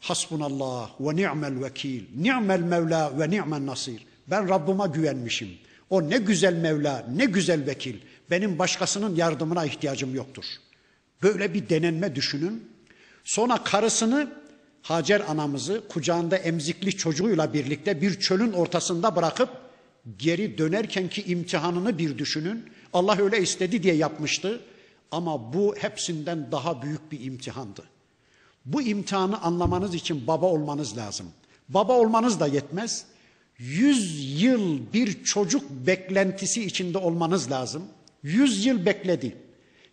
Hasbunallah 0.00 0.90
ve 1.00 1.16
ni'mel 1.16 1.64
vekil. 1.64 2.04
Ni'mel 2.16 2.60
Mevla 2.60 3.18
ve 3.18 3.30
ni'mel 3.30 3.66
nasir. 3.66 4.06
Ben 4.26 4.48
Rabbime 4.48 4.86
güvenmişim. 4.94 5.48
O 5.90 6.10
ne 6.10 6.18
güzel 6.18 6.54
Mevla, 6.54 7.06
ne 7.14 7.24
güzel 7.24 7.66
vekil. 7.66 7.96
Benim 8.30 8.58
başkasının 8.58 9.16
yardımına 9.16 9.64
ihtiyacım 9.64 10.14
yoktur. 10.14 10.44
Böyle 11.22 11.54
bir 11.54 11.68
denenme 11.68 12.14
düşünün. 12.14 12.70
Sonra 13.24 13.64
karısını 13.64 14.32
Hacer 14.82 15.20
anamızı 15.28 15.88
kucağında 15.88 16.36
emzikli 16.36 16.96
çocuğuyla 16.96 17.52
birlikte 17.52 18.00
bir 18.00 18.20
çölün 18.20 18.52
ortasında 18.52 19.16
bırakıp 19.16 19.48
geri 20.18 20.58
dönerken 20.58 21.08
ki 21.08 21.22
imtihanını 21.22 21.98
bir 21.98 22.18
düşünün. 22.18 22.64
Allah 22.92 23.16
öyle 23.22 23.42
istedi 23.42 23.82
diye 23.82 23.94
yapmıştı. 23.94 24.60
Ama 25.10 25.52
bu 25.52 25.74
hepsinden 25.78 26.52
daha 26.52 26.82
büyük 26.82 27.12
bir 27.12 27.24
imtihandı. 27.24 27.82
Bu 28.64 28.82
imtihanı 28.82 29.42
anlamanız 29.42 29.94
için 29.94 30.26
baba 30.26 30.46
olmanız 30.46 30.96
lazım. 30.96 31.26
Baba 31.68 31.92
olmanız 31.92 32.40
da 32.40 32.46
yetmez. 32.46 33.04
Yüz 33.58 34.42
yıl 34.42 34.92
bir 34.92 35.24
çocuk 35.24 35.70
beklentisi 35.70 36.64
içinde 36.64 36.98
olmanız 36.98 37.50
lazım. 37.50 37.82
Yüz 38.26 38.66
yıl 38.66 38.86
bekledi. 38.86 39.36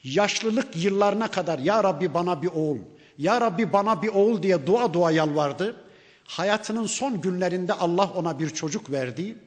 Yaşlılık 0.04 0.84
yıllarına 0.84 1.32
kadar 1.32 1.60
ya 1.60 1.84
Rabbi 1.84 2.14
bana 2.14 2.42
bir 2.42 2.48
oğul, 2.48 2.78
ya 3.18 3.42
Rabbi 3.42 3.74
bana 3.74 4.02
bir 4.02 4.08
oğul 4.08 4.44
diye 4.44 4.68
dua 4.68 4.94
dua 4.94 5.12
yalvardı. 5.12 5.76
Hayatının 6.24 6.86
son 6.86 7.22
günlerinde 7.22 7.74
Allah 7.74 8.12
ona 8.16 8.40
bir 8.40 8.50
çocuk 8.50 8.92
verdi. 8.92 9.38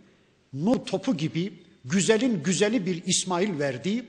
Nur 0.53 0.77
topu 0.77 1.17
gibi 1.17 1.63
güzelin 1.85 2.43
güzeli 2.43 2.87
bir 2.87 3.05
İsmail 3.07 3.59
verdi. 3.59 4.05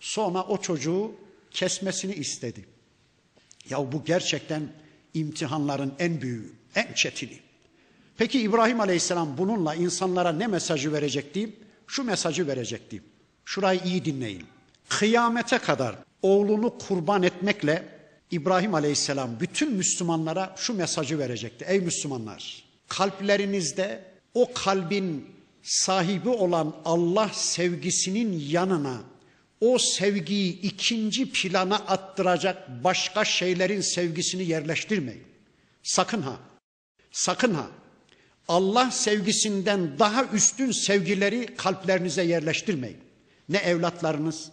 Sonra 0.00 0.42
o 0.42 0.60
çocuğu 0.60 1.12
kesmesini 1.50 2.14
istedi. 2.14 2.64
Ya 3.70 3.92
bu 3.92 4.04
gerçekten 4.04 4.62
imtihanların 5.14 5.92
en 5.98 6.20
büyüğü, 6.20 6.52
en 6.74 6.92
çetini. 6.92 7.38
Peki 8.16 8.40
İbrahim 8.40 8.80
Aleyhisselam 8.80 9.38
bununla 9.38 9.74
insanlara 9.74 10.32
ne 10.32 10.46
mesajı 10.46 10.92
verecekti? 10.92 11.56
Şu 11.86 12.04
mesajı 12.04 12.46
verecekti. 12.46 13.02
Şurayı 13.50 13.80
iyi 13.84 14.04
dinleyin. 14.04 14.46
Kıyamete 14.88 15.58
kadar 15.58 15.96
oğlunu 16.22 16.78
kurban 16.78 17.22
etmekle 17.22 17.84
İbrahim 18.30 18.74
Aleyhisselam 18.74 19.40
bütün 19.40 19.72
Müslümanlara 19.72 20.54
şu 20.56 20.74
mesajı 20.74 21.18
verecekti. 21.18 21.64
Ey 21.68 21.80
Müslümanlar, 21.80 22.64
kalplerinizde 22.88 24.04
o 24.34 24.52
kalbin 24.52 25.26
sahibi 25.62 26.28
olan 26.28 26.76
Allah 26.84 27.30
sevgisinin 27.32 28.44
yanına 28.48 29.00
o 29.60 29.78
sevgiyi 29.78 30.60
ikinci 30.60 31.32
plana 31.32 31.76
attıracak 31.76 32.84
başka 32.84 33.24
şeylerin 33.24 33.80
sevgisini 33.80 34.44
yerleştirmeyin. 34.44 35.24
Sakın 35.82 36.22
ha. 36.22 36.36
Sakın 37.12 37.54
ha. 37.54 37.66
Allah 38.48 38.90
sevgisinden 38.90 39.98
daha 39.98 40.24
üstün 40.24 40.70
sevgileri 40.70 41.56
kalplerinize 41.56 42.22
yerleştirmeyin. 42.22 43.09
Ne 43.50 43.58
evlatlarınız, 43.58 44.50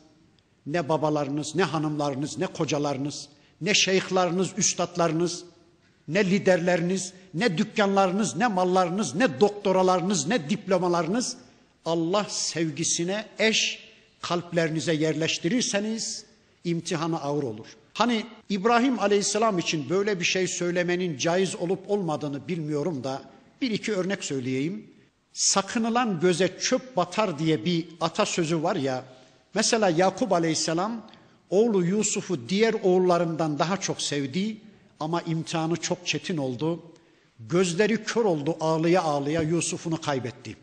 ne 0.65 0.89
babalarınız, 0.89 1.55
ne 1.55 1.63
hanımlarınız, 1.63 2.37
ne 2.37 2.47
kocalarınız, 2.47 3.29
ne 3.61 3.73
şeyhlarınız, 3.73 4.49
üstadlarınız, 4.57 5.43
ne 6.07 6.25
liderleriniz, 6.25 7.13
ne 7.33 7.57
dükkanlarınız, 7.57 8.35
ne 8.35 8.47
mallarınız, 8.47 9.15
ne 9.15 9.39
doktoralarınız, 9.39 10.27
ne 10.27 10.49
diplomalarınız 10.49 11.37
Allah 11.85 12.25
sevgisine 12.29 13.25
eş 13.39 13.87
kalplerinize 14.21 14.93
yerleştirirseniz 14.93 16.25
imtihanı 16.63 17.21
ağır 17.21 17.43
olur. 17.43 17.67
Hani 17.93 18.25
İbrahim 18.49 18.99
Aleyhisselam 18.99 19.59
için 19.59 19.89
böyle 19.89 20.19
bir 20.19 20.25
şey 20.25 20.47
söylemenin 20.47 21.17
caiz 21.17 21.55
olup 21.55 21.89
olmadığını 21.91 22.47
bilmiyorum 22.47 23.03
da 23.03 23.21
bir 23.61 23.71
iki 23.71 23.93
örnek 23.93 24.23
söyleyeyim. 24.23 24.87
Sakınılan 25.37 26.19
göze 26.19 26.57
çöp 26.59 26.95
batar 26.97 27.39
diye 27.39 27.65
bir 27.65 27.87
atasözü 28.01 28.63
var 28.63 28.75
ya. 28.75 29.03
Mesela 29.53 29.89
Yakup 29.89 30.31
Aleyhisselam 30.31 31.05
oğlu 31.49 31.85
Yusuf'u 31.85 32.49
diğer 32.49 32.73
oğullarından 32.73 33.59
daha 33.59 33.77
çok 33.77 34.01
sevdi 34.01 34.57
ama 34.99 35.21
imtihanı 35.21 35.75
çok 35.75 36.07
çetin 36.07 36.37
oldu. 36.37 36.83
Gözleri 37.39 38.03
kör 38.03 38.25
oldu 38.25 38.57
ağlıya 38.59 39.01
ağlıya 39.01 39.41
Yusuf'unu 39.41 40.01
kaybetti. 40.01 40.55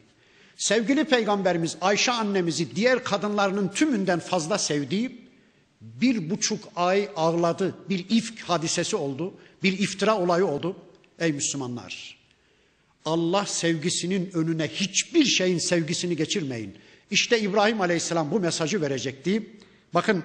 Sevgili 0.57 1.05
peygamberimiz 1.05 1.77
Ayşe 1.81 2.13
annemizi 2.13 2.77
diğer 2.77 3.05
kadınlarının 3.05 3.69
tümünden 3.69 4.21
fazla 4.21 4.59
sevdiği 4.59 5.29
bir 5.81 6.31
buçuk 6.31 6.65
ay 6.77 7.09
ağladı. 7.17 7.75
Bir 7.89 8.07
ifk 8.11 8.41
hadisesi 8.41 8.97
oldu. 8.97 9.35
Bir 9.63 9.79
iftira 9.79 10.19
olayı 10.19 10.47
oldu. 10.47 10.77
Ey 11.19 11.33
Müslümanlar! 11.33 12.24
Allah 13.05 13.47
sevgisinin 13.47 14.31
önüne 14.35 14.69
hiçbir 14.69 15.25
şeyin 15.25 15.59
sevgisini 15.59 16.17
geçirmeyin. 16.17 16.75
İşte 17.11 17.41
İbrahim 17.41 17.81
Aleyhisselam 17.81 18.31
bu 18.31 18.41
mesajı 18.41 18.81
verecekti. 18.81 19.51
Bakın 19.95 20.25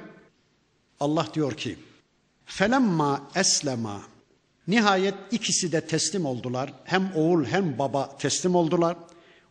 Allah 0.99 1.27
diyor 1.33 1.57
ki 1.57 1.75
Felemma 2.45 3.31
eslema 3.35 4.01
Nihayet 4.69 5.13
ikisi 5.31 5.71
de 5.71 5.81
teslim 5.81 6.25
oldular. 6.25 6.73
Hem 6.83 7.11
oğul 7.15 7.45
hem 7.45 7.79
baba 7.79 8.17
teslim 8.17 8.55
oldular 8.55 8.97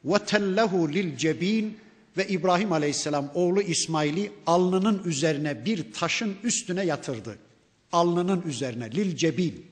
ve 0.05 0.19
tellehu 0.19 0.93
lil 0.93 1.17
cebin 1.17 1.79
ve 2.17 2.29
İbrahim 2.29 2.73
Aleyhisselam 2.73 3.31
oğlu 3.35 3.63
İsmail'i 3.63 4.33
alnının 4.47 5.03
üzerine 5.05 5.65
bir 5.65 5.93
taşın 5.93 6.37
üstüne 6.43 6.85
yatırdı. 6.85 7.39
Alnının 7.93 8.43
üzerine 8.43 8.91
lil 8.91 9.17
cebin. 9.17 9.67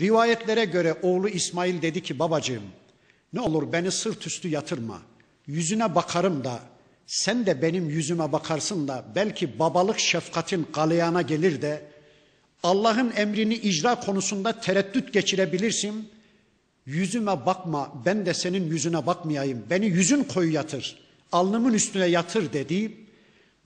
Rivayetlere 0.00 0.64
göre 0.64 0.96
oğlu 1.02 1.28
İsmail 1.28 1.82
dedi 1.82 2.02
ki 2.02 2.18
babacığım 2.18 2.62
Ne 3.32 3.40
olur 3.40 3.72
beni 3.72 3.90
sırt 3.90 4.26
üstü 4.26 4.48
yatırma. 4.48 5.02
Yüzüne 5.46 5.94
bakarım 5.94 6.44
da 6.44 6.60
sen 7.06 7.46
de 7.46 7.62
benim 7.62 7.90
yüzüme 7.90 8.32
bakarsın 8.32 8.88
da 8.88 9.04
belki 9.14 9.58
babalık 9.58 9.98
şefkatin 9.98 10.66
galeyana 10.72 11.22
gelir 11.22 11.62
de 11.62 11.82
Allah'ın 12.62 13.12
emrini 13.16 13.54
icra 13.54 14.00
konusunda 14.00 14.60
tereddüt 14.60 15.12
geçirebilirsin. 15.12 16.08
Yüzüme 16.86 17.46
bakma 17.46 17.92
ben 18.04 18.26
de 18.26 18.34
senin 18.34 18.70
yüzüne 18.70 19.06
bakmayayım. 19.06 19.66
Beni 19.70 19.86
yüzün 19.86 20.24
koyu 20.24 20.52
yatır. 20.52 20.98
Alnımın 21.32 21.74
üstüne 21.74 22.06
yatır 22.06 22.52
dedi. 22.52 22.92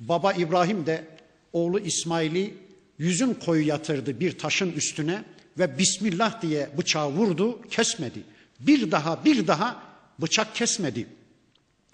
Baba 0.00 0.32
İbrahim 0.32 0.86
de 0.86 1.04
oğlu 1.52 1.80
İsmail'i 1.80 2.54
yüzün 2.98 3.34
koyu 3.34 3.66
yatırdı 3.66 4.20
bir 4.20 4.38
taşın 4.38 4.72
üstüne 4.72 5.24
ve 5.58 5.78
Bismillah 5.78 6.42
diye 6.42 6.70
bıçağı 6.78 7.08
vurdu 7.08 7.68
kesmedi. 7.70 8.22
Bir 8.60 8.90
daha 8.90 9.24
bir 9.24 9.46
daha 9.46 9.82
bıçak 10.18 10.54
kesmedi. 10.54 11.06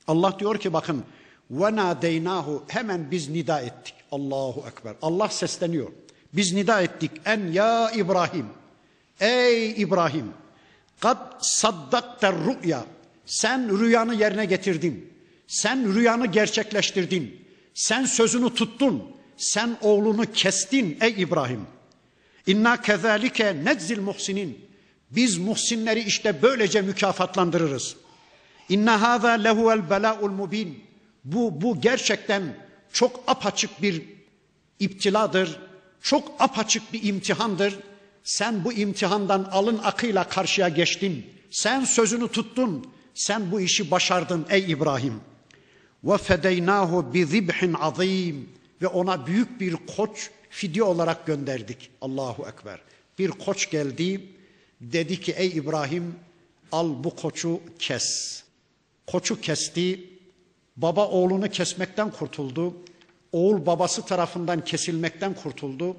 Allah 0.06 0.38
diyor 0.38 0.60
ki 0.60 0.72
bakın 0.72 1.04
ve 1.50 1.76
nadeynahu 1.76 2.64
hemen 2.68 3.10
biz 3.10 3.28
nida 3.28 3.60
ettik. 3.60 3.94
Allahu 4.12 4.64
Ekber. 4.68 4.94
Allah 5.02 5.28
sesleniyor. 5.28 5.88
Biz 6.32 6.52
nida 6.52 6.82
ettik. 6.82 7.10
En 7.24 7.52
ya 7.52 7.90
İbrahim. 7.90 8.46
Ey 9.20 9.82
İbrahim. 9.82 10.32
Kad 11.00 11.16
saddakter 11.40 12.34
rü'ya. 12.34 12.84
Sen 13.26 13.78
rüyanı 13.78 14.14
yerine 14.14 14.44
getirdin. 14.44 15.12
Sen 15.46 15.94
rüyanı 15.94 16.26
gerçekleştirdin. 16.26 17.44
Sen 17.74 18.04
sözünü 18.04 18.54
tuttun. 18.54 19.04
Sen 19.36 19.76
oğlunu 19.82 20.32
kestin 20.32 20.98
ey 21.00 21.14
İbrahim. 21.22 21.66
İnna 22.46 22.82
kezalike 22.82 23.64
nedzil 23.64 24.00
muhsinin. 24.00 24.68
Biz 25.10 25.38
muhsinleri 25.38 26.00
işte 26.00 26.42
böylece 26.42 26.82
mükafatlandırırız. 26.82 27.96
İnna 28.68 29.02
hâzâ 29.02 29.28
lehuvel 29.28 29.90
belâul 29.90 30.30
mubin. 30.30 30.84
Bu, 31.24 31.60
bu 31.60 31.80
gerçekten 31.80 32.56
çok 32.92 33.24
apaçık 33.26 33.82
bir 33.82 34.02
iptiladır. 34.80 35.60
Çok 36.02 36.34
apaçık 36.38 36.92
bir 36.92 37.02
imtihandır. 37.02 37.78
Sen 38.22 38.64
bu 38.64 38.72
imtihandan 38.72 39.44
alın 39.44 39.80
akıyla 39.84 40.24
karşıya 40.24 40.68
geçtin. 40.68 41.26
Sen 41.50 41.84
sözünü 41.84 42.28
tuttun. 42.28 42.86
Sen 43.14 43.50
bu 43.50 43.60
işi 43.60 43.90
başardın 43.90 44.46
ey 44.50 44.70
İbrahim. 44.70 45.20
Ve 46.04 46.18
fedeynahu 46.18 47.14
bi 47.14 47.26
zibhin 47.26 47.74
azim 47.74 48.48
ve 48.82 48.86
ona 48.86 49.26
büyük 49.26 49.60
bir 49.60 49.76
koç 49.96 50.30
fidye 50.50 50.82
olarak 50.82 51.26
gönderdik. 51.26 51.90
Allahu 52.00 52.48
ekber. 52.48 52.80
Bir 53.18 53.30
koç 53.30 53.70
geldi. 53.70 54.20
Dedi 54.80 55.20
ki 55.20 55.32
ey 55.32 55.48
İbrahim 55.48 56.14
al 56.72 57.04
bu 57.04 57.16
koçu 57.16 57.60
kes. 57.78 58.42
Koçu 59.06 59.40
kesti. 59.40 60.10
Baba 60.76 61.08
oğlunu 61.08 61.50
kesmekten 61.50 62.10
kurtuldu. 62.10 62.74
Oğul 63.32 63.66
babası 63.66 64.06
tarafından 64.06 64.64
kesilmekten 64.64 65.34
kurtuldu. 65.34 65.96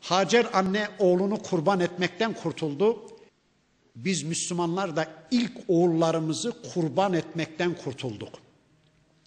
Hacer 0.00 0.46
anne 0.52 0.88
oğlunu 0.98 1.42
kurban 1.42 1.80
etmekten 1.80 2.32
kurtuldu. 2.32 2.98
Biz 3.96 4.22
Müslümanlar 4.22 4.96
da 4.96 5.06
ilk 5.30 5.52
oğullarımızı 5.68 6.62
kurban 6.74 7.12
etmekten 7.12 7.74
kurtulduk. 7.74 8.28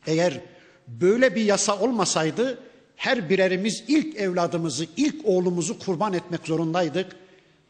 Eğer 0.07 0.41
böyle 0.87 1.35
bir 1.35 1.43
yasa 1.43 1.79
olmasaydı 1.79 2.59
her 2.97 3.29
birerimiz 3.29 3.83
ilk 3.87 4.15
evladımızı, 4.15 4.87
ilk 4.97 5.25
oğlumuzu 5.25 5.79
kurban 5.79 6.13
etmek 6.13 6.47
zorundaydık. 6.47 7.15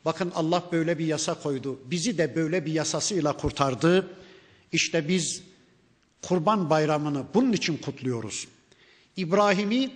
Bakın 0.05 0.31
Allah 0.35 0.63
böyle 0.71 0.99
bir 0.99 1.05
yasa 1.05 1.33
koydu. 1.33 1.79
Bizi 1.85 2.17
de 2.17 2.35
böyle 2.35 2.65
bir 2.65 2.73
yasasıyla 2.73 3.37
kurtardı. 3.37 4.09
İşte 4.71 5.07
biz 5.07 5.43
Kurban 6.21 6.69
Bayramı'nı 6.69 7.23
bunun 7.33 7.53
için 7.53 7.77
kutluyoruz. 7.77 8.47
İbrahim'i 9.17 9.91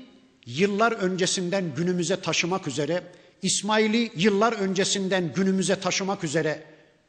yıllar 0.46 0.92
öncesinden 0.92 1.76
günümüze 1.76 2.22
taşımak 2.22 2.68
üzere, 2.68 3.04
İsmail'i 3.42 4.12
yıllar 4.16 4.54
öncesinden 4.54 5.34
günümüze 5.34 5.80
taşımak 5.80 6.24
üzere 6.24 6.64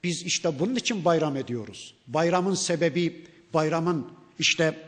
biz 0.05 0.23
işte 0.23 0.59
bunun 0.59 0.77
için 0.77 1.05
bayram 1.05 1.37
ediyoruz. 1.37 1.95
Bayramın 2.07 2.55
sebebi, 2.55 3.27
bayramın 3.55 4.13
işte 4.39 4.79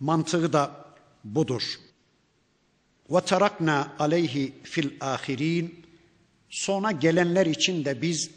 mantığı 0.00 0.52
da 0.52 0.70
budur. 1.24 1.62
Ve 3.10 3.20
terakna 3.20 3.92
aleyhi 3.98 4.54
fil 4.62 4.90
ahirin. 5.00 5.84
Sonra 6.48 6.90
gelenler 6.90 7.46
için 7.46 7.84
de 7.84 8.02
biz 8.02 8.30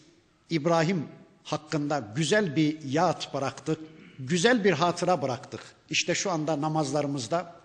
İbrahim 0.50 1.08
hakkında 1.44 2.04
güzel 2.16 2.56
bir 2.56 2.84
yağıt 2.84 3.34
bıraktık. 3.34 3.80
Güzel 4.20 4.64
bir 4.64 4.72
hatıra 4.72 5.22
bıraktık. 5.22 5.62
İşte 5.90 6.16
şu 6.16 6.32
anda 6.32 6.62
namazlarımızda 6.62 7.56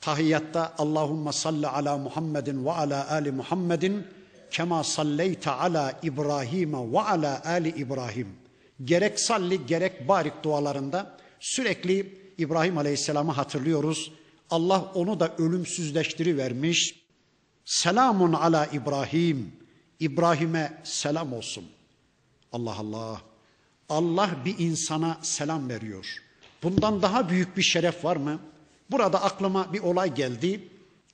tahiyyatta 0.00 0.74
Allahumma 0.78 1.32
salli 1.32 1.66
ala 1.66 1.98
Muhammedin 1.98 2.64
ve 2.64 2.72
ala 2.72 3.10
ali 3.10 3.32
Muhammedin 3.32 4.06
kema 4.50 4.84
salleyte 4.84 5.50
ala 5.50 5.92
İbrahim 6.02 6.92
ve 6.92 7.00
ala 7.00 7.42
ali 7.44 7.68
İbrahim. 7.68 8.28
Gerek 8.84 9.20
salli 9.20 9.66
gerek 9.66 10.08
barik 10.08 10.42
dualarında 10.42 11.16
sürekli 11.40 12.22
İbrahim 12.38 12.78
Aleyhisselam'ı 12.78 13.32
hatırlıyoruz. 13.32 14.12
Allah 14.52 14.92
onu 14.94 15.20
da 15.20 15.36
ölümsüzleştirivermiş. 15.36 17.02
Selamun 17.64 18.32
ala 18.32 18.66
İbrahim. 18.66 19.52
İbrahim'e 20.00 20.80
selam 20.84 21.32
olsun. 21.32 21.64
Allah 22.52 22.76
Allah. 22.78 23.22
Allah 23.88 24.30
bir 24.44 24.58
insana 24.58 25.18
selam 25.22 25.68
veriyor. 25.68 26.16
Bundan 26.62 27.02
daha 27.02 27.28
büyük 27.28 27.56
bir 27.56 27.62
şeref 27.62 28.04
var 28.04 28.16
mı? 28.16 28.40
Burada 28.90 29.22
aklıma 29.22 29.72
bir 29.72 29.80
olay 29.80 30.14
geldi. 30.14 30.68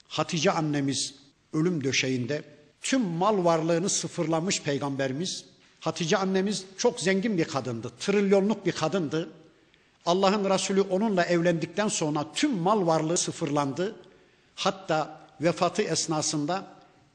Hatice 0.09 0.51
annemiz 0.51 1.15
ölüm 1.53 1.85
döşeğinde 1.85 2.43
tüm 2.81 3.01
mal 3.01 3.45
varlığını 3.45 3.89
sıfırlamış 3.89 4.63
peygamberimiz. 4.63 5.45
Hatice 5.81 6.17
annemiz 6.17 6.65
çok 6.77 7.01
zengin 7.01 7.39
bir 7.39 7.45
kadındı. 7.45 7.93
Trilyonluk 8.01 8.67
bir 8.67 8.73
kadındı. 8.73 9.31
Allah'ın 10.09 10.51
Resulü 10.51 10.81
onunla 10.81 11.25
evlendikten 11.25 11.89
sonra 11.89 12.27
tüm 12.35 12.59
mal 12.59 12.87
varlığı 12.87 13.17
sıfırlandı. 13.17 13.97
Hatta 14.55 15.21
vefatı 15.41 15.83
esnasında 15.83 16.67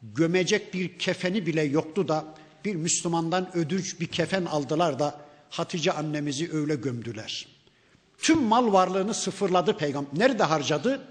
gömecek 0.03 0.73
bir 0.73 0.99
kefeni 0.99 1.45
bile 1.45 1.61
yoktu 1.61 2.07
da 2.07 2.25
bir 2.65 2.75
Müslümandan 2.75 3.57
ödünç 3.57 3.99
bir 3.99 4.07
kefen 4.07 4.45
aldılar 4.45 4.99
da 4.99 5.19
Hatice 5.49 5.91
annemizi 5.91 6.53
öyle 6.53 6.75
gömdüler. 6.75 7.47
Tüm 8.17 8.43
mal 8.43 8.73
varlığını 8.73 9.13
sıfırladı 9.13 9.77
peygamber. 9.77 10.19
Nerede 10.19 10.43
harcadı? 10.43 11.01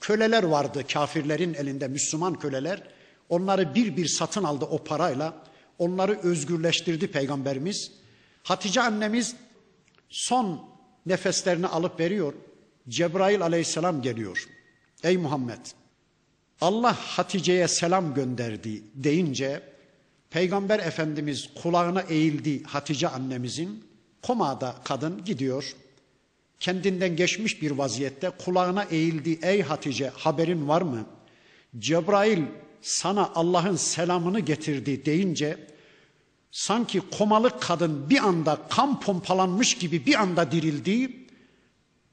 Köleler 0.00 0.42
vardı 0.42 0.84
kafirlerin 0.92 1.54
elinde 1.54 1.88
Müslüman 1.88 2.38
köleler. 2.38 2.82
Onları 3.28 3.74
bir 3.74 3.96
bir 3.96 4.06
satın 4.06 4.44
aldı 4.44 4.64
o 4.64 4.84
parayla. 4.84 5.34
Onları 5.78 6.18
özgürleştirdi 6.22 7.10
peygamberimiz. 7.10 7.92
Hatice 8.42 8.80
annemiz 8.80 9.36
son 10.08 10.69
nefeslerini 11.06 11.66
alıp 11.66 12.00
veriyor. 12.00 12.34
Cebrail 12.88 13.42
aleyhisselam 13.42 14.02
geliyor. 14.02 14.48
Ey 15.04 15.16
Muhammed 15.16 15.66
Allah 16.60 16.92
Hatice'ye 16.92 17.68
selam 17.68 18.14
gönderdi 18.14 18.82
deyince 18.94 19.62
Peygamber 20.30 20.78
Efendimiz 20.78 21.48
kulağına 21.62 22.00
eğildi 22.00 22.62
Hatice 22.62 23.08
annemizin. 23.08 23.84
Komada 24.22 24.76
kadın 24.84 25.24
gidiyor. 25.24 25.74
Kendinden 26.60 27.16
geçmiş 27.16 27.62
bir 27.62 27.70
vaziyette 27.70 28.30
kulağına 28.30 28.84
eğildi. 28.84 29.38
Ey 29.42 29.62
Hatice 29.62 30.08
haberin 30.08 30.68
var 30.68 30.82
mı? 30.82 31.06
Cebrail 31.78 32.42
sana 32.82 33.30
Allah'ın 33.34 33.76
selamını 33.76 34.40
getirdi 34.40 35.04
deyince 35.04 35.66
sanki 36.50 37.00
komalık 37.18 37.62
kadın 37.62 38.10
bir 38.10 38.18
anda 38.18 38.58
kan 38.70 39.00
pompalanmış 39.00 39.78
gibi 39.78 40.06
bir 40.06 40.20
anda 40.20 40.52
dirildi. 40.52 41.26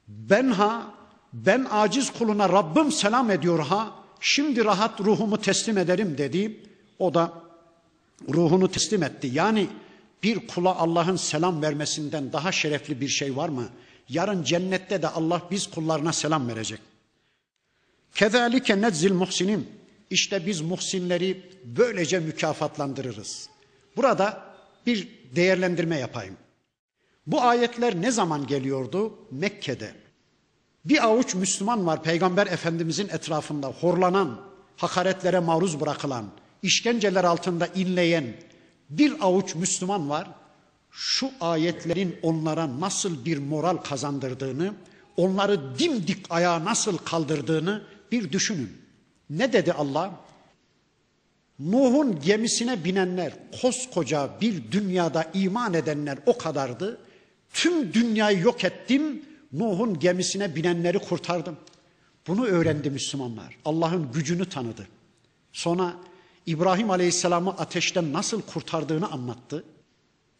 Ben 0.08 0.50
ha, 0.50 0.94
ben 1.32 1.66
aciz 1.70 2.10
kuluna 2.10 2.48
Rabbim 2.48 2.92
selam 2.92 3.30
ediyor 3.30 3.58
ha, 3.58 3.92
şimdi 4.20 4.64
rahat 4.64 5.00
ruhumu 5.00 5.40
teslim 5.40 5.78
ederim 5.78 6.18
dedi. 6.18 6.60
O 6.98 7.14
da 7.14 7.32
ruhunu 8.28 8.70
teslim 8.70 9.02
etti. 9.02 9.30
Yani 9.32 9.66
bir 10.22 10.46
kula 10.46 10.76
Allah'ın 10.76 11.16
selam 11.16 11.62
vermesinden 11.62 12.32
daha 12.32 12.52
şerefli 12.52 13.00
bir 13.00 13.08
şey 13.08 13.36
var 13.36 13.48
mı? 13.48 13.68
Yarın 14.08 14.42
cennette 14.42 15.02
de 15.02 15.08
Allah 15.08 15.42
biz 15.50 15.66
kullarına 15.66 16.12
selam 16.12 16.48
verecek. 16.48 16.80
Kezalike 18.14 18.80
nedzil 18.80 19.12
muhsinin. 19.12 19.68
İşte 20.10 20.46
biz 20.46 20.60
muhsinleri 20.60 21.50
böylece 21.64 22.18
mükafatlandırırız. 22.18 23.48
Burada 23.98 24.42
bir 24.86 25.08
değerlendirme 25.36 25.98
yapayım. 25.98 26.36
Bu 27.26 27.42
ayetler 27.42 28.02
ne 28.02 28.10
zaman 28.10 28.46
geliyordu? 28.46 29.18
Mekke'de. 29.30 29.92
Bir 30.84 31.04
avuç 31.04 31.34
Müslüman 31.34 31.86
var 31.86 32.02
Peygamber 32.02 32.46
Efendimizin 32.46 33.08
etrafında 33.08 33.66
horlanan, 33.66 34.40
hakaretlere 34.76 35.38
maruz 35.38 35.80
bırakılan, 35.80 36.24
işkenceler 36.62 37.24
altında 37.24 37.66
inleyen 37.66 38.24
bir 38.90 39.14
avuç 39.20 39.54
Müslüman 39.54 40.10
var. 40.10 40.28
şu 40.90 41.30
ayetlerin 41.40 42.16
onlara 42.22 42.80
nasıl 42.80 43.24
bir 43.24 43.38
moral 43.38 43.76
kazandırdığını, 43.76 44.74
onları 45.16 45.78
dimdik 45.78 46.26
ayağa 46.30 46.64
nasıl 46.64 46.98
kaldırdığını 46.98 47.82
bir 48.12 48.32
düşünün. 48.32 48.76
Ne 49.30 49.52
dedi 49.52 49.72
Allah? 49.72 50.27
Nuh'un 51.58 52.20
gemisine 52.20 52.84
binenler, 52.84 53.32
koskoca 53.62 54.30
bir 54.40 54.72
dünyada 54.72 55.30
iman 55.34 55.74
edenler 55.74 56.18
o 56.26 56.38
kadardı. 56.38 56.98
Tüm 57.52 57.94
dünyayı 57.94 58.40
yok 58.40 58.64
ettim, 58.64 59.24
Nuh'un 59.52 59.98
gemisine 59.98 60.54
binenleri 60.54 60.98
kurtardım. 60.98 61.56
Bunu 62.26 62.46
öğrendi 62.46 62.90
Müslümanlar. 62.90 63.56
Allah'ın 63.64 64.12
gücünü 64.12 64.48
tanıdı. 64.48 64.88
Sonra 65.52 65.92
İbrahim 66.46 66.90
Aleyhisselam'ı 66.90 67.50
ateşten 67.50 68.12
nasıl 68.12 68.42
kurtardığını 68.42 69.10
anlattı. 69.10 69.64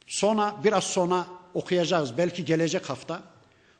Sonra 0.06 0.56
biraz 0.64 0.84
sonra 0.84 1.26
okuyacağız 1.54 2.18
belki 2.18 2.44
gelecek 2.44 2.90
hafta. 2.90 3.22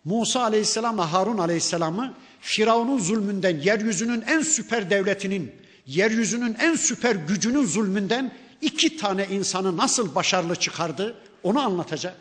Musa 0.05 0.43
Aleyhisselam'la 0.43 1.13
Harun 1.13 1.39
Aleyhisselam'ı 1.39 2.15
Firavun'un 2.41 2.99
zulmünden, 2.99 3.61
yeryüzünün 3.61 4.21
en 4.21 4.41
süper 4.41 4.91
devletinin, 4.91 5.53
yeryüzünün 5.89 6.57
en 6.61 6.75
süper 6.75 7.17
gücünün 7.17 7.65
zulmünden 7.65 8.33
iki 8.61 8.97
tane 8.97 9.27
insanı 9.27 9.77
nasıl 9.77 10.15
başarılı 10.15 10.57
çıkardı 10.57 11.17
onu 11.43 11.61
anlatacak. 11.61 12.17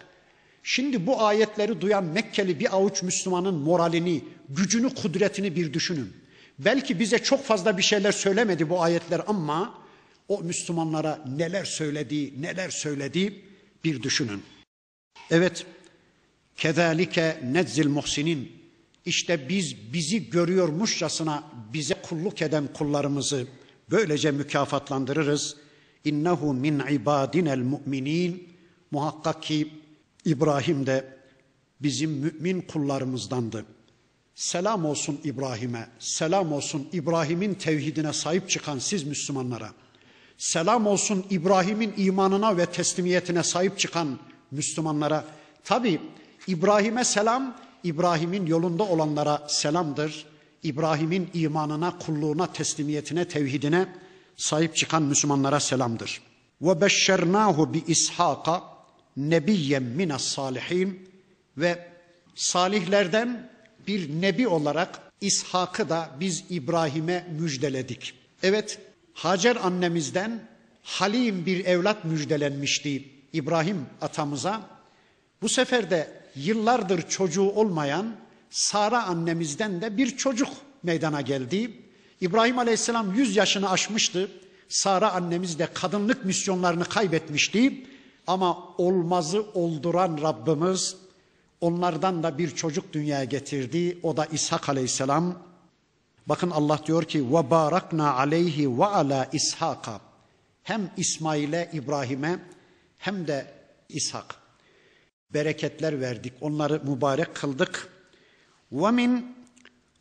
Şimdi 0.64 1.08
bu 1.08 1.22
ayetleri 1.22 1.82
duyan 1.82 2.04
Mekkeli 2.04 2.60
bir 2.60 2.76
avuç 2.76 3.04
Müslümanın 3.04 3.56
moralini, 3.56 4.24
gücünü, 4.50 4.96
kudretini 4.96 5.56
bir 5.56 5.74
düşünün. 5.74 6.14
Belki 6.60 7.00
bize 7.00 7.20
çok 7.20 7.46
fazla 7.46 7.78
bir 7.78 7.84
şeyler 7.84 8.12
söylemedi 8.12 8.70
bu 8.70 8.82
ayetler 8.82 9.22
ama 9.28 9.74
o 10.28 10.42
Müslümanlara 10.42 11.20
neler 11.38 11.66
söyledi, 11.66 12.42
neler 12.42 12.70
söyledi 12.70 13.42
bir 13.84 14.04
düşünün. 14.04 14.44
Evet, 15.32 15.66
kezalike 16.58 17.42
nezzil 17.44 17.88
muhsinin 17.88 18.52
işte 19.06 19.50
biz 19.50 19.94
bizi 19.94 20.30
görüyormuşçasına 20.30 21.44
bize 21.74 21.94
kulluk 21.94 22.42
eden 22.42 22.68
kullarımızı 22.74 23.48
böylece 23.92 24.32
mükafatlandırırız. 24.32 25.56
İnnehu 26.04 26.54
min 26.54 26.80
ibadinel 26.80 27.60
mu'minin 27.60 28.54
muhakkak 28.92 29.44
ki 29.44 29.74
İbrahim 30.26 30.86
de 30.86 31.18
bizim 31.82 32.12
mümin 32.12 32.62
kullarımızdandı. 32.62 33.66
Selam 34.36 34.86
olsun 34.86 35.20
İbrahim'e, 35.24 35.88
selam 36.00 36.54
olsun 36.54 36.88
İbrahim'in 36.94 37.54
tevhidine 37.54 38.14
sahip 38.14 38.50
çıkan 38.50 38.80
siz 38.80 39.04
Müslümanlara. 39.04 39.70
Selam 40.38 40.88
olsun 40.88 41.26
İbrahim'in 41.30 41.94
imanına 41.98 42.58
ve 42.58 42.66
teslimiyetine 42.66 43.44
sahip 43.44 43.80
çıkan 43.80 44.20
Müslümanlara. 44.52 45.26
Tabi 45.64 46.02
İbrahim'e 46.48 47.04
selam, 47.04 47.58
İbrahim'in 47.84 48.46
yolunda 48.46 48.84
olanlara 48.84 49.48
selamdır. 49.48 50.26
İbrahim'in 50.68 51.30
imanına, 51.34 51.98
kulluğuna, 51.98 52.54
teslimiyetine, 52.54 53.28
tevhidine 53.28 53.88
sahip 54.38 54.76
çıkan 54.76 55.04
Müslümanlara 55.04 55.60
selamdır. 55.60 56.22
Ve 56.62 56.82
beşşernahu 56.82 57.74
bi 57.74 57.84
İshak'a 57.88 58.64
nebiyyen 59.18 59.84
minas 59.84 60.24
salihin 60.24 61.10
ve 61.58 61.88
salihlerden 62.36 63.50
bir 63.88 64.22
nebi 64.22 64.48
olarak 64.48 65.02
İshak'ı 65.22 65.90
da 65.90 66.10
biz 66.20 66.44
İbrahim'e 66.50 67.28
müjdeledik. 67.40 68.14
Evet, 68.44 68.80
Hacer 69.14 69.56
annemizden 69.56 70.48
halim 70.84 71.46
bir 71.46 71.66
evlat 71.66 72.06
müjdelenmişti 72.06 73.10
İbrahim 73.34 73.86
atamıza. 74.02 74.62
Bu 75.42 75.50
sefer 75.50 75.90
de 75.90 76.22
yıllardır 76.36 77.10
çocuğu 77.10 77.50
olmayan 77.50 78.16
Sara 78.50 79.04
annemizden 79.04 79.82
de 79.82 79.98
bir 79.98 80.18
çocuk 80.18 80.50
meydana 80.84 81.22
geldi. 81.22 81.72
İbrahim 82.22 82.60
Aleyhisselam 82.60 83.14
100 83.14 83.36
yaşını 83.36 83.70
aşmıştı. 83.70 84.32
Sara 84.70 85.12
annemiz 85.14 85.60
de 85.60 85.68
kadınlık 85.74 86.26
misyonlarını 86.26 86.86
kaybetmişti. 86.86 87.86
Ama 88.28 88.76
olmazı 88.78 89.46
olduran 89.54 90.20
Rabbimiz 90.22 90.96
onlardan 91.62 92.24
da 92.24 92.38
bir 92.38 92.56
çocuk 92.56 92.94
dünyaya 92.94 93.24
getirdi. 93.24 93.98
O 94.04 94.18
da 94.18 94.26
İshak 94.26 94.70
Aleyhisselam. 94.70 95.36
Bakın 96.28 96.50
Allah 96.50 96.80
diyor 96.86 97.04
ki 97.04 97.34
ve 97.34 97.50
barakna 97.52 98.14
aleyhi 98.14 98.80
ve 98.80 98.86
ala 98.86 99.30
İshak'a. 99.34 100.02
Hem 100.64 100.92
İsmail'e, 100.98 101.70
İbrahim'e 101.74 102.40
hem 102.98 103.28
de 103.28 103.54
İshak. 103.90 104.36
Bereketler 105.34 106.02
verdik. 106.02 106.34
Onları 106.42 106.82
mübarek 106.84 107.36
kıldık. 107.36 107.97
Ve 108.72 108.92
min 108.92 109.36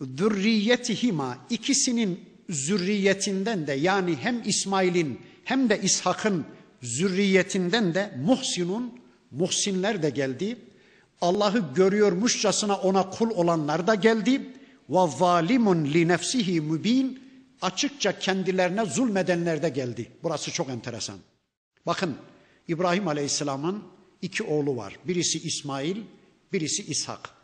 zürriyetihima 0.01 1.39
ikisinin 1.51 2.21
zürriyetinden 2.51 3.67
de 3.67 3.73
yani 3.73 4.17
hem 4.17 4.43
İsmail'in 4.45 5.21
hem 5.45 5.69
de 5.69 5.81
İshak'ın 5.83 6.45
zürriyetinden 6.83 7.95
de 7.95 8.15
muhsinun, 8.25 9.01
muhsinler 9.31 10.03
de 10.03 10.11
geldi. 10.11 10.59
Allah'ı 11.21 11.75
görüyormuşçasına 11.75 12.77
ona 12.77 13.11
kul 13.11 13.31
olanlar 13.31 13.87
da 13.87 13.95
geldi. 13.95 14.53
Ve 14.89 15.11
zalimun 15.19 15.85
li 15.85 16.09
nefsihi 16.09 16.61
mübin 16.61 17.23
açıkça 17.63 18.19
kendilerine 18.19 18.85
zulmedenler 18.85 19.63
de 19.63 19.69
geldi. 19.69 20.11
Burası 20.23 20.51
çok 20.51 20.69
enteresan. 20.69 21.19
Bakın 21.87 22.17
İbrahim 22.69 23.09
Aleyhisselam'ın 23.09 23.83
iki 24.23 24.43
oğlu 24.43 24.77
var. 24.77 24.99
Birisi 25.05 25.39
İsmail, 25.39 25.97
birisi 26.53 26.83
İshak. 26.83 27.36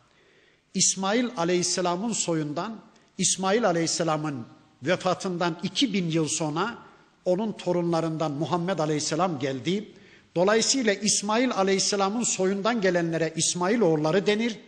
İsmail 0.73 1.27
Aleyhisselam'ın 1.37 2.13
soyundan 2.13 2.75
İsmail 3.17 3.65
Aleyhisselam'ın 3.65 4.45
vefatından 4.83 5.57
2000 5.63 6.09
yıl 6.09 6.27
sonra 6.27 6.77
onun 7.25 7.51
torunlarından 7.51 8.31
Muhammed 8.31 8.79
Aleyhisselam 8.79 9.39
geldi. 9.39 9.91
Dolayısıyla 10.35 10.93
İsmail 10.93 11.51
Aleyhisselam'ın 11.51 12.23
soyundan 12.23 12.81
gelenlere 12.81 13.33
İsmail 13.35 13.81
oğulları 13.81 14.27
denir. 14.27 14.59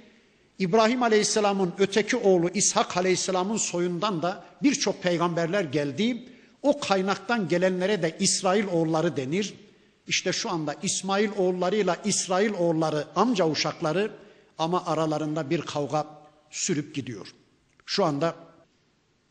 İbrahim 0.59 1.03
Aleyhisselam'ın 1.03 1.73
öteki 1.79 2.17
oğlu 2.17 2.49
İshak 2.49 2.97
Aleyhisselam'ın 2.97 3.57
soyundan 3.57 4.21
da 4.21 4.43
birçok 4.63 5.03
peygamberler 5.03 5.63
geldi. 5.63 6.23
O 6.61 6.79
kaynaktan 6.79 7.47
gelenlere 7.47 8.01
de 8.01 8.17
İsrail 8.19 8.67
oğulları 8.67 9.17
denir. 9.17 9.53
İşte 10.07 10.33
şu 10.33 10.49
anda 10.49 10.75
İsmail 10.83 11.29
oğullarıyla 11.37 11.97
İsrail 12.05 12.53
oğulları 12.53 13.05
amca 13.15 13.49
uşakları 13.49 14.11
ama 14.57 14.85
aralarında 14.85 15.49
bir 15.49 15.61
kavga 15.61 16.07
sürüp 16.49 16.95
gidiyor. 16.95 17.27
Şu 17.85 18.05
anda 18.05 18.35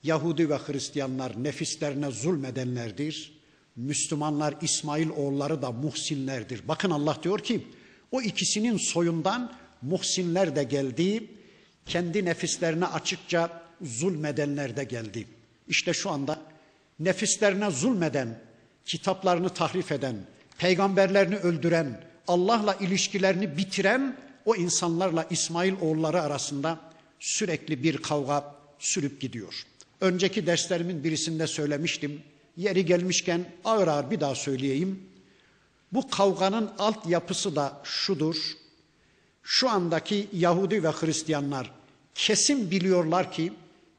Yahudi 0.02 0.50
ve 0.50 0.56
Hristiyanlar 0.56 1.44
nefislerine 1.44 2.10
zulmedenlerdir. 2.10 3.40
Müslümanlar 3.76 4.54
İsmail 4.62 5.08
oğulları 5.08 5.62
da 5.62 5.72
muhsinlerdir. 5.72 6.68
Bakın 6.68 6.90
Allah 6.90 7.18
diyor 7.22 7.38
ki 7.38 7.66
o 8.10 8.22
ikisinin 8.22 8.76
soyundan 8.76 9.52
muhsinler 9.82 10.56
de 10.56 10.62
geldi. 10.64 11.30
Kendi 11.86 12.24
nefislerine 12.24 12.86
açıkça 12.86 13.62
zulmedenler 13.82 14.76
de 14.76 14.84
geldi. 14.84 15.26
İşte 15.68 15.92
şu 15.92 16.10
anda 16.10 16.40
nefislerine 16.98 17.70
zulmeden, 17.70 18.38
kitaplarını 18.84 19.48
tahrif 19.48 19.92
eden, 19.92 20.16
peygamberlerini 20.58 21.36
öldüren, 21.36 22.04
Allah'la 22.28 22.74
ilişkilerini 22.74 23.56
bitiren 23.56 24.16
o 24.44 24.56
insanlarla 24.56 25.26
İsmail 25.30 25.74
oğulları 25.80 26.22
arasında 26.22 26.80
sürekli 27.20 27.82
bir 27.82 27.96
kavga 27.96 28.54
sürüp 28.78 29.20
gidiyor. 29.20 29.66
Önceki 30.00 30.46
derslerimin 30.46 31.04
birisinde 31.04 31.46
söylemiştim. 31.46 32.22
Yeri 32.56 32.86
gelmişken 32.86 33.44
ağır 33.64 33.88
ağır 33.88 34.10
bir 34.10 34.20
daha 34.20 34.34
söyleyeyim. 34.34 35.02
Bu 35.92 36.10
kavganın 36.10 36.70
alt 36.78 37.06
yapısı 37.08 37.56
da 37.56 37.80
şudur. 37.84 38.36
Şu 39.42 39.70
andaki 39.70 40.28
Yahudi 40.32 40.82
ve 40.82 40.88
Hristiyanlar 40.90 41.70
kesin 42.14 42.70
biliyorlar 42.70 43.32
ki 43.32 43.52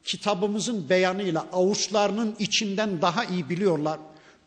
kitabımızın 0.03 0.89
beyanıyla 0.89 1.47
avuçlarının 1.53 2.35
içinden 2.39 3.01
daha 3.01 3.25
iyi 3.25 3.49
biliyorlar. 3.49 3.99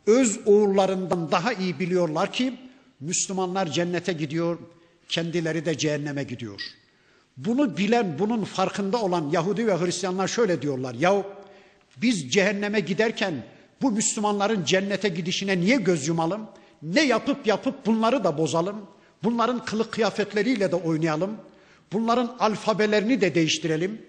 Öz 0.06 0.40
oğullarından 0.46 1.30
daha 1.30 1.52
iyi 1.52 1.78
biliyorlar 1.78 2.32
ki 2.32 2.54
Müslümanlar 3.00 3.66
cennete 3.72 4.12
gidiyor, 4.12 4.58
kendileri 5.08 5.66
de 5.66 5.78
cehenneme 5.78 6.22
gidiyor. 6.22 6.60
Bunu 7.36 7.76
bilen, 7.76 8.18
bunun 8.18 8.44
farkında 8.44 9.02
olan 9.02 9.30
Yahudi 9.32 9.66
ve 9.66 9.78
Hristiyanlar 9.78 10.28
şöyle 10.28 10.62
diyorlar. 10.62 10.94
Ya 10.94 11.22
biz 11.96 12.32
cehenneme 12.32 12.80
giderken 12.80 13.34
bu 13.82 13.90
Müslümanların 13.90 14.64
cennete 14.64 15.08
gidişine 15.08 15.60
niye 15.60 15.76
göz 15.76 16.08
yumalım? 16.08 16.46
Ne 16.82 17.04
yapıp 17.04 17.46
yapıp 17.46 17.86
bunları 17.86 18.24
da 18.24 18.38
bozalım? 18.38 18.86
Bunların 19.24 19.64
kılık 19.64 19.92
kıyafetleriyle 19.92 20.72
de 20.72 20.76
oynayalım. 20.76 21.36
Bunların 21.92 22.36
alfabelerini 22.38 23.20
de 23.20 23.34
değiştirelim. 23.34 24.02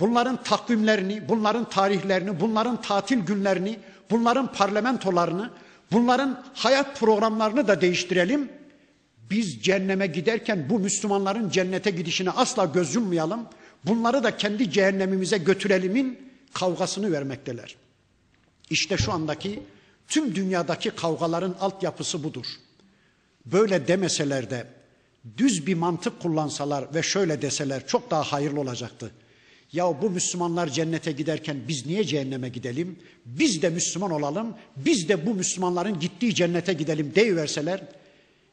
Bunların 0.00 0.42
takvimlerini, 0.42 1.28
bunların 1.28 1.68
tarihlerini, 1.68 2.40
bunların 2.40 2.82
tatil 2.82 3.18
günlerini, 3.18 3.78
bunların 4.10 4.52
parlamentolarını, 4.52 5.50
bunların 5.92 6.44
hayat 6.54 7.00
programlarını 7.00 7.68
da 7.68 7.80
değiştirelim. 7.80 8.48
Biz 9.32 9.62
cehenneme 9.62 10.06
giderken 10.06 10.70
bu 10.70 10.78
Müslümanların 10.78 11.50
cennete 11.50 11.90
gidişine 11.90 12.30
asla 12.30 12.64
göz 12.64 12.94
yummayalım. 12.94 13.46
Bunları 13.84 14.24
da 14.24 14.36
kendi 14.36 14.70
cehennemimize 14.70 15.38
götürelimin 15.38 16.18
kavgasını 16.54 17.12
vermekteler. 17.12 17.76
İşte 18.70 18.96
şu 18.96 19.12
andaki 19.12 19.62
tüm 20.08 20.34
dünyadaki 20.34 20.90
kavgaların 20.90 21.56
altyapısı 21.60 22.24
budur. 22.24 22.46
Böyle 23.46 23.88
demeseler 23.88 24.50
de 24.50 24.66
düz 25.36 25.66
bir 25.66 25.74
mantık 25.74 26.20
kullansalar 26.20 26.94
ve 26.94 27.02
şöyle 27.02 27.42
deseler 27.42 27.86
çok 27.86 28.10
daha 28.10 28.22
hayırlı 28.22 28.60
olacaktı. 28.60 29.10
Ya 29.72 30.02
bu 30.02 30.10
Müslümanlar 30.10 30.68
cennete 30.68 31.12
giderken 31.12 31.56
biz 31.68 31.86
niye 31.86 32.04
cehenneme 32.04 32.48
gidelim? 32.48 32.98
Biz 33.26 33.62
de 33.62 33.70
Müslüman 33.70 34.10
olalım, 34.10 34.54
biz 34.76 35.08
de 35.08 35.26
bu 35.26 35.34
Müslümanların 35.34 36.00
gittiği 36.00 36.34
cennete 36.34 36.72
gidelim 36.72 37.12
deyiverseler 37.14 37.82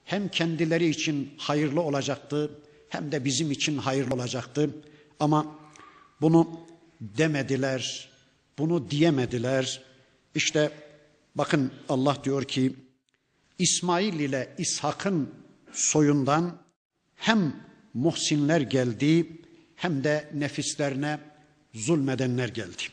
hem 0.10 0.30
kendileri 0.30 0.88
için 0.90 1.34
hayırlı 1.38 1.82
olacaktı 1.82 2.52
hem 2.90 3.12
de 3.12 3.26
bizim 3.26 3.52
için 3.52 3.78
hayırlı 3.78 4.16
olacaktı. 4.16 4.70
Ama 5.20 5.56
bunu 6.22 6.60
demediler, 7.02 8.10
bunu 8.58 8.92
diyemediler. 8.92 9.84
İşte 10.36 10.72
bakın 11.36 11.72
Allah 11.90 12.18
diyor 12.24 12.44
ki 12.44 12.76
İsmail 13.60 14.20
ile 14.20 14.56
İshak'ın 14.58 15.30
soyundan 15.72 16.58
hem 17.16 17.56
muhsinler 17.94 18.62
geldi 18.62 19.42
hem 19.76 20.04
de 20.04 20.30
nefislerine 20.34 21.20
zulmedenler 21.74 22.50
geldi. 22.50 22.84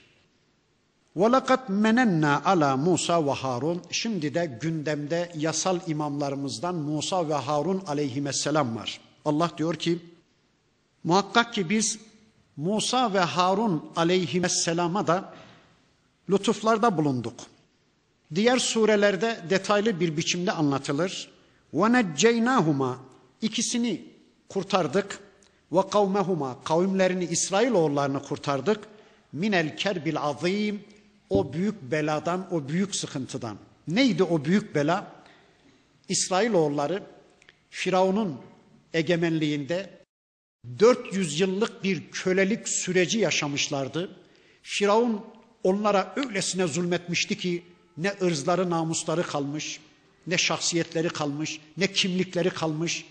وَلَقَدْ 1.16 1.62
مَنَنَّا 1.70 2.44
ala 2.44 2.78
Musa 2.78 3.26
ve 3.26 3.32
Harun. 3.32 3.82
Şimdi 3.92 4.34
de 4.34 4.58
gündemde 4.62 5.32
yasal 5.38 5.80
imamlarımızdan 5.88 6.76
Musa 6.76 7.30
ve 7.30 7.34
Harun 7.34 7.84
aleyhisselam 7.88 8.76
var. 8.76 9.00
Allah 9.26 9.52
diyor 9.58 9.76
ki 9.76 10.00
muhakkak 11.04 11.54
ki 11.54 11.70
biz 11.70 12.00
Musa 12.58 13.14
ve 13.14 13.20
Harun 13.20 13.92
aleyhisselama 13.96 15.08
da 15.08 15.34
lütuflarda 16.30 16.98
bulunduk. 16.98 17.34
Diğer 18.36 18.58
surelerde 18.58 19.40
detaylı 19.50 20.00
bir 20.00 20.18
biçimde 20.18 20.52
anlatılır. 20.52 21.32
وَنَجَّيْنَاهُمَا 21.74 22.96
ikisini 23.42 24.06
kurtardık. 24.50 25.20
Ve 25.72 25.90
kavmehuma 25.90 26.64
kavimlerini 26.64 27.24
İsrailoğullarını 27.24 28.24
kurtardık. 28.24 28.80
Minel 29.34 29.78
kerbil 29.78 30.20
azim 30.20 30.84
o 31.31 31.53
büyük 31.53 31.83
beladan, 31.83 32.55
o 32.55 32.69
büyük 32.69 32.95
sıkıntıdan. 32.95 33.59
Neydi 33.89 34.23
o 34.23 34.45
büyük 34.45 34.75
bela? 34.75 35.13
İsrailoğulları 36.09 37.03
Firavun'un 37.71 38.41
egemenliğinde 38.95 39.91
400 40.79 41.41
yıllık 41.41 41.85
bir 41.85 42.11
kölelik 42.11 42.69
süreci 42.69 43.19
yaşamışlardı. 43.19 44.11
Firavun 44.63 45.25
onlara 45.65 46.13
öylesine 46.17 46.67
zulmetmişti 46.67 47.39
ki 47.39 47.63
ne 47.97 48.15
ırzları 48.23 48.71
namusları 48.71 49.23
kalmış, 49.23 49.81
ne 50.27 50.39
şahsiyetleri 50.39 51.09
kalmış, 51.09 51.61
ne 51.77 51.87
kimlikleri 51.93 52.51
kalmış, 52.51 53.05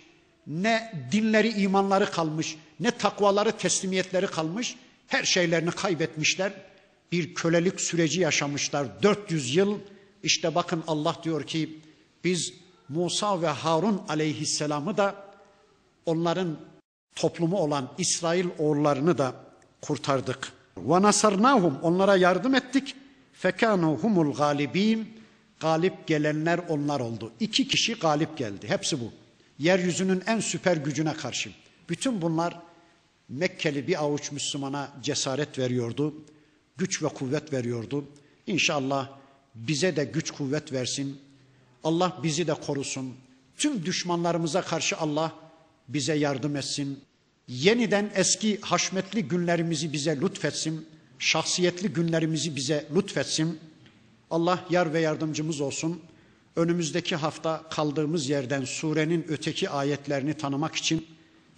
ne 0.48 0.94
dinleri 1.12 1.50
imanları 1.50 2.12
kalmış, 2.12 2.56
ne 2.80 2.92
takvaları 2.92 3.52
teslimiyetleri 3.52 4.28
kalmış. 4.28 4.76
Her 5.08 5.24
şeylerini 5.24 5.72
kaybetmişler. 5.72 6.54
Bir 7.12 7.34
kölelik 7.34 7.82
süreci 7.82 8.22
yaşamışlar 8.22 9.04
400 9.04 9.56
yıl. 9.56 9.80
İşte 10.24 10.56
bakın 10.56 10.84
Allah 10.88 11.16
diyor 11.24 11.44
ki 11.44 11.80
biz 12.24 12.54
Musa 12.90 13.42
ve 13.42 13.48
Harun 13.48 14.02
aleyhisselamı 14.08 14.98
da 14.98 15.16
onların 16.06 16.58
toplumu 17.16 17.58
olan 17.58 17.92
İsrail 17.98 18.46
oğullarını 18.60 19.18
da 19.18 19.34
kurtardık. 19.82 20.52
Ve 20.78 21.02
nasarnahum 21.02 21.80
onlara 21.82 22.16
yardım 22.16 22.56
ettik. 22.56 22.96
Fekanu 23.34 23.98
humul 24.02 24.34
galibin. 24.34 25.16
Galip 25.60 26.08
gelenler 26.08 26.60
onlar 26.70 27.00
oldu. 27.00 27.32
İki 27.40 27.68
kişi 27.68 27.94
galip 27.94 28.38
geldi. 28.38 28.68
Hepsi 28.68 29.00
bu. 29.00 29.12
Yeryüzünün 29.60 30.24
en 30.28 30.40
süper 30.40 30.78
gücüne 30.78 31.14
karşı. 31.14 31.50
Bütün 31.90 32.22
bunlar 32.22 32.60
Mekkeli 33.30 33.88
bir 33.88 34.04
avuç 34.04 34.32
Müslümana 34.32 34.90
cesaret 35.04 35.60
veriyordu. 35.60 36.14
Güç 36.78 37.04
ve 37.04 37.08
kuvvet 37.08 37.54
veriyordu. 37.54 38.06
İnşallah 38.48 39.10
bize 39.56 39.96
de 39.96 40.04
güç 40.04 40.32
kuvvet 40.32 40.74
versin. 40.74 41.18
Allah 41.84 42.20
bizi 42.24 42.48
de 42.48 42.54
korusun. 42.54 43.14
Tüm 43.58 43.86
düşmanlarımıza 43.86 44.62
karşı 44.62 44.98
Allah 44.98 45.36
bize 45.88 46.14
yardım 46.14 46.56
etsin. 46.56 47.00
Yeniden 47.48 48.12
eski 48.16 48.62
haşmetli 48.62 49.28
günlerimizi 49.28 49.94
bize 49.94 50.22
lütfetsin. 50.22 50.86
Şahsiyetli 51.20 51.90
günlerimizi 51.90 52.56
bize 52.56 52.88
lütfetsin. 52.96 53.60
Allah 54.32 54.66
yar 54.70 54.94
ve 54.94 55.00
yardımcımız 55.00 55.62
olsun. 55.62 56.02
Önümüzdeki 56.56 57.16
hafta 57.16 57.64
kaldığımız 57.70 58.30
yerden 58.30 58.66
surenin 58.66 59.26
öteki 59.30 59.70
ayetlerini 59.70 60.34
tanımak 60.34 60.76
için 60.76 61.08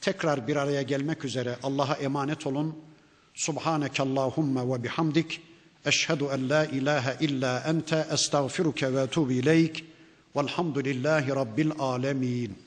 tekrar 0.01 0.47
bir 0.47 0.55
araya 0.55 0.81
gelmek 0.81 1.25
üzere 1.25 1.57
Allah'a 1.63 1.93
emanet 1.93 2.47
olun. 2.47 2.75
Subhaneke 3.37 4.03
Allahumma 4.03 4.73
ve 4.73 4.83
bihamdik. 4.83 5.41
Eşhedü 5.85 6.23
en 6.23 6.49
la 6.49 6.65
ilahe 6.65 7.17
illa 7.19 7.59
ente 7.67 8.07
estağfiruke 8.11 8.93
ve 8.93 9.01
etubu 9.01 9.31
ileyk. 9.31 9.85
Velhamdülillahi 10.35 11.29
Rabbil 11.29 11.71
alemin. 11.79 12.57